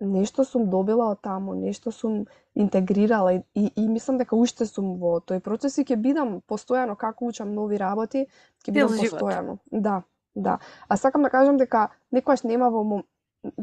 нешто 0.00 0.44
сум 0.44 0.68
добила 0.70 1.08
од 1.10 1.20
таму, 1.22 1.54
нешто 1.54 1.90
сум 1.90 2.26
интегрирала 2.54 3.34
и, 3.34 3.40
и, 3.54 3.72
и 3.76 3.88
мислам 3.88 4.18
дека 4.18 4.36
уште 4.36 4.66
сум 4.66 4.96
во 5.00 5.18
тој 5.20 5.40
процес 5.40 5.78
и 5.78 5.84
ќе 5.84 5.96
бидам 5.96 6.38
постојано 6.46 6.96
како 6.96 7.26
учам 7.32 7.54
нови 7.54 7.78
работи, 7.78 8.26
ќе 8.64 8.74
бидам 8.74 8.94
живот. 8.94 9.20
постојано. 9.20 9.58
Да, 9.72 10.02
да. 10.34 10.58
А 10.88 10.96
сакам 10.96 11.22
да 11.22 11.30
кажам 11.30 11.58
дека 11.58 11.88
некогаш 12.12 12.44
нема 12.44 12.70
во 12.70 12.84
мом... 12.84 13.02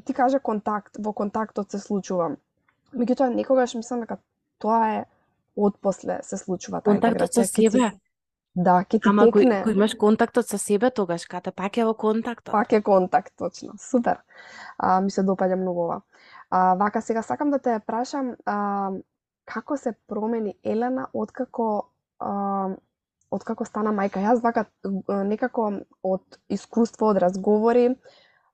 ти 0.06 0.14
кажа 0.14 0.40
контакт, 0.40 0.98
во 1.00 1.14
контактот 1.14 1.72
се 1.72 1.80
случува. 1.80 2.36
Меѓутоа 2.94 3.30
некогаш 3.30 3.76
мислам 3.76 4.04
дека 4.04 4.18
тоа 4.60 4.82
е 4.96 5.06
од 5.56 5.78
после 5.80 6.20
се 6.24 6.38
случува 6.38 6.82
таа 6.82 6.98
контактот 6.98 7.34
со 7.34 7.44
себе 7.48 7.92
Да, 8.56 8.80
ќе 8.88 9.02
ти 9.04 9.10
Ама 9.10 9.26
текне. 9.28 9.58
кој 9.66 9.74
имаш 9.76 9.96
контактот 10.00 10.48
со 10.48 10.58
себе 10.58 10.90
тогаш, 10.90 11.26
кате 11.28 11.52
пак 11.52 11.78
е 11.78 11.86
во 11.86 11.94
контактот. 11.94 12.54
Пак 12.54 12.72
е 12.74 12.82
контакт, 12.82 13.34
точно. 13.38 13.74
Супер. 13.78 14.22
А, 14.78 15.02
ми 15.02 15.12
се 15.12 15.24
допаѓа 15.28 15.56
многу 15.60 15.82
ова. 15.90 16.02
А, 16.50 16.76
вака 16.76 17.02
сега 17.02 17.22
сакам 17.22 17.52
да 17.52 17.60
те 17.60 17.80
прашам 17.86 18.36
а, 18.46 18.92
како 19.46 19.78
се 19.78 19.94
промени 20.08 20.56
Елена 20.64 21.08
откако 21.14 21.92
а, 22.20 22.70
откако 23.32 23.66
стана 23.66 23.92
мајка. 23.92 24.24
Јас 24.24 24.40
вака 24.42 24.66
некако 25.26 25.82
од 26.04 26.40
искуство, 26.50 27.10
од 27.12 27.18
разговори, 27.18 27.90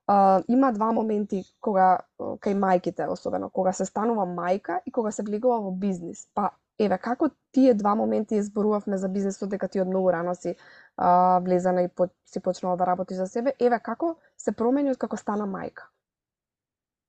а, 0.06 0.42
има 0.48 0.72
два 0.72 0.90
моменти 0.92 1.44
кога 1.60 2.00
кај 2.18 2.58
мајките 2.58 3.06
особено, 3.06 3.50
кога 3.50 3.72
се 3.72 3.84
станува 3.84 4.26
мајка 4.26 4.80
и 4.86 4.90
кога 4.90 5.12
се 5.12 5.22
влегува 5.22 5.60
во 5.60 5.70
бизнис. 5.70 6.26
Па 6.34 6.50
еве 6.78 6.98
како 6.98 7.30
тие 7.52 7.74
два 7.74 7.94
моменти 7.94 8.36
изборувавме 8.36 8.98
за 8.98 9.08
бизнисот 9.08 9.50
дека 9.50 9.68
ти 9.68 9.80
од 9.80 9.88
многу 9.88 10.12
рано 10.12 10.34
си 10.34 10.54
а, 10.96 11.38
влезена 11.44 11.82
и 11.82 11.88
по, 11.88 12.08
си 12.24 12.40
почнала 12.40 12.76
да 12.76 12.86
работиш 12.86 13.16
за 13.16 13.26
себе. 13.26 13.52
Еве 13.60 13.80
како 13.80 14.16
се 14.36 14.52
промени 14.52 14.90
од 14.90 14.98
како 14.98 15.16
стана 15.16 15.46
мајка. 15.46 15.90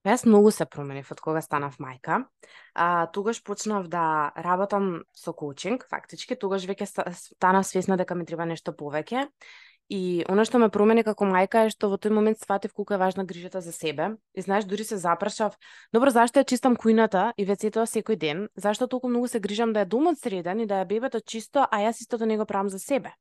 Јас 0.03 0.26
многу 0.28 0.51
се 0.51 0.66
променив 0.68 1.07
од 1.16 1.22
кога 1.24 1.41
станав 1.41 1.78
мајка. 1.80 2.26
А, 2.76 3.07
тогаш 3.16 3.39
почнав 3.43 3.88
да 3.88 4.34
работам 4.36 5.05
со 5.16 5.32
коучинг, 5.32 5.86
фактички, 5.88 6.36
тогаш 6.36 6.68
веќе 6.68 6.89
станав 7.16 7.64
свесна 7.64 7.95
дека 7.95 8.16
ми 8.16 8.26
треба 8.28 8.43
нешто 8.45 8.76
повеќе. 8.76 9.30
И 9.94 10.26
она 10.26 10.41
што 10.41 10.58
ме 10.58 10.72
промени 10.74 11.04
како 11.06 11.28
мајка 11.30 11.68
е 11.68 11.70
што 11.70 11.86
во 11.91 12.00
тој 12.02 12.16
момент 12.18 12.39
сватив 12.41 12.72
колку 12.74 12.96
е 12.96 12.98
важна 12.98 13.28
грижата 13.30 13.60
за 13.62 13.70
себе. 13.72 14.08
И 14.34 14.41
знаеш, 14.41 14.66
дури 14.66 14.82
се 14.82 14.98
запрашав, 14.98 15.54
добро, 15.94 16.10
зашто 16.10 16.41
ја 16.41 16.48
чистам 16.50 16.74
кујната 16.74 17.28
и 17.38 17.46
вецето 17.46 17.86
секој 17.86 18.18
ден? 18.18 18.48
Зашто 18.58 18.88
толку 18.89 19.12
многу 19.12 19.30
се 19.30 19.38
грижам 19.38 19.70
да 19.70 19.86
ја 19.86 19.91
домот 19.94 20.18
среден 20.18 20.66
и 20.66 20.66
да 20.66 20.82
ја 20.82 20.88
бебето 20.89 21.22
чисто, 21.22 21.68
а 21.70 21.84
јас 21.86 22.02
истото 22.02 22.26
да 22.26 22.26
не 22.26 22.38
го 22.41 22.46
правам 22.50 22.74
за 22.74 22.80
себе? 22.80 23.14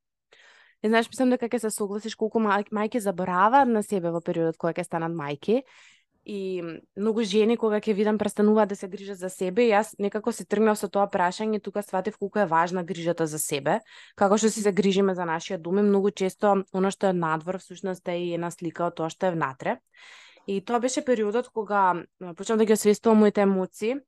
И 0.81 0.89
знаеш, 0.89 1.13
мислам 1.13 1.29
дека 1.29 1.45
ќе 1.45 1.61
се 1.61 1.69
согласиш 1.69 2.17
колку 2.17 2.41
мај- 2.41 2.73
мајки 2.73 2.97
забораваат 2.97 3.69
на 3.69 3.83
себе 3.83 4.09
во 4.09 4.19
периодот 4.19 4.57
кога 4.57 4.73
ќе 4.73 4.89
станат 4.89 5.13
мајки 5.13 5.61
и 6.25 6.63
многу 6.97 7.23
жени 7.27 7.57
кога 7.57 7.81
ќе 7.83 7.93
видам 7.93 8.17
престануваат 8.17 8.69
да 8.69 8.75
се 8.75 8.87
грижат 8.87 9.17
за 9.17 9.29
себе 9.29 9.67
и 9.67 9.71
јас 9.71 9.93
некако 9.99 10.31
се 10.31 10.45
тргнав 10.45 10.79
со 10.79 10.87
тоа 10.87 11.07
прашање 11.11 11.61
тука 11.63 11.83
сватив 11.83 12.17
колку 12.17 12.39
е 12.39 12.45
важна 12.45 12.83
грижата 12.83 13.27
за 13.27 13.39
себе. 13.39 13.79
Како 14.15 14.37
што 14.37 14.49
си 14.49 14.63
се 14.63 14.71
грижиме 14.71 15.15
за 15.15 15.25
нашиот 15.25 15.61
дом 15.61 15.79
и 15.79 15.83
многу 15.83 16.11
често 16.11 16.63
она 16.73 16.91
што 16.91 17.11
е 17.11 17.13
надвор 17.13 17.59
всушност 17.59 18.07
е 18.07 18.17
и 18.17 18.33
една 18.33 18.51
слика 18.51 18.87
од 18.87 18.95
тоа 18.95 19.09
што 19.09 19.27
е 19.27 19.35
внатре. 19.35 19.77
И 20.47 20.61
тоа 20.61 20.79
беше 20.79 21.03
периодот 21.03 21.49
кога 21.49 22.03
почнав 22.37 22.57
да 22.57 22.65
ги 22.65 22.73
освестувам 22.73 23.19
моите 23.19 23.41
емоции. 23.41 23.99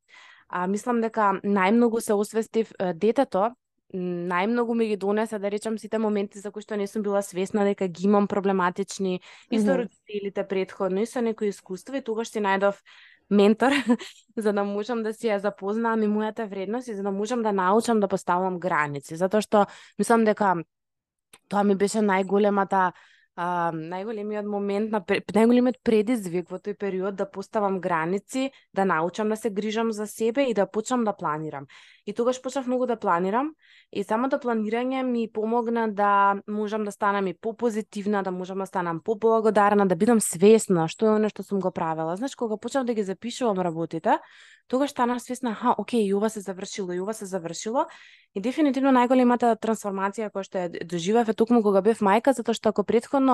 А 0.47 0.67
мислам 0.67 1.01
дека 1.01 1.39
најмногу 1.43 1.99
се 1.99 2.13
освестив 2.13 2.71
детето 2.93 3.55
најмногу 3.93 4.73
ми 4.73 4.87
ги 4.87 4.97
донесе 4.97 5.39
да 5.39 5.51
речам 5.51 5.77
сите 5.77 5.97
моменти 5.97 6.39
за 6.39 6.51
кои 6.51 6.63
што 6.65 6.75
не 6.75 6.87
сум 6.87 7.03
била 7.03 7.21
свесна 7.21 7.65
дека 7.65 7.87
ги 7.87 8.07
имам 8.07 8.27
проблематични 8.27 9.21
и 9.51 9.59
со 9.59 9.77
родителите 9.77 10.47
предходно 10.47 11.01
и 11.01 11.05
со 11.05 11.21
некои 11.21 11.53
искуства 11.53 11.97
и 11.97 12.01
тогаш 12.01 12.33
си 12.33 12.41
најдов 12.41 12.81
ментор 13.29 13.71
за 14.37 14.53
да 14.53 14.63
можам 14.63 15.03
да 15.03 15.13
си 15.13 15.27
ја 15.27 15.37
запознаам 15.37 16.03
и 16.03 16.07
мојата 16.07 16.49
вредност 16.49 16.87
и 16.87 16.95
за 16.95 17.03
да 17.03 17.11
можам 17.11 17.43
да 17.43 17.51
научам 17.51 17.99
да 17.99 18.07
поставам 18.07 18.59
граници. 18.59 19.15
Затоа 19.15 19.41
што 19.41 19.65
мислам 19.99 20.25
дека 20.25 20.55
тоа 21.47 21.63
ми 21.63 21.75
беше 21.75 22.01
најголемата 22.01 22.91
а, 23.35 23.71
најголемиот 23.75 24.47
момент 24.47 24.91
на 24.91 25.01
најголемиот 25.03 25.81
предизвик 25.83 26.49
во 26.51 26.59
тој 26.59 26.77
период 26.79 27.15
да 27.19 27.27
поставам 27.29 27.79
граници, 27.83 28.51
да 28.73 28.85
научам 28.85 29.29
да 29.29 29.35
се 29.35 29.49
грижам 29.49 29.91
за 29.91 30.07
себе 30.07 30.49
и 30.49 30.53
да 30.53 30.65
почнам 30.65 31.03
да 31.03 31.13
планирам. 31.13 31.67
И 32.05 32.13
тогаш 32.13 32.41
почнав 32.41 32.67
многу 32.67 32.85
да 32.85 32.99
планирам 32.99 33.51
и 33.91 34.03
самото 34.03 34.37
да 34.37 34.43
планирање 34.43 35.03
ми 35.03 35.27
помогна 35.31 35.87
да 35.91 36.35
можам 36.47 36.85
да 36.85 36.91
станам 36.91 37.27
и 37.27 37.33
попозитивна, 37.33 38.23
да 38.23 38.31
можам 38.31 38.59
да 38.59 38.65
станам 38.65 39.01
поблагодарна, 39.03 39.87
да 39.87 39.95
бидам 39.95 40.21
свесна 40.21 40.87
што 40.87 41.05
е 41.05 41.15
оно 41.17 41.29
што 41.29 41.43
сум 41.43 41.59
го 41.59 41.71
правела. 41.71 42.15
Знаеш, 42.15 42.35
кога 42.35 42.57
почнав 42.57 42.85
да 42.85 42.93
ги 42.93 43.03
запишувам 43.03 43.59
работите, 43.59 44.19
тогаш 44.67 44.91
станав 44.91 45.21
свесна, 45.21 45.51
аха, 45.51 45.75
окей, 45.77 46.05
и 46.05 46.13
ова 46.13 46.29
се 46.29 46.39
завршило, 46.39 46.93
и 46.93 46.99
ова 47.01 47.13
се 47.13 47.25
завршило. 47.25 47.85
И 48.35 48.41
дефинитивно 48.41 48.91
најголемата 48.91 49.55
трансформација 49.57 50.29
која 50.29 50.43
што 50.45 50.61
ја 50.61 50.85
доживав 50.85 51.29
е 51.29 51.33
токму 51.33 51.61
кога 51.63 51.81
бев 51.81 52.01
мајка, 52.05 52.33
затоа 52.37 52.53
што 52.53 52.69
ако 52.69 52.83
претходно 52.83 53.24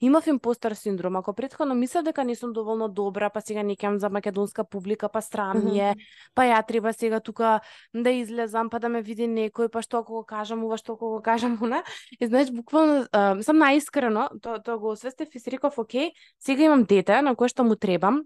имав 0.00 0.26
импостер 0.26 0.72
синдром, 0.72 1.16
ако 1.16 1.34
претходно 1.34 1.74
мислев 1.74 2.04
дека 2.04 2.24
не 2.24 2.34
сум 2.34 2.52
доволно 2.52 2.88
добра, 2.88 3.30
па 3.30 3.40
сега 3.40 3.62
не 3.62 3.76
кем 3.76 3.98
за 3.98 4.10
македонска 4.10 4.64
публика, 4.64 5.08
па 5.08 5.22
страм 5.22 5.64
ми 5.64 5.80
е, 5.80 5.94
па 6.34 6.42
ја 6.42 6.66
треба 6.66 6.92
сега 6.92 7.20
тука 7.20 7.60
да 7.94 8.10
излезам, 8.10 8.70
па 8.70 8.80
да 8.80 8.88
ме 8.88 9.02
види 9.02 9.26
некој, 9.26 9.68
па 9.68 9.82
што 9.82 10.02
ако 10.04 10.20
го 10.20 10.24
кажам 10.24 10.64
ова, 10.64 10.78
што 10.78 10.94
ако 10.94 11.10
го 11.16 11.22
кажам 11.22 11.58
она. 11.62 11.82
И 12.20 12.26
знаеш, 12.26 12.50
буквално, 12.50 13.06
а, 13.12 13.42
сам 13.42 13.58
наискрено, 13.58 14.28
тоа 14.42 14.62
то 14.62 14.78
го 14.78 14.90
освестив 14.90 15.34
и 15.34 15.40
си 15.40 15.50
реков, 15.50 15.78
окей, 15.78 16.12
сега 16.38 16.64
имам 16.64 16.84
дете 16.84 17.22
на 17.22 17.36
кое 17.36 17.48
што 17.48 17.64
му 17.64 17.76
требам, 17.76 18.22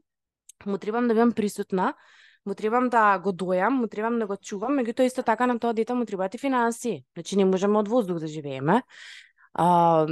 му 0.67 0.79
требам 0.79 1.09
да 1.09 1.15
бидам 1.15 1.33
присутна, 1.33 1.95
му 2.47 2.55
требам 2.55 2.89
да 2.91 3.19
го 3.19 3.33
дојам, 3.33 3.81
му 3.81 3.87
требам 3.87 4.19
да 4.19 4.27
го 4.27 4.37
чувам, 4.37 4.79
меѓутоа 4.79 5.07
исто 5.07 5.23
така 5.23 5.47
на 5.47 5.59
тоа 5.59 5.73
дете 5.73 5.95
му 5.95 6.05
требаат 6.05 6.35
и 6.35 6.39
финансии. 6.39 7.05
Значи 7.15 7.37
не 7.37 7.45
можеме 7.45 7.79
од 7.79 7.89
воздух 7.89 8.19
да 8.19 8.27
живееме. 8.27 8.83
А, 9.55 10.07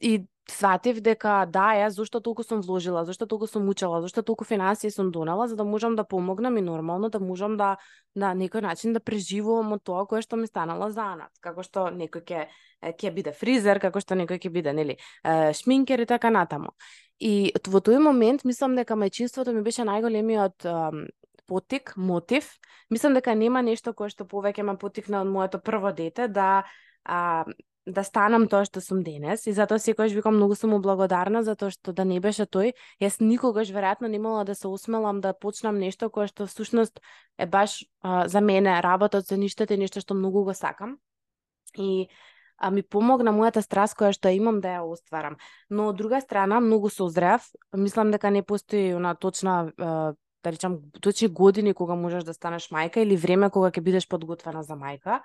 и 0.00 0.26
сватив 0.50 1.00
дека 1.02 1.44
да, 1.50 1.72
јас 1.74 1.96
зошто 1.98 2.20
толку 2.20 2.44
сум 2.46 2.60
вложила, 2.62 3.04
зошто 3.04 3.26
толку 3.26 3.46
сум 3.50 3.68
учела, 3.68 4.00
зошто 4.00 4.22
толку 4.22 4.44
финансии 4.44 4.90
сум 4.90 5.10
донела, 5.10 5.48
за 5.48 5.56
да 5.56 5.64
можам 5.64 5.96
да 5.96 6.04
помогнам 6.04 6.56
и 6.56 6.62
нормално 6.62 7.08
да 7.10 7.20
можам 7.20 7.56
да 7.56 7.76
на 8.14 8.34
некој 8.34 8.62
начин 8.62 8.92
да 8.92 9.00
преживувам 9.00 9.72
од 9.72 9.82
тоа 9.82 10.06
кое 10.06 10.22
што 10.22 10.36
ми 10.36 10.46
станала 10.46 10.90
занат. 10.90 11.34
Како 11.40 11.62
што 11.66 11.90
некој 11.90 12.22
ќе 12.22 12.46
ќе 12.94 13.12
биде 13.12 13.32
фризер, 13.32 13.80
како 13.82 14.00
што 14.00 14.14
некој 14.14 14.38
ќе 14.38 14.50
биде, 14.52 14.72
нели, 14.72 14.96
шминкер 15.26 16.00
и 16.00 16.06
така 16.06 16.30
натаму. 16.30 16.76
И 17.18 17.52
во 17.66 17.80
тој 17.80 17.98
момент 17.98 18.44
мислам 18.44 18.76
дека 18.76 18.94
мајчинството 18.94 19.52
ми 19.52 19.62
беше 19.66 19.82
најголемиот 19.88 20.68
потик, 21.46 21.94
мотив. 21.96 22.50
Мислам 22.90 23.14
дека 23.14 23.34
нема 23.34 23.62
нешто 23.62 23.94
кое 23.94 24.10
што 24.10 24.26
повеќе 24.28 24.62
ме 24.62 24.76
потикна 24.78 25.22
од 25.22 25.30
моето 25.30 25.58
прво 25.58 25.92
дете 25.92 26.28
да 26.28 26.64
а, 27.04 27.44
да 27.86 28.02
станам 28.04 28.48
тоа 28.50 28.66
што 28.66 28.82
сум 28.82 29.02
денес 29.06 29.46
и 29.46 29.54
затоа 29.54 29.78
секогаш 29.78 30.12
викам 30.12 30.34
многу 30.36 30.56
сум 30.58 30.74
му 30.74 30.80
благодарна 30.82 31.42
затоа 31.46 31.70
што 31.70 31.94
да 31.94 32.04
не 32.04 32.18
беше 32.20 32.46
тој, 32.46 32.74
јас 33.00 33.20
никогаш 33.22 33.70
веројатно 33.70 34.10
немала 34.10 34.44
да 34.44 34.54
се 34.54 34.66
осмелам 34.68 35.20
да 35.20 35.32
почнам 35.32 35.78
нешто 35.78 36.10
кое 36.10 36.26
што 36.26 36.46
всушност 36.50 37.00
е 37.38 37.46
баш 37.46 37.84
а, 38.02 38.28
за 38.28 38.40
мене 38.40 38.82
работа 38.82 39.20
за 39.20 39.36
ништата 39.36 39.74
и 39.74 39.78
нешто 39.78 40.00
што 40.00 40.14
многу 40.14 40.44
го 40.44 40.54
сакам. 40.54 40.98
И 41.78 42.08
а, 42.58 42.70
ми 42.70 42.82
помогна 42.82 43.30
мојата 43.30 43.62
страст 43.62 43.94
која 43.94 44.10
што 44.12 44.34
имам 44.34 44.60
да 44.60 44.80
ја 44.80 44.82
остварам. 44.82 45.38
Но 45.70 45.88
од 45.94 45.96
друга 45.96 46.20
страна 46.20 46.60
многу 46.60 46.90
созрев, 46.90 47.46
мислам 47.72 48.10
дека 48.10 48.30
не 48.30 48.42
постои 48.42 48.94
она 48.94 49.14
точна 49.14 49.72
а, 49.78 50.14
да 50.42 50.52
речам 50.52 50.78
точни 51.00 51.28
години 51.28 51.74
кога 51.74 51.94
можеш 51.94 52.24
да 52.24 52.34
станеш 52.34 52.70
мајка 52.70 53.02
или 53.02 53.16
време 53.16 53.50
кога 53.50 53.70
ќе 53.70 53.80
бидеш 53.80 54.08
подготвена 54.08 54.62
за 54.62 54.74
мајка. 54.74 55.20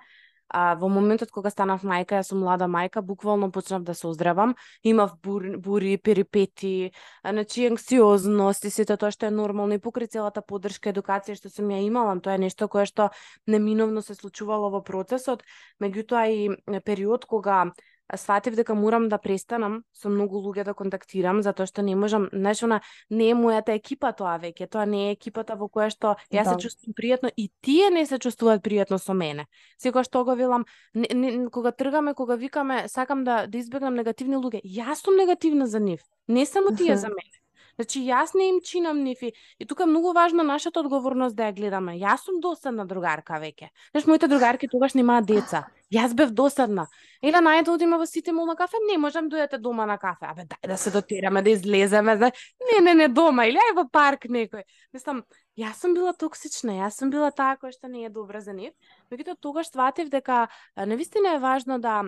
А, 0.52 0.74
во 0.76 0.88
моментот 0.92 1.30
кога 1.32 1.48
станав 1.48 1.80
мајка, 1.88 2.18
јас 2.20 2.28
сум 2.28 2.42
млада 2.44 2.66
мајка, 2.68 3.00
буквално 3.00 3.48
почнав 3.50 3.86
да 3.88 3.94
се 3.96 4.06
оздравам. 4.06 4.54
Имав 4.84 5.14
бур 5.24 5.56
бури 5.56 5.96
перипети, 5.96 6.92
значи 7.24 7.66
анксиозност 7.66 8.64
и 8.64 8.70
сето 8.70 8.98
тоа 9.00 9.10
што 9.16 9.30
е 9.30 9.32
нормално 9.32 9.78
и 9.78 9.80
покрај 9.80 10.12
целата 10.12 10.42
поддршка 10.44 10.92
едукација 10.92 11.38
што 11.40 11.48
сум 11.48 11.72
ја 11.72 11.80
имала, 11.86 12.12
тоа 12.20 12.36
е 12.36 12.42
нешто 12.44 12.68
кое 12.68 12.84
што 12.84 13.08
неминовно 13.48 14.02
се 14.04 14.14
случувало 14.14 14.68
во 14.76 14.82
процесот, 14.84 15.40
меѓутоа 15.80 16.28
и 16.28 16.80
период 16.84 17.24
кога 17.24 17.72
сватив 18.16 18.54
дека 18.56 18.74
морам 18.74 19.08
да 19.08 19.18
престанам 19.18 19.82
со 19.92 20.08
многу 20.08 20.40
луѓе 20.40 20.64
да 20.64 20.74
контактирам 20.74 21.42
затоа 21.42 21.66
што 21.66 21.82
не 21.82 21.94
можам, 21.96 22.28
знаеш, 22.32 22.62
она 22.62 22.80
не 23.10 23.30
е 23.30 23.34
мојата 23.34 23.74
екипа 23.74 24.12
тоа 24.12 24.38
веќе, 24.38 24.68
тоа 24.70 24.86
не 24.86 25.08
е 25.08 25.12
екипата 25.12 25.56
во 25.56 25.68
која 25.68 25.90
што 25.90 26.16
јас 26.32 26.48
се 26.48 26.56
Да. 26.56 26.62
чувствувам 26.62 26.94
пријатно 26.94 27.30
и 27.36 27.50
тие 27.60 27.90
не 27.90 28.06
се 28.06 28.18
чувствуваат 28.18 28.62
пријатно 28.62 28.98
со 28.98 29.14
мене. 29.14 29.46
Секогаш 29.78 30.06
што 30.06 30.24
го 30.24 30.34
велам, 30.34 30.64
не, 30.94 31.08
не, 31.14 31.50
кога 31.50 31.72
тргаме, 31.72 32.14
кога 32.14 32.34
викаме, 32.36 32.88
сакам 32.88 33.24
да 33.24 33.46
да 33.46 33.58
избегнам 33.58 33.94
негативни 33.94 34.36
луѓе, 34.36 34.62
јас 34.64 35.02
сум 35.04 35.16
негативна 35.16 35.66
за 35.66 35.80
нив, 35.80 36.00
не 36.28 36.46
само 36.46 36.70
тие 36.76 36.96
за 36.96 37.08
мене. 37.08 37.41
Значи 37.76 38.02
јас 38.04 38.34
не 38.34 38.48
им 38.48 38.60
чинам 38.60 39.02
нифи. 39.02 39.32
и, 39.58 39.66
тука 39.66 39.82
е 39.82 39.86
многу 39.86 40.12
важна 40.12 40.42
нашата 40.42 40.80
одговорност 40.80 41.36
да 41.36 41.50
ја 41.50 41.56
гледаме. 41.56 41.92
Јас 41.98 42.24
сум 42.24 42.40
досадна 42.40 42.86
другарка 42.86 43.40
веќе. 43.40 43.70
Знаеш, 43.92 44.06
моите 44.06 44.28
другарки 44.28 44.68
тогаш 44.68 44.94
немаат 44.94 45.26
деца. 45.26 45.66
Јас 45.92 46.14
бев 46.14 46.30
досадна. 46.30 46.86
Еле 47.22 47.38
најде 47.38 47.70
одиме 47.70 47.96
во 47.96 48.06
сите 48.06 48.32
мол 48.32 48.46
на 48.46 48.56
кафе, 48.56 48.76
не 48.88 48.98
можам 48.98 49.28
да 49.28 49.36
дојдете 49.36 49.58
дома 49.58 49.86
на 49.86 49.98
кафе. 49.98 50.26
Абе 50.26 50.44
дај 50.44 50.68
да 50.68 50.76
се 50.76 50.90
дотераме, 50.90 51.42
да 51.42 51.50
излеземе, 51.50 52.16
за 52.16 52.32
не, 52.60 52.80
не, 52.80 52.94
не 52.94 53.08
дома 53.08 53.46
или 53.46 53.58
ај 53.58 53.74
во 53.76 53.88
парк 53.88 54.24
некој. 54.28 54.64
Мислам, 54.92 55.22
јас 55.56 55.80
сум 55.80 55.94
била 55.94 56.12
токсична, 56.12 56.72
јас 56.84 56.98
сум 57.00 57.10
била 57.10 57.30
таа 57.30 57.56
која 57.56 57.72
што 57.72 57.88
не 57.88 58.04
е 58.06 58.10
добра 58.10 58.40
за 58.40 58.52
нив. 58.52 58.72
Меѓутоа 59.10 59.36
тогаш 59.40 59.72
сватив 59.72 60.08
дека 60.08 60.48
а, 60.48 60.86
навистина 60.86 61.36
е 61.36 61.38
важно 61.38 61.78
да 61.78 62.02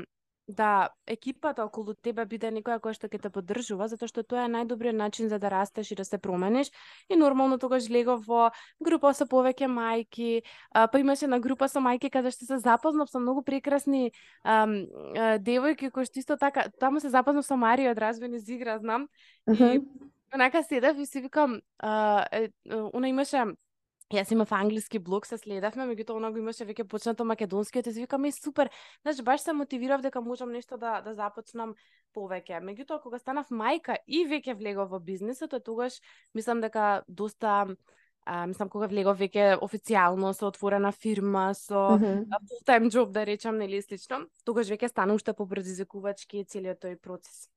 да 0.49 0.89
екипата 1.07 1.65
околу 1.65 1.95
тебе 1.95 2.25
биде 2.29 2.51
некоја 2.53 2.77
која 2.83 2.95
што 2.97 3.09
ќе 3.09 3.21
те 3.23 3.31
поддржува, 3.33 3.89
затоа 3.89 4.09
што 4.09 4.23
тоа 4.23 4.45
е 4.45 4.53
најдобриот 4.53 4.97
начин 4.97 5.29
за 5.29 5.39
да 5.39 5.51
растеш 5.51 5.91
и 5.93 5.97
да 5.97 6.05
се 6.05 6.19
промениш. 6.19 6.71
И 7.09 7.17
нормално 7.17 7.59
тогаш 7.59 7.89
легов 7.91 8.27
во 8.29 8.51
група 8.81 9.15
со 9.15 9.25
повеќе 9.25 9.69
мајки, 9.73 10.43
а, 10.73 10.87
па 10.87 11.01
имаше 11.01 11.27
на 11.27 11.41
група 11.41 11.69
со 11.69 11.81
мајки 11.81 12.11
каде 12.13 12.31
што 12.31 12.45
се 12.45 12.59
запознав 12.59 13.09
со 13.11 13.19
многу 13.19 13.43
прекрасни 13.43 14.13
ам, 14.45 14.85
а, 15.17 15.39
девојки 15.39 15.91
кои 15.91 16.05
што 16.05 16.21
исто 16.21 16.37
така, 16.37 16.69
таму 16.81 17.01
се 17.01 17.09
запознав 17.09 17.47
со 17.47 17.57
Марија 17.57 17.97
од 17.97 17.99
Развојни 17.99 18.37
зигра, 18.37 18.79
знам. 18.79 19.09
Uh 19.49 19.57
-huh. 19.57 19.77
И 19.77 19.81
онака 20.35 20.63
седев 20.63 20.99
и 20.99 21.07
си 21.07 21.21
викам, 21.21 21.61
а, 21.79 22.27
е, 22.33 22.51
она 22.93 23.09
имаше 23.09 23.45
Јас 24.15 24.33
имав 24.33 24.53
англиски 24.53 24.99
блог, 24.99 25.27
се 25.27 25.39
следевме, 25.39 25.87
меѓутоа 25.91 26.19
она 26.19 26.31
го 26.31 26.39
имаше 26.39 26.67
веќе 26.67 26.87
почнато 26.89 27.25
македонски, 27.25 27.79
и 27.79 27.93
си 27.93 28.01
викам, 28.05 28.25
е 28.25 28.33
супер. 28.33 28.71
Знаеш, 29.03 29.23
баш 29.23 29.41
се 29.41 29.53
мотивирав 29.53 30.03
дека 30.03 30.21
можам 30.21 30.53
нешто 30.53 30.77
да 30.77 31.01
да 31.03 31.15
започнам 31.15 31.75
повеќе. 32.15 32.63
Меѓутоа 32.63 33.03
кога 33.03 33.19
станав 33.19 33.51
мајка 33.51 33.97
и 34.07 34.25
веќе 34.27 34.55
влегов 34.55 34.91
во 34.91 35.01
бизнисот, 35.01 35.55
тогаш 35.65 36.01
мислам 36.35 36.61
дека 36.61 37.03
доста 37.09 37.67
а, 38.25 38.47
мислам 38.47 38.69
кога 38.69 38.87
влегов 38.87 39.19
веќе 39.21 39.59
официјално 39.61 40.33
со 40.33 40.47
отворена 40.47 40.93
фирма, 40.93 41.55
со 41.55 41.99
mm 41.99 42.03
-hmm. 42.03 42.25
time 42.67 42.91
job 42.91 43.11
да 43.11 43.27
речам 43.27 43.59
нели 43.59 43.83
слично, 43.83 44.27
тогаш 44.45 44.69
веќе 44.69 44.89
стана 44.89 45.15
уште 45.15 45.33
попредизвикувачки 45.33 46.45
целиот 46.45 46.85
тој 46.85 46.97
процес. 46.97 47.49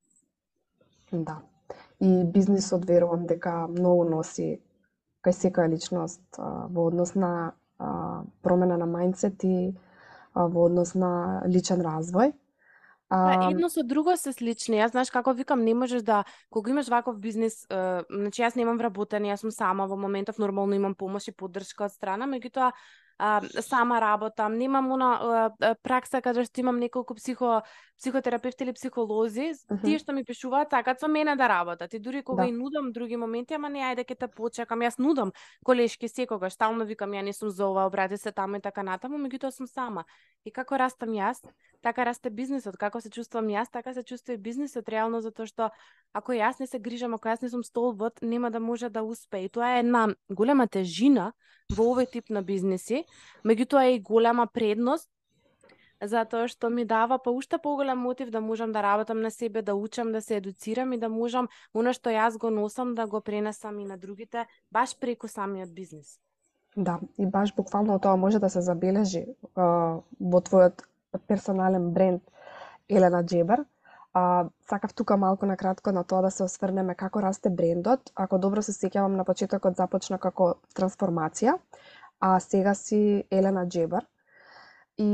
Да. 1.12 1.42
И 2.00 2.24
бизнисот 2.24 2.86
верувам 2.86 3.26
дека 3.28 3.68
многу 3.68 4.04
носи 4.04 4.60
кај 5.28 5.36
секоја 5.36 5.70
личност 5.70 6.40
во 6.40 6.88
однос 6.88 7.14
на 7.16 7.54
промена 8.42 8.78
на 8.80 8.88
мајндсет 8.90 9.44
и 9.44 9.76
во 10.34 10.66
однос 10.66 10.96
на 10.96 11.44
личен 11.46 11.84
развој. 11.84 12.34
А, 13.10 13.18
па, 13.18 13.52
едно 13.52 13.70
со 13.72 13.84
друго 13.88 14.18
се 14.20 14.34
слични. 14.36 14.82
Јас 14.82 14.92
знаеш 14.92 15.12
како 15.14 15.32
викам, 15.32 15.64
не 15.64 15.74
можеш 15.74 16.04
да 16.04 16.26
кога 16.52 16.74
имаш 16.74 16.90
ваков 16.92 17.20
бизнис, 17.24 17.64
е, 17.72 18.04
значи 18.10 18.44
јас 18.44 18.58
немам 18.60 18.80
вработени, 18.82 19.32
јас 19.32 19.46
сум 19.46 19.54
сама 19.56 19.88
во 19.88 19.96
моментов, 19.96 20.42
нормално 20.44 20.76
имам 20.76 20.96
помош 20.96 21.30
и 21.32 21.32
поддршка 21.32 21.88
од 21.88 21.96
страна, 21.96 22.28
меѓутоа 22.28 22.74
а, 23.18 23.42
сама 23.62 24.02
работам, 24.02 24.58
немам 24.58 24.92
она 24.92 25.52
а, 25.60 25.76
пракса 25.84 26.22
каде 26.22 26.46
што 26.46 26.62
имам 26.62 26.80
неколку 26.80 27.16
психо 27.16 27.64
психотерапевти 27.98 28.64
или 28.64 28.74
психолози, 28.74 29.54
uh 29.54 29.56
-huh. 29.70 29.82
тие 29.82 30.00
што 30.00 30.14
ми 30.14 30.24
пишуваат 30.24 30.70
сакаат 30.70 31.00
со 31.00 31.08
мене 31.08 31.36
да 31.36 31.50
работат. 31.50 31.94
И 31.94 32.00
дури 32.00 32.24
кога 32.24 32.44
да. 32.44 32.50
и 32.50 32.52
нудам 32.52 32.92
други 32.92 33.18
моменти, 33.18 33.54
ама 33.54 33.70
не 33.70 33.80
ајде 33.80 34.06
ќе 34.06 34.16
те 34.20 34.28
почекам, 34.28 34.80
јас 34.80 35.00
нудам 35.00 35.32
колешки 35.66 36.08
секогаш, 36.08 36.54
стално 36.54 36.86
викам 36.86 37.12
ја 37.12 37.24
не 37.24 37.34
сум 37.34 37.50
за 37.50 37.66
ова, 37.66 37.86
обрати 37.86 38.18
се 38.18 38.32
таму 38.32 38.56
и 38.56 38.62
така 38.62 38.84
натаму, 38.84 39.18
меѓутоа 39.18 39.52
сум 39.52 39.68
сама. 39.68 40.06
И 40.46 40.52
како 40.52 40.78
растам 40.78 41.10
јас, 41.10 41.42
така 41.82 42.06
расте 42.06 42.30
бизнисот. 42.30 42.78
Како 42.78 43.02
се 43.02 43.10
чувствам 43.10 43.48
јас, 43.48 43.72
така 43.72 43.94
се 43.94 44.04
чувствува 44.04 44.38
и 44.38 44.42
бизнисот 44.42 44.90
реално 44.90 45.22
затоа 45.22 45.46
што 45.46 45.70
ако 46.14 46.32
јас 46.32 46.60
не 46.60 46.68
се 46.68 46.80
грижам, 46.80 47.14
ако 47.14 47.30
јас 47.30 47.42
не 47.42 47.50
сум 47.50 47.64
столбот, 47.64 48.22
нема 48.22 48.52
да 48.52 48.60
може 48.60 48.90
да 48.90 49.04
успее. 49.04 49.46
И 49.46 49.50
тоа 49.50 49.76
е 49.76 49.80
една 49.80 50.16
голема 50.30 50.68
тежина 50.68 51.34
во 51.76 51.92
овој 51.92 52.08
тип 52.12 52.30
на 52.30 52.42
бизнеси, 52.42 53.04
меѓутоа 53.44 53.88
е 53.88 53.96
и 53.98 54.00
голема 54.00 54.48
предност 54.48 55.10
затоа 56.02 56.48
што 56.48 56.70
ми 56.70 56.86
дава 56.86 57.18
па 57.18 57.32
уште 57.34 57.58
поголем 57.58 57.98
мотив 57.98 58.30
да 58.32 58.42
можам 58.42 58.72
да 58.72 58.84
работам 58.84 59.22
на 59.22 59.32
себе, 59.32 59.62
да 59.62 59.76
учам, 59.76 60.12
да 60.12 60.22
се 60.22 60.38
едуцирам 60.38 60.94
и 60.94 60.98
да 60.98 61.10
можам 61.10 61.50
она 61.74 61.94
што 61.94 62.10
јас 62.10 62.38
го 62.38 62.50
носам 62.50 62.96
да 62.96 63.08
го 63.08 63.22
пренесам 63.22 63.80
и 63.80 63.86
на 63.86 63.98
другите 63.98 64.46
баш 64.72 64.96
преку 65.00 65.28
самиот 65.28 65.74
бизнес. 65.74 66.20
Да, 66.76 67.00
и 67.18 67.26
баш 67.26 67.56
буквално 67.56 68.00
тоа 68.00 68.16
може 68.16 68.40
да 68.40 68.50
се 68.50 68.62
забележи 68.62 69.26
uh, 69.56 70.02
во 70.20 70.40
твојот 70.42 70.86
персонален 71.28 71.92
бренд 71.92 72.22
Елена 72.90 73.26
Джебер. 73.26 73.66
А, 74.18 74.50
сакав 74.70 74.94
тука 74.94 75.18
малку 75.18 75.46
на 75.46 75.58
кратко 75.58 75.92
на 75.92 76.04
тоа 76.04 76.22
да 76.26 76.32
се 76.32 76.44
осврнеме 76.44 76.96
како 76.96 77.22
расте 77.22 77.50
брендот. 77.50 78.12
Ако 78.16 78.40
добро 78.42 78.62
се 78.66 78.74
сеќавам 78.74 79.18
на 79.20 79.26
почетокот 79.28 79.78
започна 79.78 80.18
како 80.18 80.56
трансформација, 80.80 81.58
а 82.20 82.40
сега 82.40 82.74
си 82.74 83.24
Елена 83.32 83.68
Джебар. 83.68 84.06
и 84.98 85.12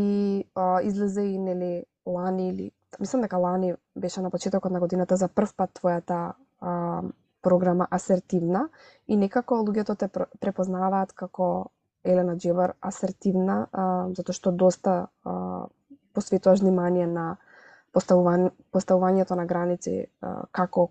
а, 0.56 0.82
излезе 0.82 1.22
и 1.22 1.38
нели 1.38 1.86
лани 2.06 2.50
или 2.50 2.72
мислам 3.00 3.22
дека 3.22 3.38
лани 3.38 3.74
беше 3.96 4.22
на 4.22 4.30
почетокот 4.32 4.72
на 4.72 4.80
годината 4.80 5.18
за 5.18 5.28
прв 5.28 5.54
пат 5.58 5.74
твојата 5.80 6.34
а, 6.62 7.02
програма 7.42 7.88
асертивна 7.92 8.70
и 9.08 9.18
некако 9.18 9.56
луѓето 9.56 9.98
те 10.00 10.08
препознаваат 10.40 11.14
како 11.14 11.72
Елена 12.04 12.38
Джебар 12.38 12.74
асертивна, 12.82 13.68
а, 13.72 14.08
затоа 14.16 14.34
што 14.34 14.52
доста 14.52 15.08
а, 15.24 15.68
посветуваш 16.14 16.64
внимание 16.64 17.08
на 17.08 17.38
поставување, 17.94 18.52
поставувањето 18.74 19.38
на 19.40 19.46
граници 19.46 20.06
како 20.52 20.90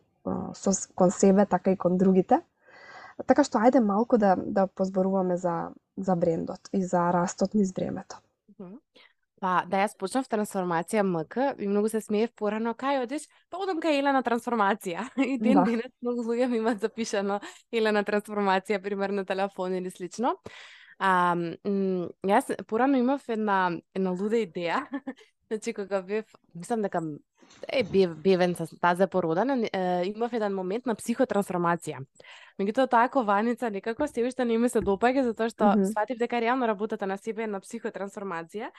со, 0.54 0.72
кон 0.94 1.10
себе, 1.10 1.46
така 1.46 1.72
и 1.72 1.76
кон 1.76 1.98
другите. 1.98 2.40
Така 3.26 3.44
што 3.44 3.60
ајде 3.60 3.82
малку 3.84 4.18
да 4.18 4.36
да 4.36 4.66
позборуваме 4.66 5.36
за 5.36 5.72
за 5.96 6.16
брендот 6.16 6.68
и 6.72 6.84
за 6.84 7.10
растот 7.12 7.54
низ 7.54 7.72
времето. 7.76 8.16
Па, 9.42 9.64
да 9.66 9.80
јас 9.82 9.96
почнав 9.98 10.28
трансформација 10.30 11.02
МК 11.02 11.48
и 11.58 11.66
многу 11.66 11.88
се 11.90 11.98
смеев 12.00 12.30
порано, 12.38 12.76
кај 12.78 13.00
одиш? 13.02 13.24
Па 13.50 13.58
одам 13.64 13.80
кај 13.82 13.98
Елена 13.98 14.20
трансформација. 14.22 15.08
И 15.32 15.34
ден 15.42 15.58
да. 15.58 15.64
денес 15.66 15.90
многу 15.98 16.22
луѓе 16.28 16.46
ми 16.46 16.60
имаат 16.60 16.84
запишано 16.84 17.40
Елена 17.72 18.04
трансформација, 18.06 18.78
пример 18.82 19.10
на 19.10 19.24
телефон 19.26 19.74
или 19.74 19.90
слично. 19.90 20.36
А, 21.02 21.34
јас 22.22 22.54
порано 22.70 23.02
имав 23.02 23.26
една, 23.28 23.72
една 23.98 24.14
луда 24.14 24.38
идеја. 24.46 24.84
значи, 25.52 25.74
кога 25.76 26.02
бев, 26.02 26.24
мислам 26.54 26.82
дека 26.82 27.02
е, 27.68 27.82
бев, 27.84 28.16
бевен 28.16 28.54
со 28.54 28.66
таза 28.80 29.06
породен, 29.06 29.64
е, 29.64 30.02
имав 30.14 30.32
еден 30.32 30.54
момент 30.54 30.86
на 30.86 30.94
психотрансформација. 30.98 32.02
Меѓутоа 32.60 32.88
таа 32.90 33.08
кованица 33.12 33.70
некако 33.70 34.08
се 34.08 34.24
уште 34.26 34.44
не 34.44 34.58
ми 34.58 34.68
се 34.68 34.80
допаѓа 34.80 35.22
затоа 35.28 35.48
што 35.48 35.64
mm 35.64 35.76
-hmm. 35.76 35.92
сватив 35.92 36.18
дека 36.18 36.40
реално 36.40 36.66
работата 36.66 37.06
на 37.06 37.16
себе 37.16 37.42
е 37.42 37.46
на 37.46 37.60
психотрансформација. 37.60 38.70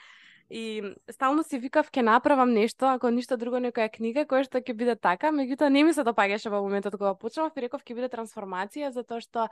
И 0.50 0.82
стално 1.10 1.42
си 1.42 1.58
викав 1.58 1.90
ќе 1.90 2.02
направам 2.02 2.52
нешто, 2.52 2.86
ако 2.86 3.10
ништо 3.10 3.36
друго 3.36 3.56
некоја 3.56 3.88
книга 3.88 4.26
која 4.26 4.44
што 4.44 4.58
ќе 4.58 4.74
биде 4.76 4.96
така, 4.96 5.32
меѓутоа 5.32 5.68
не 5.68 5.84
ми 5.84 5.92
се 5.94 6.04
допаѓаше 6.04 6.50
во 6.50 6.60
моментот 6.62 6.92
кога 6.92 7.14
почнав 7.14 7.56
и 7.56 7.60
реков 7.60 7.82
ќе 7.82 7.94
биде 7.94 8.08
трансформација 8.08 8.90
затоа 8.90 9.20
што 9.20 9.48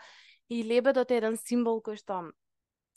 и 0.50 0.62
лебедот 0.62 1.10
е 1.10 1.16
еден 1.16 1.36
символ 1.36 1.80
кој 1.80 1.96
што 1.96 2.32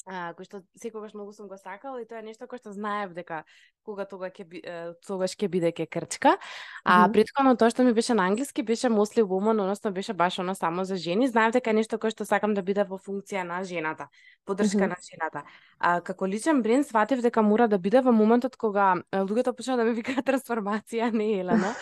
а, 0.06 0.34
кој 0.38 0.46
што 0.46 0.62
секогаш 0.78 1.16
многу 1.18 1.34
сум 1.34 1.48
го 1.50 1.58
сакала 1.58 2.02
и 2.02 2.06
тоа 2.06 2.22
е 2.22 2.28
нешто 2.28 2.46
кој 2.46 2.62
што 2.62 2.74
знаев 2.74 3.16
дека 3.18 3.44
кога 3.86 4.06
тога 4.06 4.30
ќе 4.30 4.46
би, 4.46 4.62
тогаш 5.08 5.34
ќе 5.34 5.50
биде 5.50 5.72
ке 5.72 5.86
крчка. 5.86 6.38
А 6.84 6.94
mm 6.94 7.10
-hmm. 7.10 7.14
претходно 7.14 7.56
тоа 7.58 7.70
што 7.70 7.84
ми 7.84 7.94
беше 7.94 8.14
на 8.14 8.28
англиски 8.28 8.64
беше 8.64 8.88
mostly 8.88 9.24
woman, 9.24 9.62
односно 9.62 9.92
беше 9.92 10.14
баш 10.14 10.40
оно 10.40 10.56
само 10.56 10.86
за 10.86 10.96
жени. 10.96 11.28
Знаев 11.28 11.54
дека 11.54 11.70
е 11.70 11.74
нешто 11.74 11.98
кој 11.98 12.10
што 12.10 12.26
сакам 12.26 12.54
да 12.54 12.62
биде 12.62 12.84
во 12.84 12.98
функција 12.98 13.44
на 13.44 13.64
жената, 13.64 14.08
поддршка 14.46 14.78
mm 14.78 14.82
-hmm. 14.82 14.90
на 14.90 14.96
жената. 15.10 15.44
А 15.80 16.02
како 16.02 16.28
личен 16.28 16.62
бренд 16.62 16.88
сватив 16.88 17.22
дека 17.22 17.42
мора 17.42 17.68
да 17.68 17.78
биде 17.78 18.02
во 18.02 18.12
моментот 18.12 18.56
кога 18.56 18.96
луѓето 19.14 19.56
почнаа 19.56 19.78
да 19.78 19.84
ми 19.84 19.94
викаат 20.00 20.26
трансформација, 20.26 21.12
не 21.12 21.40
Елена. 21.40 21.76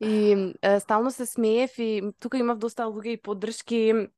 И 0.00 0.52
е, 0.62 0.80
стално 0.80 1.10
се 1.10 1.26
смеев 1.26 1.78
и 1.78 2.02
тука 2.20 2.38
имав 2.38 2.58
доста 2.58 2.84
луѓе 2.84 3.16
и 3.16 3.22
поддршки 3.22 4.08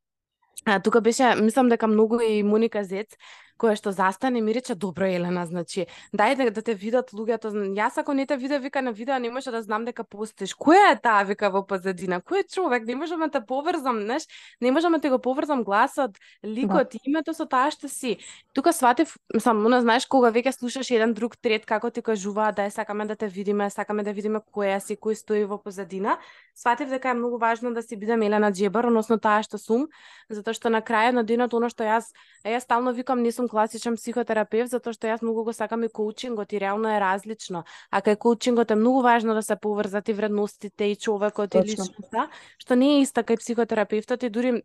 А, 0.64 0.80
тука 0.80 1.00
беше, 1.00 1.34
мислам 1.34 1.68
дека 1.68 1.86
многу 1.86 2.20
и 2.20 2.42
Моника 2.42 2.84
Зец, 2.84 3.16
која 3.58 3.76
што 3.76 3.92
застане 3.92 4.40
ми 4.40 4.54
рече 4.54 4.74
добро 4.74 5.08
Елена, 5.10 5.44
значи 5.46 5.86
дај 6.14 6.36
да, 6.38 6.50
да 6.50 6.62
те 6.62 6.74
видат 6.74 7.10
луѓето. 7.12 7.50
Јас 7.74 7.98
ако 7.98 8.14
не 8.14 8.26
те 8.26 8.36
виде 8.36 8.58
вика 8.58 8.82
на 8.82 8.92
видео 8.92 9.18
не 9.18 9.30
може 9.30 9.50
да 9.50 9.62
знам 9.62 9.84
дека 9.84 10.04
постоиш. 10.04 10.54
Која 10.54 10.92
е 10.94 11.00
таа 11.02 11.24
вика 11.26 11.50
во 11.50 11.64
позадина? 11.66 12.20
Кој 12.22 12.44
е 12.44 12.48
човек? 12.48 12.86
Не 12.86 12.94
можам 12.94 13.20
да 13.26 13.28
те 13.28 13.40
поврзам, 13.44 14.02
знаеш? 14.06 14.28
Не 14.60 14.70
можам 14.70 14.92
да 14.92 15.00
те 15.00 15.10
го 15.10 15.18
поврзам 15.18 15.64
гласот, 15.64 16.16
ликот, 16.44 16.94
да. 16.94 16.98
името 17.04 17.34
со 17.34 17.46
таа 17.46 17.70
што 17.74 17.88
си. 17.88 18.18
Тука 18.54 18.72
сватив, 18.72 19.16
сам, 19.38 19.66
она 19.66 19.80
знаеш 19.82 20.06
кога 20.06 20.30
веќе 20.30 20.54
слушаш 20.54 20.90
еден 20.90 21.14
друг 21.14 21.36
трет 21.36 21.66
како 21.66 21.90
ти 21.90 22.02
кажува 22.02 22.52
да 22.52 22.64
е 22.64 22.70
сакаме 22.70 23.06
да 23.06 23.16
те 23.16 23.28
видиме, 23.28 23.70
сакаме 23.70 24.02
да 24.06 24.12
видиме 24.12 24.40
која 24.54 24.78
си, 24.78 24.96
кој 24.96 25.18
стои 25.18 25.44
во 25.44 25.58
позадина. 25.58 26.18
Сватив 26.54 26.88
дека 26.88 27.10
е 27.10 27.14
многу 27.14 27.38
важно 27.38 27.74
да 27.74 27.82
си 27.82 27.96
бидам 27.96 28.22
Елена 28.22 28.52
Джебар, 28.52 28.86
односно 28.86 29.18
таа 29.18 29.42
што 29.42 29.58
сум, 29.58 29.88
затоа 30.30 30.54
што 30.54 30.70
на 30.70 30.82
крајот 30.82 31.14
на 31.14 31.22
денот 31.22 31.54
оно 31.54 31.70
што 31.70 31.86
јас, 31.86 32.10
јас 32.44 32.66
стално 32.66 32.92
викам 32.92 33.22
не 33.22 33.32
сум 33.32 33.47
класичен 33.48 33.96
психотерапевт 33.96 34.70
затоа 34.70 34.92
што 34.92 35.08
јас 35.08 35.22
многу 35.22 35.44
го 35.44 35.52
сакам 35.52 35.84
и 35.84 35.88
коучингот 35.88 36.52
и 36.52 36.60
реално 36.60 36.88
е 36.88 37.00
различно. 37.00 37.64
А 37.90 38.00
кај 38.00 38.16
коучингот 38.16 38.70
е 38.70 38.76
многу 38.76 39.02
важно 39.02 39.34
да 39.34 39.42
се 39.42 39.56
поврзат 39.56 40.08
и 40.08 40.12
вредностите 40.12 40.84
и 40.84 40.96
човекот 40.96 41.50
Точно. 41.50 41.64
и 41.64 41.70
личноста, 41.70 42.28
што 42.58 42.76
не 42.76 42.98
е 42.98 43.00
иста 43.02 43.22
кај 43.22 43.38
психотерапевтот 43.38 44.22
и 44.22 44.30
дури 44.30 44.62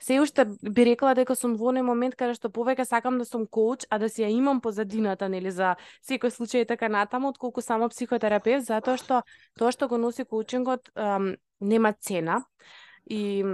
се 0.00 0.20
уште 0.20 0.46
би 0.62 0.84
рекла 0.84 1.14
дека 1.14 1.36
сум 1.36 1.56
во 1.56 1.72
оној 1.72 1.82
момент 1.82 2.16
каде 2.16 2.34
што 2.34 2.48
повеќе 2.48 2.84
сакам 2.84 3.18
да 3.18 3.24
сум 3.24 3.46
коуч, 3.46 3.86
а 3.90 3.98
да 3.98 4.08
си 4.08 4.22
ја 4.22 4.30
имам 4.30 4.60
позадината 4.60 5.28
нели 5.28 5.50
за 5.50 5.76
секој 6.02 6.30
случај 6.30 6.66
така 6.68 6.88
натаму 6.88 7.28
отколку 7.28 7.62
само 7.62 7.88
психотерапевт 7.88 8.66
затоа 8.66 8.96
што 8.96 9.22
тоа 9.58 9.72
што 9.72 9.88
го 9.88 9.96
носи 9.98 10.24
коучингот 10.24 10.90
ем, 10.96 11.36
нема 11.60 11.92
цена 11.92 12.44
и 13.06 13.44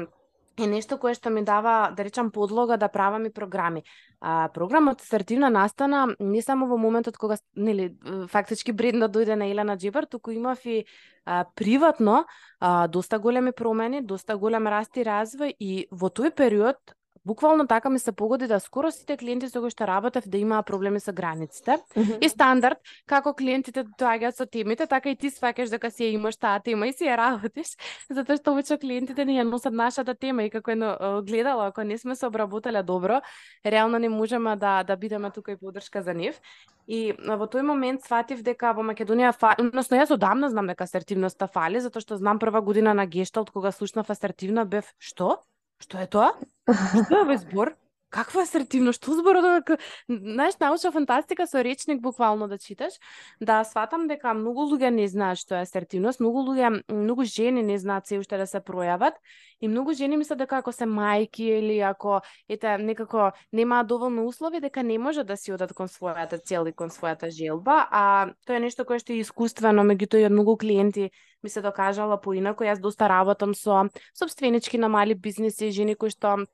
е 0.59 0.67
нешто 0.67 0.99
кое 0.99 1.15
што 1.15 1.31
ми 1.31 1.43
дава, 1.47 1.93
да 1.97 2.05
речам, 2.05 2.31
подлога 2.31 2.77
да 2.77 2.89
правам 2.89 3.27
и 3.27 3.31
програми. 3.31 3.85
А, 4.21 4.49
програмот 4.55 5.01
асертивна 5.01 5.51
настана 5.51 6.17
не 6.19 6.43
само 6.43 6.67
во 6.67 6.77
моментот 6.77 7.17
кога 7.17 7.37
нели 7.55 7.95
фактички 8.29 8.73
брендот 8.73 9.15
дојде 9.15 9.37
на 9.39 9.51
Елена 9.51 9.77
Джибар, 9.77 10.07
туку 10.07 10.31
имав 10.31 10.67
и 10.67 10.85
а, 11.25 11.45
приватно 11.55 12.27
а, 12.61 12.89
доста 12.89 13.19
големи 13.19 13.53
промени, 13.53 14.01
доста 14.01 14.37
голем 14.37 14.67
раст 14.67 14.97
и 14.97 15.07
развој 15.07 15.55
и 15.59 15.89
во 15.91 16.11
тој 16.11 16.35
период 16.35 16.98
буквално 17.29 17.67
така 17.67 17.91
ми 17.91 17.99
се 17.99 18.13
погоди 18.13 18.47
да 18.47 18.61
скоро 18.61 18.91
сите 18.91 19.17
клиенти 19.21 19.49
со 19.53 19.61
кои 19.61 19.73
што 19.75 19.87
работев 19.87 20.29
да 20.29 20.41
имаа 20.41 20.63
проблеми 20.65 21.01
со 21.01 21.13
границите. 21.13 21.77
Mm 21.77 22.05
-hmm. 22.05 22.25
И 22.25 22.29
стандард, 22.29 22.79
како 23.07 23.35
клиентите 23.35 23.85
доаѓаат 23.85 24.37
со 24.41 24.47
темите, 24.47 24.87
така 24.87 25.11
и 25.11 25.17
ти 25.17 25.31
сваќаш 25.31 25.71
дека 25.71 25.91
си 25.91 26.03
ја 26.05 26.15
имаш 26.15 26.37
таа 26.37 26.61
тема 26.61 26.89
и 26.89 26.93
си 26.93 27.05
ја 27.05 27.17
работиш, 27.17 27.77
затоа 28.17 28.37
што 28.37 28.53
обично 28.53 28.79
клиентите 28.79 29.25
не 29.25 29.33
ја 29.41 29.45
носат 29.45 29.73
нашата 29.73 30.15
тема 30.15 30.43
и 30.43 30.51
како 30.51 30.71
едно 30.71 31.23
гледало, 31.23 31.63
ако 31.69 31.85
не 31.85 31.99
сме 31.99 32.17
се 32.17 32.27
обработале 32.27 32.83
добро, 32.83 33.21
реално 33.67 33.99
не 33.99 34.09
можеме 34.09 34.57
да 34.57 34.83
да 34.83 34.97
бидеме 34.97 35.31
тука 35.31 35.53
и 35.53 35.57
поддршка 35.57 36.03
за 36.03 36.15
нив. 36.15 36.41
И 36.89 37.13
во 37.13 37.45
тој 37.45 37.63
момент 37.63 38.01
сватив 38.09 38.41
дека 38.43 38.73
во 38.73 38.83
Македонија, 38.83 39.33
фа... 39.37 39.53
односно 39.59 40.01
јас 40.01 40.11
одамна 40.15 40.49
знам 40.49 40.67
дека 40.67 40.85
асертивноста 40.85 41.47
фали, 41.47 41.81
затоа 41.81 42.01
што 42.01 42.17
знам 42.17 42.39
прва 42.39 42.61
година 42.61 42.95
на 42.95 43.07
Гешталт 43.07 43.51
кога 43.51 43.73
слушнав 43.73 44.11
асертивна 44.11 44.65
бев 44.65 44.95
што? 44.99 45.45
Што 45.85 46.01
е 46.03 46.07
тоа? 46.11 46.31
Што 46.75 47.21
е 47.21 47.23
овој 47.25 47.39
збор? 47.45 47.75
Каква 48.11 48.43
асертивност? 48.43 49.03
Што 49.03 49.19
зборот 49.19 49.45
дека 49.45 49.77
да 50.09 50.17
знаеш 50.17 50.57
научна 50.61 50.93
фантастика 50.93 51.47
со 51.47 51.61
речник 51.65 52.01
буквално 52.01 52.49
да 52.49 52.59
читаш, 52.59 52.97
да 53.41 53.65
сватам 53.69 54.07
дека 54.09 54.33
многу 54.35 54.65
луѓе 54.71 54.89
не 54.89 55.05
знаат 55.09 55.37
што 55.39 55.59
е 55.59 55.67
асертивност, 55.69 56.21
многу 56.21 56.41
луѓе, 56.49 56.83
многу 56.89 57.29
жени 57.29 57.63
не 57.63 57.77
знаат 57.79 58.09
се 58.09 58.19
уште 58.19 58.41
да 58.41 58.47
се 58.49 58.65
пројават 58.65 59.21
и 59.61 59.69
многу 59.69 59.93
жени 59.93 60.17
мислат 60.17 60.39
дека 60.39 60.63
ако 60.63 60.73
се 60.73 60.89
мајки 60.89 61.45
или 61.61 61.79
ако 61.85 62.21
ете 62.49 62.79
некако 62.79 63.33
немаат 63.53 63.87
доволно 63.87 64.27
услови 64.27 64.61
дека 64.61 64.83
не 64.83 64.99
може 64.99 65.25
да 65.25 65.37
си 65.37 65.53
одат 65.53 65.75
кон 65.77 65.89
својата 65.93 66.41
цел 66.41 66.65
и 66.65 66.73
кон 66.73 66.89
својата 66.89 67.29
желба, 67.29 67.89
а 67.91 68.33
тоа 68.47 68.57
е 68.57 68.65
нешто 68.65 68.89
кое 68.89 69.05
што 69.05 69.13
е 69.13 69.21
искуствено, 69.21 69.85
меѓутоа 69.85 70.25
и 70.25 70.29
од 70.29 70.33
многу 70.33 70.57
клиенти 70.57 71.11
ми 71.43 71.51
се 71.51 71.61
докажала 71.61 72.17
поинако. 72.17 72.65
Јас 72.65 72.81
доста 72.81 73.09
работам 73.09 73.55
со 73.55 73.91
собственички 74.17 74.79
на 74.79 74.89
мали 74.89 75.15
бизниси, 75.15 75.71
жени 75.71 75.95
кои 75.95 76.11
што 76.11 76.49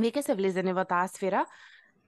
веќе 0.00 0.24
се 0.24 0.34
влезени 0.34 0.72
во 0.76 0.84
таа 0.84 1.08
сфера 1.08 1.44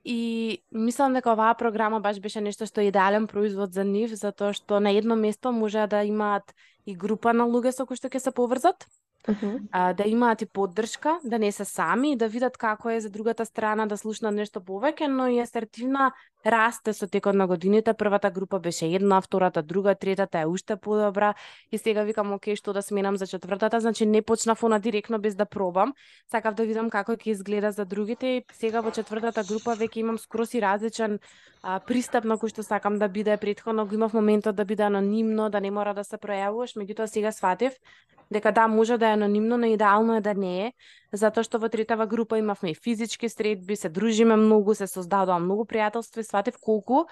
и 0.03 0.59
мислам 0.71 1.13
дека 1.15 1.31
оваа 1.31 1.55
програма 1.55 2.01
баш 2.03 2.19
беше 2.19 2.41
нешто 2.41 2.67
што 2.67 2.81
е 2.81 2.91
идеален 2.91 3.27
производ 3.27 3.73
за 3.73 3.83
нив, 3.87 4.11
затоа 4.19 4.53
што 4.53 4.79
на 4.83 4.91
едно 4.91 5.15
место 5.15 5.51
може 5.51 5.87
да 5.87 6.03
имаат 6.03 6.53
и 6.85 6.95
група 6.95 7.33
на 7.33 7.47
луѓе 7.47 7.71
со 7.71 7.85
кои 7.85 7.95
што 7.95 8.11
ќе 8.11 8.19
се 8.19 8.31
поврзат, 8.35 8.87
Uh 9.27 9.35
-huh. 9.41 9.59
а, 9.71 9.93
да 9.93 10.03
имаат 10.03 10.41
и 10.41 10.45
поддршка, 10.45 11.19
да 11.23 11.39
не 11.39 11.51
се 11.51 11.65
сами, 11.65 12.15
да 12.15 12.27
видат 12.27 12.57
како 12.57 12.89
е 12.89 12.99
за 12.99 13.09
другата 13.09 13.45
страна, 13.45 13.85
да 13.85 13.97
слушнат 13.97 14.35
нешто 14.35 14.59
повеќе, 14.59 15.07
но 15.07 15.27
и 15.27 15.39
асертивна 15.39 16.11
расте 16.45 16.93
со 16.93 17.07
текот 17.07 17.35
на 17.35 17.47
годините. 17.47 17.93
Првата 17.93 18.31
група 18.31 18.59
беше 18.59 18.85
една, 18.85 19.21
втората 19.21 19.63
друга, 19.63 19.95
третата 19.95 20.39
е 20.39 20.45
уште 20.45 20.75
подобра 20.75 21.33
и 21.71 21.77
сега 21.77 22.03
викам 22.03 22.33
оке 22.33 22.55
што 22.55 22.73
да 22.73 22.81
сменам 22.81 23.17
за 23.17 23.27
четвртата, 23.27 23.79
значи 23.79 24.05
не 24.05 24.21
почнав 24.21 24.63
она 24.63 24.79
директно 24.79 25.19
без 25.19 25.35
да 25.35 25.45
пробам. 25.45 25.93
Сакав 26.31 26.55
да 26.55 26.65
видам 26.65 26.89
како 26.89 27.11
ќе 27.11 27.31
изгледа 27.31 27.71
за 27.71 27.85
другите 27.85 28.27
и 28.27 28.43
сега 28.53 28.81
во 28.81 28.91
четвртата 28.91 29.43
група 29.43 29.75
веќе 29.75 29.97
имам 29.97 30.17
скроз 30.17 30.53
и 30.53 30.61
различен 30.61 31.19
а, 31.63 31.79
пристап 31.79 32.25
на 32.25 32.35
кој 32.37 32.49
што 32.49 32.63
сакам 32.63 32.99
да 32.99 33.07
биде 33.07 33.37
претходно 33.37 33.87
го 33.87 33.95
имав 33.95 34.13
моментот 34.13 34.55
да 34.55 34.65
биде 34.65 34.83
анонимно, 34.83 35.49
да 35.49 35.61
не 35.61 35.71
мора 35.71 35.93
да 35.93 36.03
се 36.03 36.17
пројавуваш, 36.17 36.75
меѓутоа 36.75 37.05
сега 37.05 37.31
сватев 37.31 37.73
дека 38.31 38.51
да 38.51 38.67
може 38.67 38.97
да 38.97 39.12
е 39.13 39.17
анонимно, 39.17 39.57
но 39.57 39.69
идеално 39.69 40.17
е 40.17 40.21
да 40.21 40.33
не 40.33 40.67
е, 40.67 40.71
затоа 41.13 41.45
што 41.45 41.61
во 41.61 41.69
третава 41.69 42.07
група 42.09 42.37
имавме 42.41 42.73
и 42.73 42.75
физички 42.75 43.29
средби, 43.29 43.77
се 43.77 43.89
дружиме 43.89 44.35
многу, 44.35 44.75
се 44.75 44.89
создадоа 44.89 45.39
многу 45.39 45.69
пријателства 45.69 46.19
и 46.19 46.27
сватев 46.27 46.57
колку 46.59 47.05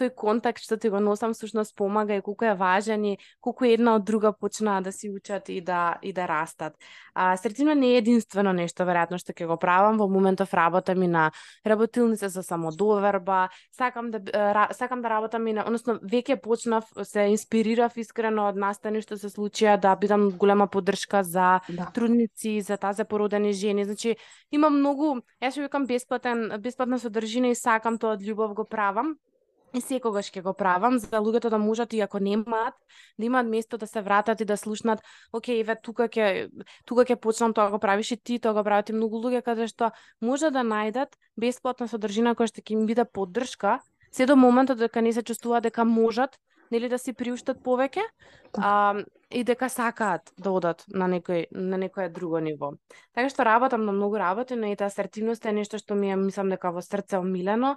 тој 0.00 0.14
контакт 0.16 0.62
што 0.64 0.78
ти 0.80 0.88
го 0.88 1.00
носам 1.00 1.34
всушност 1.36 1.76
помага 1.76 2.16
и 2.16 2.22
колку 2.24 2.44
е 2.48 2.54
важен 2.54 3.04
и 3.04 3.18
колку 3.40 3.68
една 3.68 3.94
од 4.00 4.04
друга 4.04 4.32
почнаа 4.32 4.80
да 4.80 4.92
си 4.92 5.10
учат 5.10 5.48
и 5.48 5.60
да 5.60 5.98
и 6.02 6.12
да 6.12 6.26
растат. 6.28 6.74
А 7.14 7.36
средина 7.36 7.74
не 7.74 7.94
е 7.94 7.98
единствено 8.00 8.52
нешто 8.56 8.84
веројатно 8.88 9.20
што 9.20 9.32
ќе 9.36 9.46
го 9.46 9.56
правам 9.60 9.98
во 10.00 10.08
моментов 10.08 10.54
работам 10.54 11.02
и 11.02 11.08
на 11.08 11.30
работилница 11.66 12.28
за 12.28 12.42
самодоверба, 12.42 13.48
сакам 13.76 14.10
да 14.10 14.20
ра, 14.32 14.68
сакам 14.72 15.02
да 15.02 15.10
работам 15.10 15.46
и 15.46 15.52
на 15.52 15.64
односно 15.66 15.98
веќе 16.00 16.40
почнав 16.40 16.88
се 17.04 17.28
инспирирав 17.30 17.96
искрено 17.96 18.48
од 18.48 18.56
настани 18.56 19.02
што 19.02 19.18
се 19.20 19.28
случија 19.28 19.76
да 19.80 19.96
бидам 19.96 20.30
голема 20.30 20.66
поддршка 20.66 21.22
за 21.24 21.60
да. 21.68 21.90
трудници, 21.94 22.60
за 22.60 22.76
таа 22.76 22.92
за 22.92 23.04
породени 23.04 23.52
жени. 23.52 23.84
Значи 23.84 24.16
има 24.50 24.70
многу, 24.70 25.20
јас 25.42 25.56
ќе 25.56 25.68
викам 25.68 25.86
бесплатен 25.86 26.48
бесплатна 26.58 26.98
содржина 26.98 27.50
и 27.50 27.58
сакам 27.58 27.98
тоа 27.98 28.16
од 28.16 28.22
љубов 28.24 28.54
го 28.54 28.64
правам 28.64 29.16
и 29.74 29.80
секогаш 29.80 30.30
ќе 30.32 30.42
го 30.42 30.54
правам 30.54 30.98
за 30.98 31.20
луѓето 31.20 31.50
да 31.50 31.58
можат 31.58 31.92
и 31.92 32.00
ако 32.00 32.18
немаат 32.18 32.74
да 33.18 33.26
имаат 33.26 33.46
место 33.46 33.78
да 33.78 33.86
се 33.86 34.00
вратат 34.00 34.40
и 34.40 34.44
да 34.44 34.56
слушнат 34.56 35.00
окей 35.32 35.60
еве 35.60 35.76
тука 35.82 36.08
ќе 36.08 36.50
тука 36.84 37.04
ќе 37.04 37.16
почнам 37.16 37.54
тоа 37.54 37.70
го 37.70 37.78
правиш 37.78 38.12
и 38.12 38.16
ти 38.16 38.38
тоа 38.38 38.54
го 38.54 38.64
прават 38.64 38.90
и 38.90 38.96
многу 38.96 39.22
луѓе 39.22 39.42
каде 39.42 39.68
што 39.70 39.92
може 40.20 40.50
да 40.50 40.66
најдат 40.66 41.16
бесплатна 41.36 41.88
содржина 41.88 42.34
која 42.34 42.50
што 42.50 42.60
ќе 42.60 42.78
им 42.78 42.86
биде 42.86 43.04
поддршка 43.04 43.80
се 44.10 44.26
до 44.26 44.36
моментот 44.36 44.78
дека 44.78 45.02
не 45.02 45.12
се 45.12 45.22
чувствуваат 45.22 45.62
дека 45.62 45.84
можат 45.84 46.38
нели 46.70 46.88
да 46.88 46.98
си 46.98 47.12
приуштат 47.12 47.62
повеќе 47.62 48.02
да. 48.54 48.60
а, 48.62 49.04
и 49.30 49.42
дека 49.44 49.68
сакаат 49.68 50.32
да 50.38 50.50
одат 50.54 50.84
на 50.88 51.08
некој 51.10 51.46
на 51.52 51.78
некое 51.78 52.08
друго 52.08 52.40
ниво. 52.40 52.72
Така 53.14 53.30
што 53.30 53.46
работам 53.46 53.84
на 53.84 53.92
многу 53.92 54.18
работи, 54.18 54.54
но 54.54 54.70
и 54.70 54.76
таа 54.76 54.90
асертивност 54.90 55.46
е 55.46 55.52
нешто 55.52 55.78
што 55.78 55.94
ми 55.94 56.10
е 56.10 56.16
мислам 56.16 56.50
дека 56.50 56.70
во 56.70 56.82
срце 56.82 57.18
омилено 57.18 57.76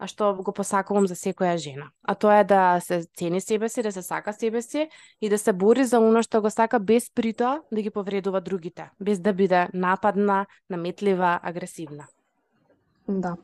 а 0.00 0.06
што 0.08 0.32
го 0.40 0.52
посакувам 0.56 1.06
за 1.06 1.14
секоја 1.14 1.58
жена. 1.60 1.90
А 2.02 2.14
тоа 2.14 2.40
е 2.40 2.44
да 2.44 2.80
се 2.80 3.02
цени 3.16 3.40
себе 3.40 3.68
си, 3.68 3.82
да 3.82 3.92
се 3.92 4.02
сака 4.02 4.32
себе 4.32 4.62
си 4.62 4.88
и 5.20 5.28
да 5.28 5.38
се 5.38 5.52
бори 5.52 5.84
за 5.84 6.00
оно 6.00 6.22
што 6.22 6.40
го 6.40 6.50
сака 6.50 6.80
без 6.80 7.10
притоа 7.10 7.60
да 7.72 7.82
ги 7.82 7.90
повредува 7.90 8.40
другите, 8.40 8.90
без 9.00 9.20
да 9.20 9.32
биде 9.32 9.68
нападна, 9.74 10.46
наметлива, 10.70 11.38
агресивна. 11.42 12.08
Да. 13.08 13.36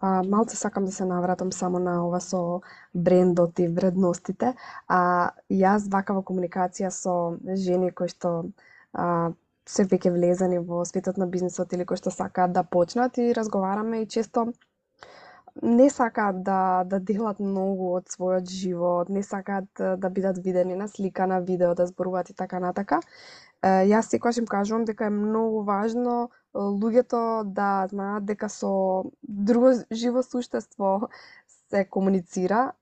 А, 0.00 0.22
малце 0.22 0.56
сакам 0.56 0.84
да 0.84 0.92
се 0.92 1.04
навратам 1.04 1.52
само 1.52 1.78
на 1.78 2.06
ова 2.06 2.20
со 2.20 2.60
брендот 2.94 3.58
и 3.58 3.66
вредностите. 3.68 4.54
А 4.86 5.34
јас 5.50 5.90
вакава 5.90 6.22
комуникација 6.22 6.90
со 6.94 7.34
жени 7.66 7.90
кои 7.90 8.08
што 8.08 8.44
а, 8.92 9.34
се 9.66 9.84
веќе 9.84 10.14
влезени 10.14 10.62
во 10.70 10.84
светот 10.84 11.18
на 11.18 11.26
бизнисот 11.26 11.72
или 11.72 11.84
кои 11.84 11.98
што 11.98 12.14
сакаат 12.14 12.54
да 12.54 12.62
почнат 12.62 13.18
и 13.18 13.34
разговараме 13.34 14.02
и 14.02 14.06
често 14.06 14.52
не 15.62 15.90
сакаат 15.90 16.42
да 16.42 16.84
да 16.84 17.00
делат 17.00 17.40
многу 17.40 17.94
од 17.96 18.08
својот 18.08 18.50
живот, 18.50 19.08
не 19.08 19.22
сакаат 19.22 19.68
да, 19.76 20.10
бидат 20.10 20.38
видени 20.44 20.74
на 20.74 20.88
слика, 20.88 21.26
на 21.26 21.40
видео, 21.40 21.74
да 21.74 21.86
зборуваат 21.86 22.30
и 22.30 22.34
така 22.34 22.60
натака. 22.60 23.00
Јас 23.62 24.10
секогаш 24.10 24.38
им 24.38 24.46
кажувам 24.46 24.84
дека 24.84 25.06
е 25.06 25.10
многу 25.10 25.62
важно 25.62 26.30
луѓето 26.54 27.44
да 27.44 27.86
знаат 27.90 28.24
дека 28.24 28.48
со 28.48 29.04
друго 29.22 29.72
живо 29.92 30.22
суштество 30.22 31.08
се 31.70 31.84
комуницира, 31.84 32.72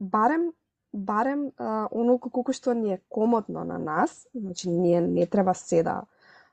барем 0.00 0.52
барем 0.92 1.50
онолку 1.90 2.30
колку 2.30 2.52
што 2.52 2.74
ни 2.74 2.94
е 2.94 3.00
комотно 3.08 3.64
на 3.64 3.78
нас, 3.78 4.26
значи 4.34 4.70
ние 4.70 5.00
не 5.00 5.26
треба 5.26 5.54
се 5.54 5.82
да 5.82 6.02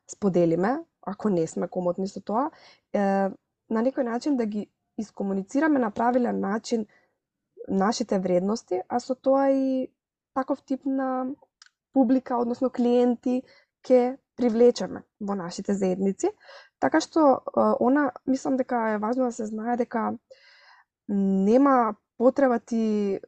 споделиме, 0.08 0.80
ако 1.02 1.30
не 1.30 1.48
сме 1.48 1.68
комотни 1.68 2.08
со 2.08 2.22
тоа, 2.22 2.52
на 2.94 3.82
некој 3.84 4.04
начин 4.04 4.38
да 4.38 4.46
ги 4.46 4.68
искомуницираме 4.98 5.80
на 5.80 5.92
правилен 5.92 6.40
начин 6.40 6.86
нашите 7.68 8.20
вредности, 8.20 8.82
а 8.90 9.00
со 9.00 9.16
тоа 9.16 9.50
и 9.50 9.88
таков 10.34 10.64
тип 10.64 10.86
на 10.86 11.28
публика, 11.94 12.38
односно 12.38 12.70
клиенти, 12.70 13.44
ќе 13.84 14.18
привлечеме 14.36 15.04
во 15.22 15.36
нашите 15.36 15.74
заедници. 15.74 16.32
Така 16.80 17.00
што, 17.00 17.44
она, 17.80 18.12
мислам 18.26 18.58
дека 18.58 18.96
е 18.96 18.98
важно 18.98 19.30
да 19.30 19.32
се 19.32 19.46
знае 19.46 19.78
дека 19.78 20.18
нема 21.08 21.96
потреба 22.18 22.60
ти 22.60 23.20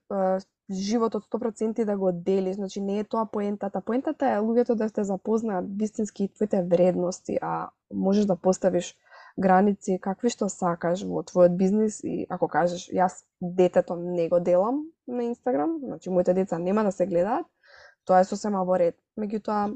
животот 0.71 1.23
100% 1.29 1.85
да 1.85 1.97
го 1.97 2.11
делиш, 2.11 2.55
значи 2.55 2.81
не 2.81 2.99
е 2.99 3.03
тоа 3.03 3.25
поентата. 3.25 3.81
Поентата 3.81 4.25
е 4.25 4.39
луѓето 4.39 4.73
да 4.75 4.89
те 4.89 5.03
запознаат 5.03 5.65
вистински 5.77 6.29
твоите 6.33 6.63
вредности, 6.63 7.37
а 7.41 7.69
можеш 7.93 8.25
да 8.25 8.35
поставиш 8.35 8.95
граници 9.37 9.99
какви 10.01 10.31
што 10.31 10.47
сакаш 10.49 11.03
во 11.03 11.23
твојот 11.27 11.57
бизнис 11.59 11.99
и 12.03 12.25
ако 12.29 12.47
кажеш 12.47 12.87
јас 12.93 13.23
детето 13.41 13.95
не 13.95 14.29
го 14.29 14.39
делам 14.39 14.85
на 15.07 15.23
Инстаграм, 15.23 15.79
значи 15.83 16.09
моите 16.09 16.33
деца 16.33 16.57
нема 16.59 16.83
да 16.83 16.91
се 16.91 17.05
гледаат, 17.05 17.45
тоа 18.05 18.19
е 18.19 18.29
сосема 18.29 18.63
во 18.65 18.79
ред. 18.79 18.97
Меѓутоа, 19.19 19.75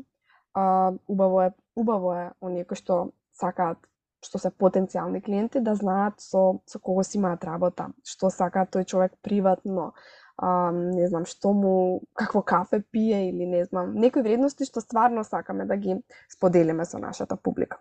а, 0.53 0.93
убаво 1.07 1.41
е, 1.41 1.51
убаво 1.75 2.13
е 2.13 2.31
оние 2.41 2.65
кои 2.65 2.77
што 2.77 3.11
сакаат 3.33 3.77
што 4.25 4.39
се 4.39 4.51
потенцијални 4.51 5.21
клиенти 5.23 5.61
да 5.63 5.75
знаат 5.75 6.19
со 6.19 6.59
со 6.67 6.79
кого 6.79 7.03
си 7.03 7.17
имаат 7.19 7.45
работа, 7.47 7.89
што 8.03 8.29
сака 8.29 8.65
тој 8.65 8.85
човек 8.85 9.15
приватно, 9.23 9.93
а, 10.37 10.71
не 10.71 11.07
знам 11.07 11.25
што 11.25 11.53
му 11.53 12.01
какво 12.15 12.41
кафе 12.41 12.81
пие 12.91 13.29
или 13.29 13.45
не 13.45 13.63
знам, 13.65 13.93
некои 13.95 14.23
вредности 14.23 14.65
што 14.65 14.81
стварно 14.81 15.23
сакаме 15.23 15.65
да 15.65 15.77
ги 15.77 16.01
споделиме 16.35 16.85
со 16.85 16.99
нашата 16.99 17.35
публика. 17.35 17.79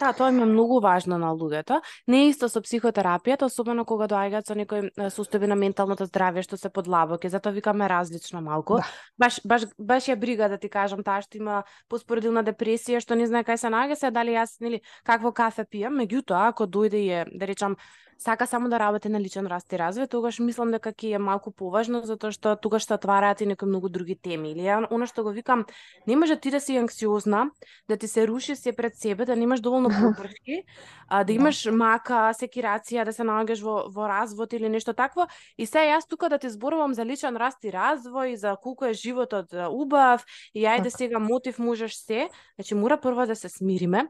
Да, 0.00 0.12
тоа 0.12 0.30
ми 0.32 0.42
е 0.42 0.46
многу 0.48 0.80
важно 0.80 1.18
на 1.18 1.30
луѓето. 1.36 1.80
Не 2.08 2.24
е 2.24 2.28
исто 2.32 2.48
со 2.48 2.62
психотерапијата, 2.64 3.46
особено 3.46 3.84
кога 3.84 4.08
доаѓаат 4.08 4.48
со 4.48 4.56
некои 4.56 4.88
состојби 5.12 5.50
на 5.50 5.58
менталното 5.60 6.06
здравје 6.08 6.44
што 6.46 6.56
се 6.56 6.70
подлабоки, 6.72 7.28
затоа 7.28 7.52
викаме 7.52 7.88
различно 7.88 8.40
малку. 8.40 8.80
Да. 8.80 8.88
Баш 9.20 9.40
баш 9.44 9.66
баш 9.78 10.08
ја 10.08 10.16
брига 10.16 10.48
да 10.48 10.58
ти 10.58 10.70
кажам 10.72 11.04
таа 11.04 11.20
што 11.20 11.36
има 11.36 11.62
поспоредилна 11.88 12.42
депресија, 12.42 13.02
што 13.04 13.14
не 13.14 13.28
знае 13.28 13.44
кај 13.44 13.60
се 13.60 13.68
наоѓа, 13.68 14.00
се 14.00 14.10
дали 14.10 14.38
јас 14.38 14.56
нели 14.60 14.80
какво 15.04 15.32
кафе 15.32 15.68
пијам, 15.68 16.00
меѓутоа 16.00 16.48
ако 16.54 16.64
дојде 16.64 17.04
и 17.04 17.10
е, 17.10 17.24
да 17.28 17.46
речам 17.46 17.76
сака 18.18 18.46
само 18.46 18.68
да 18.68 18.78
работи 18.78 19.08
на 19.08 19.20
личен 19.20 19.46
раст 19.46 19.72
и 19.72 19.76
развој, 19.76 20.08
тогаш 20.08 20.38
мислам 20.38 20.70
дека 20.70 20.92
ќе 20.92 21.16
е 21.16 21.18
малку 21.18 21.50
поважно 21.50 22.02
затоа 22.06 22.32
што 22.32 22.56
тогаш 22.56 22.86
се 22.86 22.94
отвараат 22.94 23.40
и 23.40 23.46
некои 23.46 23.68
многу 23.68 23.88
други 23.88 24.16
теми. 24.16 24.52
Или 24.52 24.66
ја 24.66 24.86
она 24.90 25.06
што 25.06 25.24
го 25.24 25.30
викам, 25.30 25.64
не 26.06 26.16
може 26.16 26.36
ти 26.36 26.50
да 26.50 26.60
си 26.60 26.76
анксиозна, 26.76 27.50
да 27.88 27.96
ти 27.96 28.08
се 28.08 28.26
руши 28.28 28.56
се 28.56 28.72
пред 28.72 28.96
себе, 28.96 29.24
да 29.24 29.36
немаш 29.36 29.60
доволно 29.60 29.88
поддршки, 30.00 30.62
а, 31.08 31.24
да 31.24 31.32
имаш 31.32 31.66
мака, 31.66 32.32
секирација, 32.34 33.04
да 33.04 33.12
се 33.12 33.22
наоѓаш 33.22 33.62
во, 33.62 33.76
во 33.88 34.08
развод 34.08 34.52
или 34.52 34.68
нешто 34.68 34.92
такво. 34.92 35.28
И 35.58 35.66
се 35.66 35.86
јас 35.90 36.08
тука 36.08 36.28
да 36.28 36.38
ти 36.38 36.50
зборувам 36.50 36.94
за 36.94 37.04
личен 37.04 37.36
раст 37.36 37.64
и 37.64 37.72
развој, 37.72 38.34
за 38.34 38.56
колку 38.56 38.84
е 38.84 38.94
животот 38.94 39.52
убав, 39.52 40.24
и 40.54 40.64
ајде 40.64 40.90
Така. 40.90 40.96
сега 40.96 41.18
мотив 41.18 41.58
можеш 41.58 41.94
се. 41.96 42.28
Значи 42.56 42.74
мора 42.74 43.00
прво 43.00 43.26
да 43.26 43.36
се 43.36 43.48
смириме, 43.48 44.08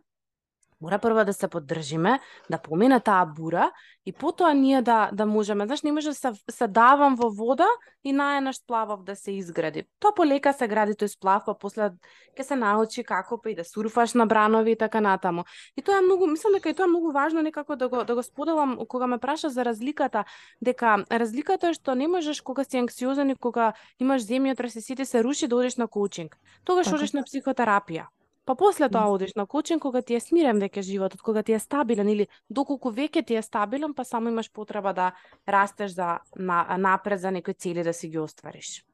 Мора 0.85 0.99
прво 0.99 1.25
да 1.25 1.33
се 1.33 1.49
поддржиме, 1.49 2.21
да 2.51 2.59
помине 2.59 3.01
таа 3.01 3.25
бура 3.25 3.71
и 4.07 4.13
потоа 4.13 4.53
ние 4.55 4.83
да 4.83 5.09
да 5.13 5.27
можеме, 5.27 5.65
знаеш, 5.65 5.83
не 5.83 5.93
може 5.93 6.09
да 6.09 6.15
се, 6.15 6.33
се 6.51 6.69
давам 6.69 7.17
во 7.17 7.31
вода 7.33 7.67
и 8.05 8.13
најнаш 8.13 8.61
сплавав 8.61 9.01
да 9.05 9.17
се 9.17 9.33
изгради. 9.33 9.87
Тоа 9.99 10.13
полека 10.13 10.53
се 10.53 10.69
гради 10.69 10.93
тој 10.93 11.09
сплав, 11.09 11.47
па 11.47 11.55
после 11.57 11.89
ќе 12.37 12.45
се 12.45 12.57
научи 12.61 13.01
како 13.01 13.41
па 13.41 13.49
и 13.49 13.55
да 13.57 13.65
сурфаш 13.65 14.13
на 14.13 14.27
бранови 14.27 14.73
и 14.73 14.77
така 14.77 15.01
натаму. 15.01 15.49
И 15.73 15.81
тоа 15.81 15.99
е 15.99 16.05
многу, 16.05 16.29
мислам 16.29 16.53
дека 16.53 16.69
и 16.69 16.77
тоа 16.77 16.85
е 16.85 16.93
многу 16.93 17.13
важно 17.17 17.41
некако 17.41 17.77
да 17.77 17.89
го 17.89 18.05
да 18.05 18.15
го 18.15 18.23
споделам 18.23 18.77
кога 18.89 19.07
ме 19.07 19.19
праша 19.19 19.49
за 19.49 19.65
разликата, 19.65 20.25
дека 20.61 21.01
разликата 21.09 21.73
е 21.73 21.79
што 21.81 21.95
не 21.97 22.09
можеш 22.09 22.45
кога 22.45 22.65
си 22.65 22.77
анксиозен 22.85 23.31
и 23.33 23.41
кога 23.41 23.73
имаш 24.01 24.29
земјотрес 24.29 24.77
и 24.77 24.85
сите 24.85 25.09
се 25.09 25.25
руши 25.25 25.49
да 25.49 25.57
одиш 25.57 25.81
на 25.81 25.89
коучинг. 25.89 26.37
Тогаш 26.65 26.93
Така. 26.93 26.97
одиш 26.97 27.13
на 27.17 27.25
психотерапија. 27.25 28.05
Па 28.45 28.55
после 28.55 28.91
тоа 28.93 29.09
одиш 29.09 29.33
на 29.35 29.47
коучинг 29.47 29.83
кога 29.83 30.03
ти 30.03 30.15
е 30.15 30.21
смирен 30.21 30.59
веќе 30.61 30.83
животот, 30.85 31.23
кога 31.25 31.43
ти 31.43 31.55
е 31.57 31.59
стабилен 31.59 32.09
или 32.09 32.27
доколку 32.51 32.93
веќе 32.93 33.25
ти 33.27 33.39
е 33.41 33.43
стабилен, 33.43 33.95
па 33.95 34.05
само 34.05 34.29
имаш 34.29 34.51
потреба 34.53 34.93
да 34.93 35.13
растеш 35.49 35.95
за 35.97 36.19
на, 36.37 36.77
напред 36.77 37.21
за 37.21 37.31
некои 37.31 37.55
цели 37.55 37.83
да 37.83 37.93
си 37.93 38.09
ги 38.09 38.19
оствариш. 38.19 38.85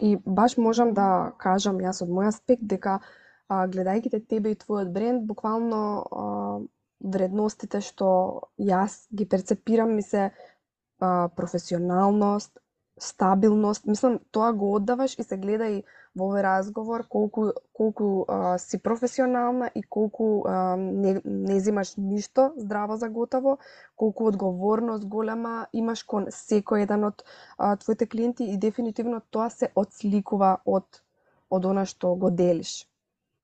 И 0.00 0.18
баш 0.26 0.56
можам 0.56 0.92
да 0.92 1.32
кажам 1.40 1.80
јас 1.80 2.02
од 2.04 2.12
мој 2.12 2.28
аспект 2.28 2.68
дека 2.68 3.00
а, 3.48 3.64
гледајќи 3.64 4.12
те 4.12 4.20
тебе 4.20 4.52
и 4.52 4.60
твојот 4.60 4.92
бренд, 4.92 5.24
буквално 5.24 5.80
а, 6.04 6.26
вредностите 7.00 7.80
што 7.80 8.50
јас 8.60 9.06
ги 9.08 9.24
перцепирам 9.24 9.96
ми 9.96 10.02
се 10.02 10.30
а, 11.00 11.28
професионалност, 11.36 12.58
стабилност, 12.98 13.86
мислам 13.86 14.18
тоа 14.30 14.52
го 14.52 14.74
оддаваш 14.74 15.18
и 15.18 15.22
се 15.22 15.36
гледа 15.36 15.68
и 15.68 15.82
во 16.16 16.30
овој 16.30 16.42
разговор 16.42 17.04
колку 17.12 17.50
колку 17.76 18.24
а, 18.28 18.56
си 18.58 18.78
професионална 18.78 19.70
и 19.74 19.82
колку 19.82 20.46
а, 20.48 20.76
не, 20.76 21.20
не 21.24 21.60
земаш 21.60 21.96
ништо 21.96 22.52
здраво 22.56 22.96
за 22.96 23.08
готово, 23.08 23.58
колку 23.96 24.28
одговорност 24.28 25.04
голема 25.04 25.66
имаш 25.72 26.02
кон 26.02 26.30
секој 26.32 26.88
еден 26.88 27.04
од 27.04 27.24
а, 27.58 27.76
твоите 27.76 28.06
клиенти 28.06 28.48
и 28.48 28.56
дефинитивно 28.56 29.20
тоа 29.30 29.50
се 29.50 29.68
отсликува 29.74 30.56
од 30.64 31.02
од 31.50 31.64
она 31.64 31.84
што 31.84 32.14
го 32.16 32.30
делиш. 32.30 32.86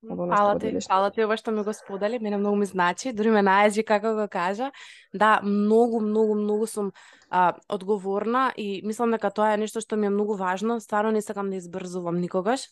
Од 0.08 0.18
она 0.18 0.36
што 0.36 0.36
Фала 0.36 0.54
го 0.54 0.58
ти, 0.58 0.66
делиш. 0.66 0.86
фала 0.86 1.10
ти 1.10 1.24
ова 1.24 1.36
што 1.36 1.52
ми 1.52 1.62
го 1.62 1.72
сподели, 1.72 2.18
мене 2.18 2.36
многу 2.36 2.56
ми 2.56 2.66
значи, 2.66 3.12
дури 3.12 3.30
ме 3.30 3.42
најази 3.42 3.84
како 3.84 4.14
го 4.14 4.28
кажа. 4.28 4.72
Да, 5.14 5.40
многу, 5.42 6.00
многу, 6.00 6.34
многу 6.34 6.66
сум 6.66 6.92
а, 7.30 7.54
одговорна 7.68 8.52
и 8.56 8.82
мислам 8.84 9.10
дека 9.14 9.30
тоа 9.30 9.54
е 9.54 9.60
нешто 9.62 9.80
што 9.80 9.96
ми 9.96 10.06
е 10.06 10.10
многу 10.10 10.34
важно. 10.34 10.80
Стварно 10.80 11.12
не 11.12 11.22
сакам 11.22 11.50
да 11.50 11.56
избрзувам 11.56 12.20
никогаш 12.20 12.66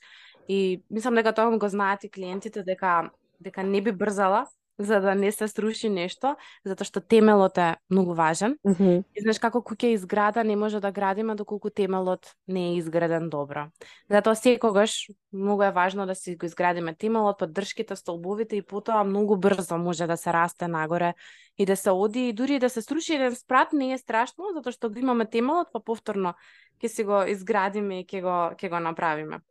и 0.49 0.83
мислам 0.91 1.15
дека 1.15 1.33
тоа 1.33 1.59
го 1.59 1.69
знаат 1.69 2.05
и 2.05 2.11
клиентите 2.11 2.63
дека 2.63 3.11
дека 3.41 3.63
не 3.63 3.81
би 3.81 3.93
брзала 3.93 4.47
за 4.81 5.01
да 5.01 5.15
не 5.15 5.33
се 5.33 5.49
сруши 5.49 5.89
нешто, 5.93 6.35
затоа 6.65 6.89
што 6.89 7.01
темелот 7.05 7.59
е 7.61 7.77
многу 7.93 8.17
важен. 8.17 8.57
Мгм. 8.65 9.05
И 9.13 9.23
знаеш 9.23 9.39
како 9.39 9.61
куќа 9.61 9.93
изграда 9.93 10.45
не 10.45 10.57
може 10.57 10.81
да 10.81 10.91
градиме 10.91 11.37
доколку 11.37 11.71
темелот 11.71 12.33
не 12.49 12.73
е 12.73 12.77
изграден 12.81 13.29
добро. 13.29 13.69
Затоа 14.11 14.35
секогаш 14.35 15.11
многу 15.33 15.63
е 15.69 15.71
важно 15.71 16.07
да 16.07 16.15
си 16.15 16.37
го 16.37 16.47
изградиме 16.47 16.95
темелот, 16.95 17.39
поддршките, 17.39 17.97
столбовите 17.97 18.57
и 18.57 18.63
потоа 18.63 19.05
многу 19.05 19.37
брзо 19.37 19.79
може 19.79 20.07
да 20.07 20.17
се 20.17 20.33
расте 20.33 20.69
нагоре 20.69 21.15
и 21.59 21.67
да 21.67 21.77
се 21.77 21.91
оди 21.91 22.29
и 22.29 22.33
дури 22.33 22.55
и 22.57 22.59
да 22.59 22.71
се 22.71 22.83
сруши 22.83 23.15
еден 23.15 23.37
спрат 23.37 23.73
не 23.73 23.93
е 23.93 23.99
страшно 23.99 24.55
затоа 24.57 24.73
што 24.73 24.89
го 24.89 24.99
имаме 24.99 25.29
темелот, 25.29 25.69
па 25.73 25.81
повторно 25.81 26.35
ќе 26.81 26.89
си 26.89 27.05
го 27.05 27.23
изградиме 27.29 28.01
и 28.01 28.05
ќе 28.09 28.25
го 28.25 28.37
ќе 28.57 28.73
го 28.73 28.81
направиме. 28.81 29.45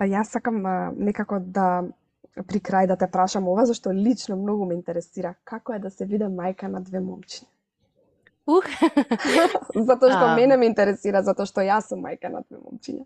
А 0.00 0.06
јас 0.08 0.32
сакам 0.32 0.64
а, 0.66 0.92
некако 0.96 1.38
да 1.38 1.84
при 2.46 2.60
крај 2.60 2.86
да 2.86 2.96
те 2.96 3.08
прашам 3.10 3.48
ова 3.48 3.66
зашто 3.66 3.92
лично 3.92 4.36
многу 4.36 4.66
ме 4.66 4.74
интересира 4.74 5.34
како 5.44 5.74
е 5.74 5.78
да 5.78 5.90
се 5.90 6.06
биде 6.06 6.30
мајка 6.30 6.70
на 6.70 6.80
две 6.80 7.00
момчиња. 7.02 7.48
Ух. 8.46 8.66
Затоа 9.88 10.10
што 10.10 10.26
А. 10.26 10.34
мене 10.36 10.56
ме 10.56 10.66
интересира 10.66 11.22
затоа 11.22 11.46
што 11.46 11.60
јас 11.60 11.90
сум 11.90 12.04
мајка 12.06 12.30
на 12.30 12.42
две 12.48 12.58
момчиња. 12.58 13.04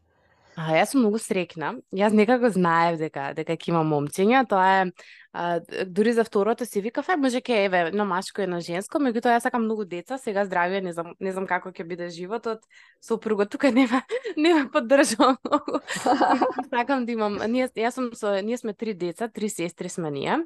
А, 0.57 0.71
јас 0.79 0.93
сум 0.95 1.03
многу 1.03 1.19
срекна. 1.19 1.75
Јас 1.93 2.15
некако 2.15 2.51
знаев 2.55 2.99
дека 3.01 3.33
дека 3.35 3.57
ќе 3.57 3.73
имам 3.75 3.91
момчиња, 3.91 4.45
тоа 4.49 4.69
е 4.83 4.91
а, 5.35 5.61
дури 5.87 6.13
за 6.13 6.25
второто 6.25 6.65
си 6.65 6.81
викав, 6.81 7.09
ај 7.11 7.19
може 7.19 7.41
ке 7.43 7.65
еве 7.67 7.91
едно 7.91 8.05
машко 8.07 8.45
едно 8.45 8.61
женско, 8.63 9.03
меѓутоа 9.03 9.35
јас 9.35 9.43
сакам 9.49 9.67
многу 9.67 9.85
деца, 9.85 10.15
сега 10.19 10.47
здравје, 10.47 10.79
не 10.81 10.93
знам 10.95 11.15
не 11.19 11.33
знам 11.35 11.49
како 11.51 11.75
ќе 11.75 11.83
биде 11.83 12.09
животот. 12.09 12.63
Сопругот 13.03 13.51
тука 13.51 13.73
нема 13.75 14.05
нема 14.37 14.71
поддржува 14.71 15.35
многу. 15.43 15.83
сакам 16.71 17.05
да 17.05 17.13
имам, 17.13 17.41
ние 17.51 17.67
јас 17.67 17.99
сум 17.99 18.13
со 18.15 18.39
ние 18.43 18.57
сме 18.57 18.75
три 18.75 18.95
деца, 18.95 19.29
три 19.29 19.51
сестри 19.51 19.89
сме 19.89 20.11
ние. 20.11 20.39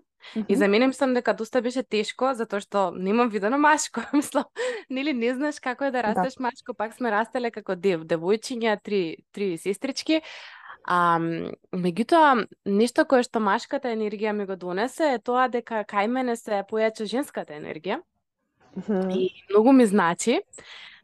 И 0.49 0.57
за 0.57 0.69
мене 0.69 0.87
мислам 0.87 1.15
дека 1.15 1.35
доста 1.35 1.63
беше 1.63 1.83
тешко 1.83 2.33
затоа 2.35 2.61
што 2.61 2.91
немам 2.97 3.29
видено 3.29 3.59
машко, 3.59 4.03
мислам, 4.17 4.49
нели 4.91 5.13
не 5.13 5.35
знаеш 5.35 5.61
како 5.61 5.85
е 5.85 5.91
да 5.93 6.03
Да. 6.03 6.09
растеш 6.09 6.39
машко, 6.41 6.75
пак 6.75 6.95
сме 6.97 7.11
растеле 7.11 7.51
како 7.51 7.77
дев, 7.77 8.09
девојчиња, 8.09 8.81
три 8.83 9.17
три 9.33 9.59
сестрички. 9.59 10.23
А, 10.89 11.19
меѓутоа, 11.77 12.47
нешто 12.65 13.05
кое 13.05 13.21
што 13.27 13.43
машката 13.45 13.91
енергија 13.93 14.33
ми 14.33 14.47
го 14.49 14.57
донесе 14.57 15.11
е 15.19 15.19
тоа 15.21 15.49
дека 15.53 15.83
кај 15.85 16.09
мене 16.09 16.37
се 16.37 16.63
појача 16.71 17.05
женската 17.05 17.59
енергија 17.59 18.01
и 19.13 19.29
многу 19.51 19.73
ми 19.73 19.87
значи. 19.87 20.41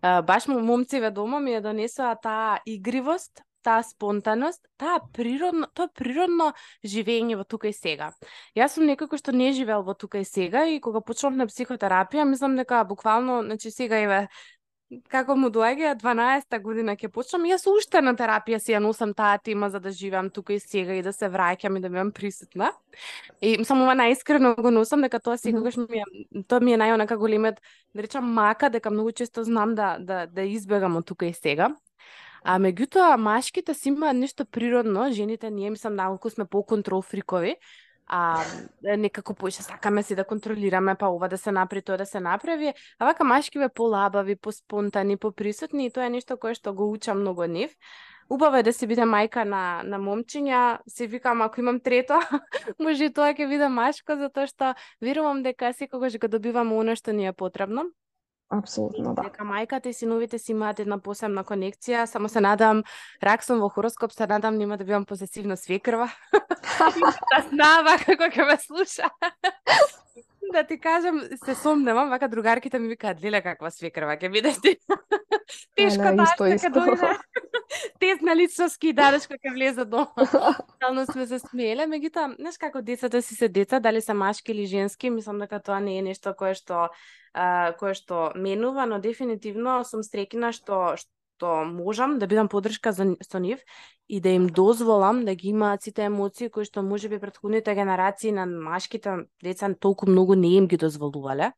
А, 0.00 0.22
баш 0.22 0.46
му 0.48 0.60
момциве 0.60 1.10
дома 1.10 1.40
ми 1.40 1.52
ја 1.52 1.60
донесоа 1.60 2.14
таа 2.16 2.62
игривост, 2.64 3.44
таа 3.64 3.82
спонтаност, 3.82 4.64
таа 4.80 5.00
природно, 5.12 5.68
тоа 5.74 5.88
природно 5.92 6.52
живење 6.84 7.36
во 7.36 7.44
тука 7.44 7.68
и 7.68 7.76
сега. 7.76 8.08
Јас 8.56 8.76
сум 8.76 8.88
некој 8.88 9.12
кој 9.12 9.20
што 9.20 9.36
не 9.36 9.52
живеел 9.52 9.84
во 9.84 9.92
тука 9.92 10.20
и 10.20 10.24
сега 10.24 10.64
и 10.64 10.80
кога 10.80 11.04
почнав 11.04 11.36
на 11.36 11.48
психотерапија, 11.48 12.24
мислам 12.24 12.56
дека 12.56 12.84
буквално, 12.84 13.42
значи 13.44 13.70
сега 13.70 14.00
еве 14.00 14.28
како 15.08 15.34
му 15.36 15.48
доаѓа 15.52 15.94
12-та 16.00 16.58
година 16.62 16.94
ќе 16.98 17.08
почнам, 17.12 17.46
јас 17.48 17.64
уште 17.70 18.02
на 18.04 18.14
терапија 18.18 18.58
си 18.62 18.74
ја 18.74 18.80
носам 18.84 19.14
таа 19.16 19.38
тема 19.38 19.70
за 19.70 19.80
да 19.80 19.90
живеам 19.90 20.30
тука 20.30 20.54
и 20.54 20.60
сега 20.60 20.94
и 20.94 21.02
да 21.02 21.12
се 21.12 21.30
враќам 21.32 21.78
и 21.78 21.82
да 21.82 21.88
бидам 21.88 22.12
присутна. 22.12 22.70
И 23.40 23.56
мислам 23.58 23.82
ова 23.86 23.94
најискрено 23.98 24.54
го 24.60 24.70
носам 24.70 25.02
дека 25.06 25.20
тоа 25.20 25.38
секогаш 25.40 25.76
ми 25.80 26.02
е 26.02 26.42
тоа 26.48 26.60
ми 26.60 26.74
е 26.74 26.80
најонака 26.80 27.16
големиот 27.18 27.60
да 27.94 28.02
речам 28.02 28.28
мака 28.32 28.70
дека 28.70 28.90
многу 28.90 29.12
често 29.12 29.44
знам 29.44 29.74
да 29.74 29.96
да 29.98 30.26
да 30.26 30.42
избегам 30.42 30.96
од 30.96 31.06
тука 31.06 31.26
и 31.26 31.34
сега. 31.34 31.72
А 32.44 32.58
меѓутоа 32.60 33.16
машките 33.16 33.74
си 33.74 33.88
имаат 33.88 34.16
нешто 34.16 34.44
природно, 34.44 35.08
жените 35.12 35.50
ние 35.50 35.70
мислам 35.70 35.96
малку 35.96 36.30
сме 36.30 36.44
по-контрол 36.44 37.02
фрикови, 37.02 37.56
а 38.06 38.44
некако 38.82 39.34
поише 39.34 39.62
сакаме 39.62 40.02
си 40.02 40.14
да 40.14 40.24
контролираме 40.24 40.94
па 40.94 41.08
ова 41.08 41.28
да 41.28 41.38
се 41.38 41.52
направи, 41.52 41.82
тоа 41.82 41.96
да 41.96 42.06
се 42.06 42.20
направи, 42.20 42.74
а 42.98 43.04
вака 43.04 43.24
машкиве 43.24 43.68
полабави, 43.68 44.36
поспонтани, 44.36 45.16
поприсутни 45.16 45.86
и 45.86 45.90
тоа 45.90 46.06
е 46.06 46.10
нешто 46.10 46.36
кое 46.36 46.54
што 46.54 46.74
го 46.74 46.90
учам 46.90 47.20
многу 47.24 47.48
од 47.48 47.50
нив. 47.50 47.72
Убаво 48.30 48.56
е 48.56 48.62
да 48.62 48.72
се 48.72 48.86
биде 48.86 49.04
мајка 49.04 49.44
на 49.44 49.82
на 49.84 49.98
момчиња, 49.98 50.78
се 50.88 51.06
викам 51.06 51.42
ако 51.42 51.60
имам 51.60 51.80
трето, 51.80 52.20
може 52.80 53.04
и 53.04 53.12
тоа 53.12 53.32
ќе 53.32 53.48
биде 53.48 53.68
машко 53.68 54.16
затоа 54.16 54.46
што 54.46 54.74
верувам 55.00 55.42
дека 55.42 55.72
секогаш 55.72 56.18
го 56.18 56.28
добиваме 56.28 56.74
она 56.74 56.96
што 56.96 57.12
ни 57.12 57.26
е 57.26 57.32
потребно. 57.32 57.90
Апсолутно 58.52 59.14
да. 59.14 59.24
Дека 59.24 59.44
мајката 59.48 59.88
и 59.88 59.96
синовите 59.96 60.38
си 60.38 60.52
имаат 60.52 60.80
една 60.80 60.98
посебна 60.98 61.44
конекција, 61.44 62.04
само 62.04 62.28
се 62.28 62.40
надам, 62.44 62.84
рак 63.22 63.44
сум 63.44 63.60
во 63.64 63.68
хороскоп, 63.72 64.12
се 64.12 64.26
надам 64.26 64.58
нема 64.60 64.76
да 64.76 64.84
бидам 64.84 65.04
посесивна 65.04 65.56
свекрва. 65.56 66.10
да 67.32 67.42
знава 67.48 67.98
како 68.06 68.30
ќе 68.30 68.46
ме 68.46 68.58
слуша. 68.60 69.10
да 70.52 70.64
ти 70.64 70.78
кажам, 70.80 71.20
се 71.44 71.54
сомневам, 71.54 72.10
вака 72.10 72.28
другарките 72.28 72.78
ми 72.78 72.88
викаат, 72.88 73.22
леле 73.22 73.42
каква 73.42 73.70
свекрва 73.70 74.16
ќе 74.16 74.30
бидеш 74.30 74.60
ти. 74.62 74.76
Тешко 75.76 76.14
што 76.34 76.50
ќе 76.50 76.70
дојде. 76.70 77.10
тест 78.00 78.22
на 78.22 78.36
личноски 78.36 78.92
дареш 78.92 79.26
кога 79.26 79.52
влезе 79.54 79.84
дома. 79.84 80.08
Стално 80.76 81.06
сме 81.06 81.26
се 81.26 81.38
смееле, 81.38 81.88
меѓутоа, 81.90 82.36
знаеш 82.38 82.58
како 82.58 82.82
децата 82.82 83.22
си 83.22 83.34
се 83.34 83.48
деца, 83.48 83.80
дали 83.80 84.00
се 84.00 84.14
машки 84.14 84.52
или 84.52 84.66
женски, 84.66 85.10
мислам 85.10 85.42
дека 85.42 85.60
тоа 85.60 85.80
не 85.80 85.98
е 85.98 86.02
нешто 86.02 86.34
кое 86.38 86.54
што 86.54 86.88
а, 87.34 87.74
кое 87.78 87.94
што 87.94 88.30
менува, 88.36 88.86
но 88.86 89.00
дефинитивно 89.02 89.82
сум 89.84 90.02
стрекина 90.06 90.52
што 90.52 90.94
што 91.00 91.13
можам 91.42 92.18
да 92.18 92.26
бидам 92.26 92.48
подршка 92.48 92.92
за, 92.92 93.16
со 93.22 93.38
нив 93.38 93.60
и 94.08 94.20
да 94.20 94.28
им 94.28 94.46
дозволам 94.46 95.24
да 95.24 95.34
ги 95.34 95.48
имаат 95.48 95.82
сите 95.82 96.04
емоции 96.04 96.50
кои 96.50 96.64
што 96.64 96.82
можеби 96.82 97.18
претходните 97.18 97.74
генерации 97.74 98.32
на 98.32 98.46
машките 98.46 99.26
деца 99.42 99.74
толку 99.74 100.06
многу 100.06 100.34
не 100.34 100.56
им 100.56 100.66
ги 100.66 100.76
дозволувале. 100.76 101.52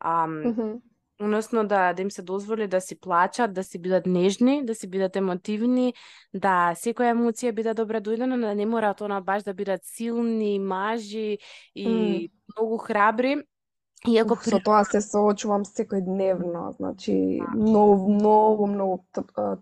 А, 0.00 0.26
mm 0.26 0.54
-hmm 0.56 0.80
односно 1.20 1.66
да, 1.66 1.92
да 1.92 2.02
им 2.02 2.10
се 2.10 2.22
дозволи 2.22 2.66
да 2.66 2.80
си 2.80 3.00
плачат, 3.00 3.52
да 3.52 3.64
си 3.64 3.78
бидат 3.78 4.06
нежни, 4.06 4.66
да 4.66 4.74
си 4.74 4.88
бидат 4.90 5.16
емотивни, 5.16 5.94
да 6.34 6.72
секоја 6.76 7.12
емоција 7.12 7.52
биде 7.52 7.74
добре 7.74 8.00
дојдена, 8.00 8.40
да 8.40 8.54
не 8.54 8.66
мора 8.66 8.94
тоа 8.94 9.20
баш 9.20 9.44
да 9.44 9.54
бидат 9.54 9.84
силни, 9.84 10.58
мажи 10.58 11.38
и 11.74 11.86
mm. 11.86 12.30
многу 12.56 12.78
храбри. 12.78 13.42
Иако. 14.08 14.36
Со 14.40 14.60
тоа 14.64 14.84
се 14.88 15.02
соочувам 15.04 15.66
секојдневно, 15.68 16.70
значи 16.78 17.42
многу, 17.52 18.08
многу, 18.08 18.66
многу 18.66 19.00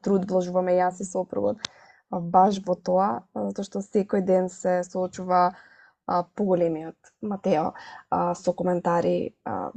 труд 0.03 0.29
вложуваме 0.31 0.77
јас 0.79 1.01
и 1.03 1.09
сопругот 1.09 1.59
баш 2.11 2.61
во 2.65 2.75
тоа, 2.75 3.09
затоа 3.35 3.65
што 3.65 3.83
секој 3.85 4.23
ден 4.25 4.49
се 4.49 4.81
соочува 4.87 5.53
поголемиот 6.09 7.13
Матео 7.21 7.73
а, 8.09 8.35
со 8.35 8.55
коментари 8.57 9.35
а, 9.45 9.71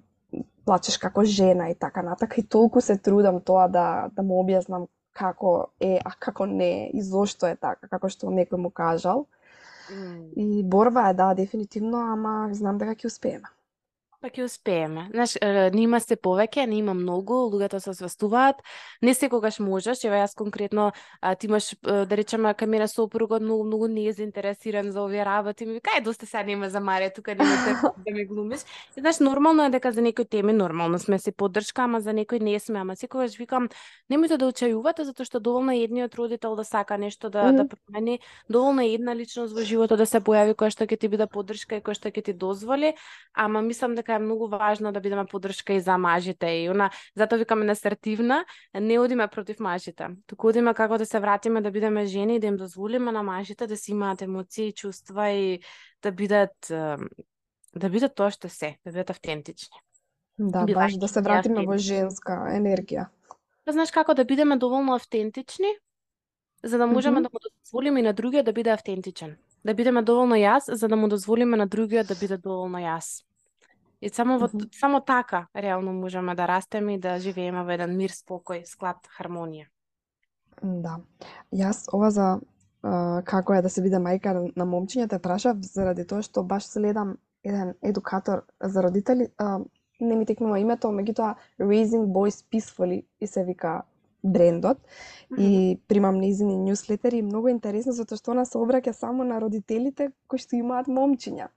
плачеш 0.66 0.98
како 0.98 1.26
жена 1.26 1.68
и 1.70 1.76
така 1.76 2.02
натака 2.02 2.40
и 2.40 2.48
толку 2.48 2.82
се 2.82 2.96
трудам 2.98 3.42
тоа 3.42 3.68
да 3.68 4.10
да 4.16 4.24
му 4.24 4.40
објаснам 4.44 4.88
како 5.12 5.74
е, 5.80 6.00
а 6.00 6.12
како 6.20 6.46
не 6.46 6.90
и 6.94 7.02
зошто 7.04 7.48
е 7.48 7.56
така, 7.56 7.90
како 7.92 8.10
што 8.10 8.32
некој 8.32 8.58
му 8.58 8.70
кажал. 8.72 9.26
Mm. 9.92 10.30
И 10.40 10.64
борба 10.64 11.10
е 11.10 11.14
да 11.14 11.34
дефинитивно, 11.34 12.00
ама 12.14 12.48
знам 12.54 12.78
дека 12.78 12.96
ќе 12.96 13.12
успееме. 13.12 13.52
Па 14.22 14.30
ќе 14.30 14.44
успееме. 14.46 15.08
Знаеш, 15.10 15.32
нима 15.74 15.98
се 15.98 16.14
повеќе, 16.14 16.68
нима 16.70 16.94
многу, 16.94 17.40
луѓето 17.50 17.80
се 17.82 17.96
свестуваат. 17.98 18.60
Не 19.02 19.16
секогаш 19.18 19.58
можеш, 19.58 20.04
ева 20.06 20.20
јас 20.20 20.36
конкретно, 20.38 20.92
а, 21.22 21.34
ти 21.34 21.48
имаш, 21.50 21.72
да 21.82 22.18
речеме, 22.20 22.52
кај 22.54 22.70
мене 22.70 22.86
сопругот 22.88 23.42
многу, 23.42 23.66
многу 23.66 23.88
не 23.90 24.06
е 24.06 24.14
заинтересиран 24.14 24.92
за 24.92 25.02
овие 25.02 25.26
работи. 25.26 25.66
Ми 25.66 25.74
вика, 25.74 25.98
е, 25.98 26.02
доста 26.06 26.30
сега 26.30 26.44
нема 26.44 26.70
за 26.70 26.78
Марија, 26.78 27.16
тука 27.16 27.34
нема 27.34 27.50
да 27.98 28.14
ме 28.14 28.26
глумиш. 28.26 28.62
И, 28.98 29.02
знаеш, 29.02 29.20
нормално 29.20 29.66
е 29.66 29.70
дека 29.74 29.92
за 29.92 30.02
некои 30.02 30.26
теми 30.26 30.54
нормално 30.54 31.00
сме 31.00 31.20
се 31.20 31.32
поддршка, 31.32 31.82
ама 31.82 32.02
за 32.02 32.14
некои 32.14 32.40
не 32.40 32.60
сме. 32.60 32.80
Ама 32.80 32.96
секогаш 32.96 33.38
викам, 33.42 33.70
немојте 34.06 34.38
да 34.38 34.52
учајувате, 34.54 35.02
затоа 35.02 35.26
што 35.26 35.42
доволно 35.42 35.74
едниот 35.74 36.14
родител 36.14 36.56
да 36.56 36.64
сака 36.64 36.98
нешто 36.98 37.30
да, 37.30 37.50
mm 37.50 37.58
-hmm. 37.58 37.58
да 37.58 37.66
промени, 37.68 38.20
доволно 38.50 38.82
една 38.86 39.16
личност 39.16 39.58
во 39.58 39.66
животот 39.66 39.98
да 39.98 40.06
се 40.06 40.22
појави 40.22 40.54
која 40.54 40.70
што 40.70 40.86
ќе 40.86 41.00
ти 41.00 41.08
биде 41.08 41.26
поддршка 41.26 41.76
и 41.76 41.82
која 41.82 41.98
што 41.98 42.10
ќе 42.10 42.22
ти 42.22 42.34
дозволи, 42.34 42.94
ама 43.34 43.62
мислам 43.62 43.96
дека 43.96 44.11
дека 44.12 44.16
е 44.16 44.26
многу 44.26 44.48
важно 44.48 44.92
да 44.92 45.00
бидеме 45.00 45.26
поддршка 45.26 45.74
и 45.74 45.80
за 45.80 45.98
мажите 45.98 46.48
и 46.48 46.70
она 46.70 46.92
затоа 47.16 47.38
викаме 47.38 47.72
асертивна, 47.72 48.46
не 48.74 49.00
одиме 49.00 49.28
против 49.28 49.60
мажите. 49.60 50.08
Туку 50.28 50.48
одиме 50.48 50.74
како 50.74 50.98
да 50.98 51.06
се 51.06 51.20
вратиме 51.20 51.62
да 51.62 51.72
бидеме 51.72 52.06
жени 52.06 52.36
и 52.36 52.40
да 52.40 52.48
им 52.48 52.58
дозволиме 52.58 53.12
на 53.12 53.24
мажите 53.24 53.68
да 53.68 53.78
си 53.78 53.92
имаат 53.92 54.22
емоции 54.22 54.68
и 54.68 54.74
чувства 54.74 55.30
и 55.30 55.60
да 56.04 56.12
бидат 56.12 56.56
да 57.76 57.90
бидат 57.90 58.16
тоа 58.16 58.32
што 58.32 58.50
се, 58.50 58.78
да 58.86 58.92
бидат 58.92 59.10
автентични. 59.10 59.78
Да, 60.40 60.66
Била, 60.66 60.84
баш 60.84 60.98
да 60.98 61.08
се 61.08 61.22
вратиме 61.22 61.66
во 61.66 61.78
женска 61.78 62.52
енергија. 62.52 63.08
Да 63.66 63.72
знаеш 63.72 63.92
како 63.92 64.14
да 64.14 64.26
бидеме 64.26 64.58
доволно 64.58 64.96
автентични, 64.96 65.72
за 66.64 66.78
да 66.78 66.88
можеме 66.88 67.20
mm 67.20 67.24
-hmm. 67.24 67.24
да 67.24 67.30
му 67.34 67.40
дозволиме 67.64 68.00
и 68.00 68.04
на 68.04 68.14
другиот 68.14 68.46
да 68.46 68.54
биде 68.54 68.70
автентичен. 68.70 69.38
Да 69.66 69.74
бидеме 69.74 70.02
доволно 70.02 70.36
јас, 70.36 70.74
за 70.74 70.88
да 70.88 70.96
му 70.96 71.08
дозволиме 71.08 71.58
на 71.58 71.68
другиот 71.68 72.08
да 72.08 72.16
биде 72.16 72.38
доволно 72.38 72.78
јас. 72.78 73.24
И 74.02 74.10
само 74.10 74.40
во, 74.40 74.48
mm 74.48 74.60
-hmm. 74.60 74.80
само 74.80 75.02
така 75.02 75.48
реално 75.56 75.94
можеме 75.94 76.36
да 76.36 76.48
растеме 76.48 76.94
и 76.94 77.00
да 77.00 77.20
живееме 77.20 77.64
во 77.64 77.72
еден 77.72 77.98
мир, 77.98 78.10
спокој, 78.10 78.66
склад, 78.66 78.98
хармонија. 79.18 79.66
Да. 80.64 81.00
Јас 81.54 81.90
ова 81.94 82.12
за 82.12 82.40
uh, 82.84 83.24
како 83.24 83.54
е 83.54 83.62
да 83.62 83.70
се 83.70 83.82
биде 83.82 83.98
мајка 83.98 84.34
на, 84.34 84.50
на 84.56 84.66
момчиња 84.66 85.10
те 85.10 85.20
прашав 85.20 85.58
заради 85.62 86.06
тоа 86.08 86.22
што 86.22 86.44
баш 86.44 86.66
следам 86.66 87.18
еден 87.44 87.74
едукатор 87.82 88.44
за 88.62 88.84
родители, 88.84 89.28
uh, 89.38 89.66
не 90.00 90.16
ми 90.16 90.26
текнува 90.26 90.60
името, 90.60 90.88
меѓутоа 90.88 91.36
Raising 91.60 92.06
Boys 92.06 92.46
Peacefully 92.52 93.06
и 93.20 93.28
се 93.28 93.44
вика 93.44 93.82
брендот 94.24 94.78
mm 94.78 95.38
-hmm. 95.38 95.42
и 95.42 95.82
примам 95.88 96.20
низини 96.20 96.58
ньюслетери 96.58 97.18
и 97.18 97.22
многу 97.22 97.48
интересно 97.48 97.92
затоа 97.92 98.18
што 98.18 98.32
она 98.32 98.46
се 98.46 98.58
обраќа 98.58 98.92
само 98.92 99.24
на 99.24 99.42
родителите 99.42 100.12
кои 100.28 100.40
што 100.40 100.56
имаат 100.56 100.88
момчиња. 100.88 101.48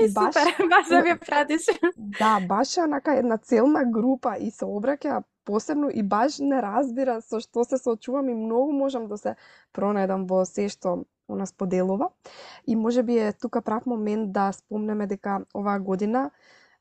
И 0.00 0.12
баш, 0.12 0.34
Супер, 0.34 0.68
баш 0.68 0.88
да 0.88 1.02
ви 1.02 1.18
пратиш. 1.18 1.66
Да, 1.96 2.40
баш 2.40 2.78
онака 2.78 3.14
една 3.14 3.36
целна 3.36 3.84
група 3.84 4.36
и 4.40 4.50
се 4.50 4.64
обраќа 4.64 5.22
посебно 5.44 5.90
и 5.92 6.02
баш 6.02 6.38
не 6.38 6.62
разбира 6.62 7.20
со 7.20 7.40
што 7.40 7.64
се 7.64 7.78
соочувам 7.78 8.28
и 8.28 8.34
многу 8.34 8.72
можам 8.72 9.06
да 9.08 9.18
се 9.18 9.34
пронајдам 9.74 10.26
во 10.30 10.44
се 10.48 10.68
што 10.68 11.04
она 11.28 11.46
споделува. 11.46 12.10
И 12.66 12.76
може 12.76 13.02
би 13.02 13.18
е 13.18 13.32
тука 13.32 13.62
прав 13.62 13.86
момент 13.86 14.32
да 14.32 14.52
спомнеме 14.52 15.06
дека 15.06 15.44
оваа 15.54 15.78
година 15.78 16.30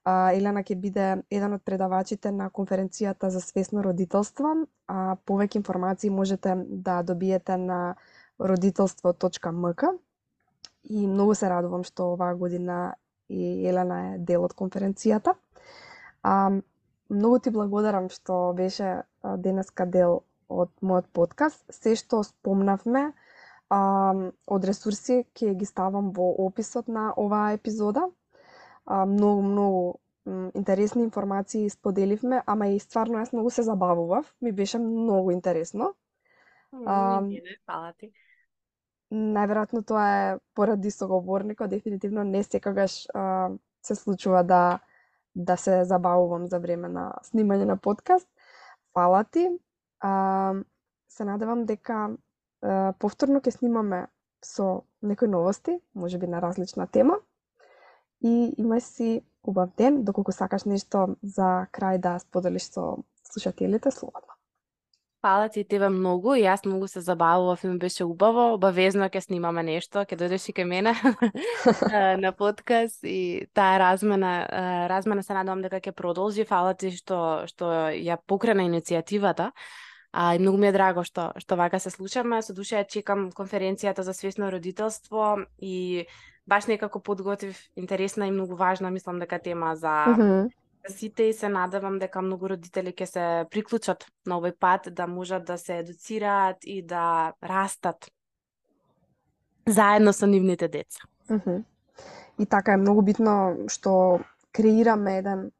а, 0.03 0.31
Елена 0.33 0.63
ќе 0.63 0.75
биде 0.75 1.07
еден 1.29 1.53
од 1.53 1.63
предавачите 1.65 2.31
на 2.31 2.49
конференцијата 2.49 3.29
за 3.29 3.41
свесно 3.41 3.83
родителство. 3.83 4.55
А, 4.87 5.15
повеќе 5.25 5.57
информации 5.57 6.09
можете 6.09 6.55
да 6.67 7.01
добиете 7.03 7.57
на 7.57 7.95
родителство.мк 8.39 9.83
и 10.83 11.07
многу 11.07 11.35
се 11.35 11.49
радувам 11.49 11.83
што 11.83 12.13
оваа 12.13 12.35
година 12.35 12.95
и 13.29 13.67
Елена 13.67 13.99
е 14.13 14.17
дел 14.19 14.43
од 14.43 14.53
конференцијата. 14.53 15.35
А, 16.23 16.51
многу 17.09 17.39
ти 17.39 17.49
благодарам 17.49 18.09
што 18.09 18.53
беше 18.57 19.03
денеска 19.23 19.85
дел 19.85 20.21
од 20.49 20.71
мојот 20.81 21.07
подкаст. 21.13 21.63
Се 21.71 21.95
што 21.95 22.23
спомнавме 22.27 23.11
а, 23.69 23.79
од 24.47 24.65
ресурси 24.67 25.23
ќе 25.37 25.55
ги 25.55 25.65
ставам 25.65 26.11
во 26.17 26.31
описот 26.45 26.87
на 26.87 27.11
оваа 27.17 27.53
епизода. 27.57 28.09
А, 28.85 29.05
многу, 29.05 29.41
многу 29.41 29.83
интересни 30.55 31.03
информации 31.03 31.69
споделивме, 31.69 32.43
ама 32.45 32.67
и 32.69 32.79
стварно 32.79 33.21
јас 33.21 33.31
многу 33.33 33.49
се 33.49 33.63
забавував. 33.63 34.33
Ми 34.41 34.51
беше 34.51 34.79
многу 34.79 35.31
интересно. 35.31 35.93
А, 36.85 37.21
Фала 37.65 37.93
ти 37.97 38.11
најверојатно 39.11 39.83
тоа 39.85 40.05
е 40.09 40.37
поради 40.55 40.91
соговорникот, 40.91 41.69
дефинитивно 41.69 42.23
не 42.23 42.43
секогаш 42.43 43.07
а, 43.13 43.49
се 43.83 43.95
случува 43.95 44.43
да 44.43 44.79
да 45.35 45.55
се 45.57 45.83
забавувам 45.85 46.47
за 46.47 46.59
време 46.59 46.89
на 46.89 47.11
снимање 47.23 47.65
на 47.65 47.77
подкаст. 47.77 48.27
Фала 48.93 49.23
ти. 49.23 49.47
А, 49.99 50.53
се 51.07 51.23
надевам 51.23 51.65
дека 51.65 52.09
а, 52.61 52.93
повторно 52.99 53.39
ќе 53.39 53.55
снимаме 53.55 54.07
со 54.43 54.83
некои 55.01 55.27
новости, 55.27 55.79
може 55.95 56.17
би 56.17 56.27
на 56.27 56.41
различна 56.41 56.87
тема. 56.87 57.19
И 58.21 58.53
имај 58.59 58.79
си 58.79 59.21
убав 59.43 59.71
ден, 59.77 60.03
доколку 60.03 60.31
сакаш 60.31 60.65
нешто 60.65 61.15
за 61.23 61.67
крај 61.73 61.97
да 61.97 62.19
споделиш 62.19 62.69
со 62.69 62.97
слушателите, 63.23 63.91
слободно. 63.91 64.30
Фала 65.21 65.49
ти 65.49 65.61
тебе 65.63 65.89
многу 65.93 66.33
и 66.33 66.41
јас 66.41 66.63
многу 66.65 66.87
се 66.87 67.01
забавував 67.01 67.63
ми 67.63 67.77
беше 67.77 68.03
убаво. 68.03 68.53
Обавезно 68.55 69.05
ќе 69.05 69.21
снимаме 69.21 69.61
нешто, 69.63 70.01
ќе 70.01 70.17
дојдеш 70.17 70.47
и 70.49 70.53
кај 70.57 70.65
мене 70.65 70.93
на 72.23 72.31
подкаст 72.33 73.05
и 73.05 73.45
таа 73.53 73.77
размена, 73.77 74.47
размена 74.89 75.21
се 75.23 75.37
надевам 75.37 75.61
дека 75.61 75.77
ќе 75.77 75.93
продолжи. 75.93 76.45
Фала 76.49 76.73
ти 76.73 76.89
што 76.95 77.45
што 77.45 77.93
ја 77.93 78.17
покрена 78.17 78.65
иницијативата. 78.65 79.51
А, 80.11 80.35
и 80.35 80.39
многу 80.39 80.57
ми 80.57 80.67
е 80.67 80.73
драго 80.73 81.05
што 81.05 81.29
што 81.37 81.55
вака 81.55 81.79
се 81.79 81.93
случаме. 81.93 82.41
Со 82.41 82.57
душа 82.57 82.81
ја 82.81 82.89
чекам 82.89 83.29
конференцијата 83.29 84.01
за 84.01 84.17
свесно 84.17 84.49
родителство 84.49 85.37
и 85.61 86.07
баш 86.49 86.65
некако 86.65 86.99
подготвив 86.99 87.61
интересна 87.75 88.25
и 88.25 88.31
многу 88.31 88.55
важна, 88.55 88.89
мислам 88.89 89.19
дека 89.19 89.37
тема 89.37 89.75
за 89.75 90.05
mm 90.09 90.17
-hmm 90.17 90.60
сите 90.89 91.23
и 91.23 91.33
се 91.33 91.49
надевам 91.49 91.99
дека 91.99 92.21
многу 92.21 92.49
родители 92.49 92.93
ќе 92.93 93.05
се 93.05 93.25
приклучат 93.51 94.05
на 94.25 94.39
овој 94.39 94.55
пат 94.59 94.89
да 94.91 95.07
можат 95.07 95.45
да 95.45 95.57
се 95.57 95.77
едуцираат 95.83 96.57
и 96.63 96.81
да 96.81 97.33
растат 97.43 98.11
заедно 99.67 100.13
со 100.13 100.25
нивните 100.25 100.67
деца. 100.67 100.99
Mm 101.29 101.39
-hmm. 101.39 101.63
И 102.39 102.45
така 102.45 102.73
е 102.73 102.77
многу 102.77 103.01
битно 103.01 103.55
што 103.67 104.19
креираме 104.51 105.17
еден 105.17 105.51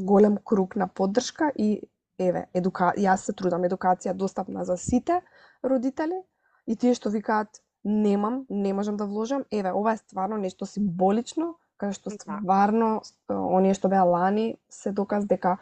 голем 0.00 0.36
круг 0.44 0.76
на 0.76 0.88
поддршка 0.88 1.52
и 1.56 1.80
еве, 2.18 2.46
едука... 2.54 2.92
јас 2.96 3.16
се 3.16 3.32
трудам 3.32 3.64
едукација 3.64 4.12
достапна 4.12 4.64
за 4.64 4.76
сите 4.76 5.22
родители 5.64 6.22
и 6.66 6.76
тие 6.76 6.94
што 6.94 7.10
викаат 7.10 7.48
немам, 7.84 8.46
не 8.50 8.72
можам 8.72 8.96
да 8.96 9.06
вложам, 9.06 9.44
еве, 9.50 9.72
ова 9.72 9.92
е 9.92 9.96
стварно 9.96 10.36
нешто 10.36 10.66
символично 10.66 11.56
кај 11.80 11.94
што 11.96 12.10
да. 12.10 12.18
стварно 12.18 12.90
оние 13.28 13.74
што 13.74 13.88
беа 13.88 14.04
лани 14.04 14.54
се 14.68 14.92
доказ 14.92 15.26
дека 15.26 15.56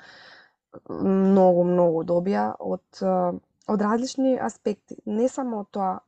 многу 0.88 1.64
многу 1.64 2.04
добија 2.04 2.50
од 2.58 3.02
од 3.68 3.82
различни 3.84 4.38
аспекти, 4.40 4.96
не 5.06 5.28
само 5.28 5.64
тоа 5.70 6.00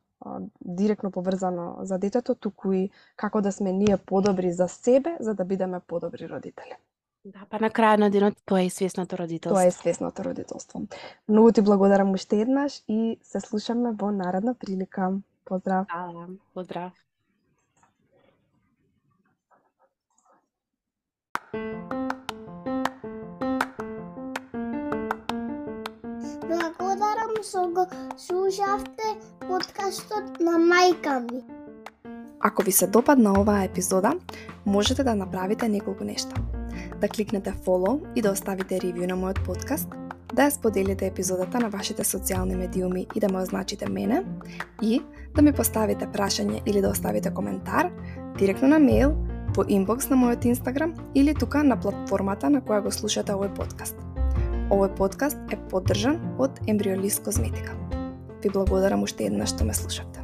директно 0.61 1.11
поврзано 1.11 1.79
за 1.83 1.99
детето, 1.99 2.35
туку 2.35 2.73
и 2.73 2.91
како 3.17 3.41
да 3.41 3.53
сме 3.53 3.73
ние 3.73 3.97
подобри 3.97 4.53
за 4.53 4.69
себе, 4.69 5.17
за 5.21 5.35
да 5.35 5.45
бидеме 5.45 5.81
подобри 5.81 6.29
родители. 6.29 6.77
Да, 7.25 7.45
па 7.51 7.59
на 7.61 7.69
крај 7.69 7.99
на 8.01 8.09
денот 8.11 8.37
тоа 8.49 8.63
е 8.65 8.71
свесното 8.71 9.17
родителство. 9.21 9.57
Тоа 9.57 9.69
е 9.69 9.71
свесното 9.71 10.25
родителство. 10.25 10.81
Многу 11.29 11.53
ти 11.53 11.61
благодарам 11.63 12.13
уште 12.13 12.41
еднаш 12.41 12.83
и 12.89 13.19
се 13.23 13.41
слушаме 13.41 13.93
во 13.93 14.11
наредна 14.11 14.55
прилика. 14.55 15.13
Поздрав. 15.45 15.87
Да, 15.87 16.27
поздрав. 16.55 16.93
Благодарам 26.49 27.33
што 27.43 27.67
го 27.75 27.87
слушавте 28.15 29.03
подкастот 29.49 30.39
на 30.39 30.53
мајка 30.63 31.19
ми. 31.27 31.43
Ако 32.41 32.63
ви 32.63 32.73
се 32.73 32.87
допадна 32.87 33.33
оваа 33.41 33.65
епизода, 33.65 34.13
можете 34.67 35.05
да 35.05 35.15
направите 35.15 35.69
неколку 35.69 36.05
нешта. 36.05 36.35
Да 37.01 37.09
кликнете 37.09 37.53
follow 37.67 38.07
и 38.15 38.23
да 38.23 38.31
оставите 38.31 38.79
ревју 38.79 39.07
на 39.11 39.17
мојот 39.19 39.43
подкаст, 39.47 39.89
да 40.35 40.47
ја 40.47 40.51
споделите 40.55 41.07
епизодата 41.07 41.59
на 41.59 41.69
вашите 41.69 42.05
социјални 42.05 42.55
медиуми 42.55 43.07
и 43.15 43.21
да 43.21 43.29
ме 43.29 43.43
означите 43.43 43.89
мене, 43.91 44.23
и 44.83 45.03
да 45.35 45.43
ми 45.43 45.53
поставите 45.53 46.07
прашање 46.07 46.63
или 46.67 46.81
да 46.81 46.91
оставите 46.91 47.35
коментар 47.35 47.91
директно 48.39 48.69
на 48.69 48.79
мејл, 48.79 49.30
по 49.55 49.65
инбокс 49.69 50.09
на 50.11 50.17
мојот 50.17 50.47
Инстаграм 50.47 50.95
или 51.15 51.35
тука 51.35 51.63
на 51.67 51.77
платформата 51.81 52.51
на 52.51 52.63
која 52.63 52.85
го 52.87 52.95
слушате 52.95 53.35
овој 53.35 53.51
подкаст. 53.57 53.97
Овој 54.71 54.95
подкаст 54.97 55.39
е 55.51 55.59
поддржан 55.71 56.21
од 56.39 56.63
Embryolist 56.71 57.25
Козметика. 57.25 57.75
Ви 58.43 58.51
благодарам 58.55 59.03
уште 59.03 59.27
еднаш 59.27 59.55
што 59.55 59.65
ме 59.65 59.75
слушавте. 59.75 60.20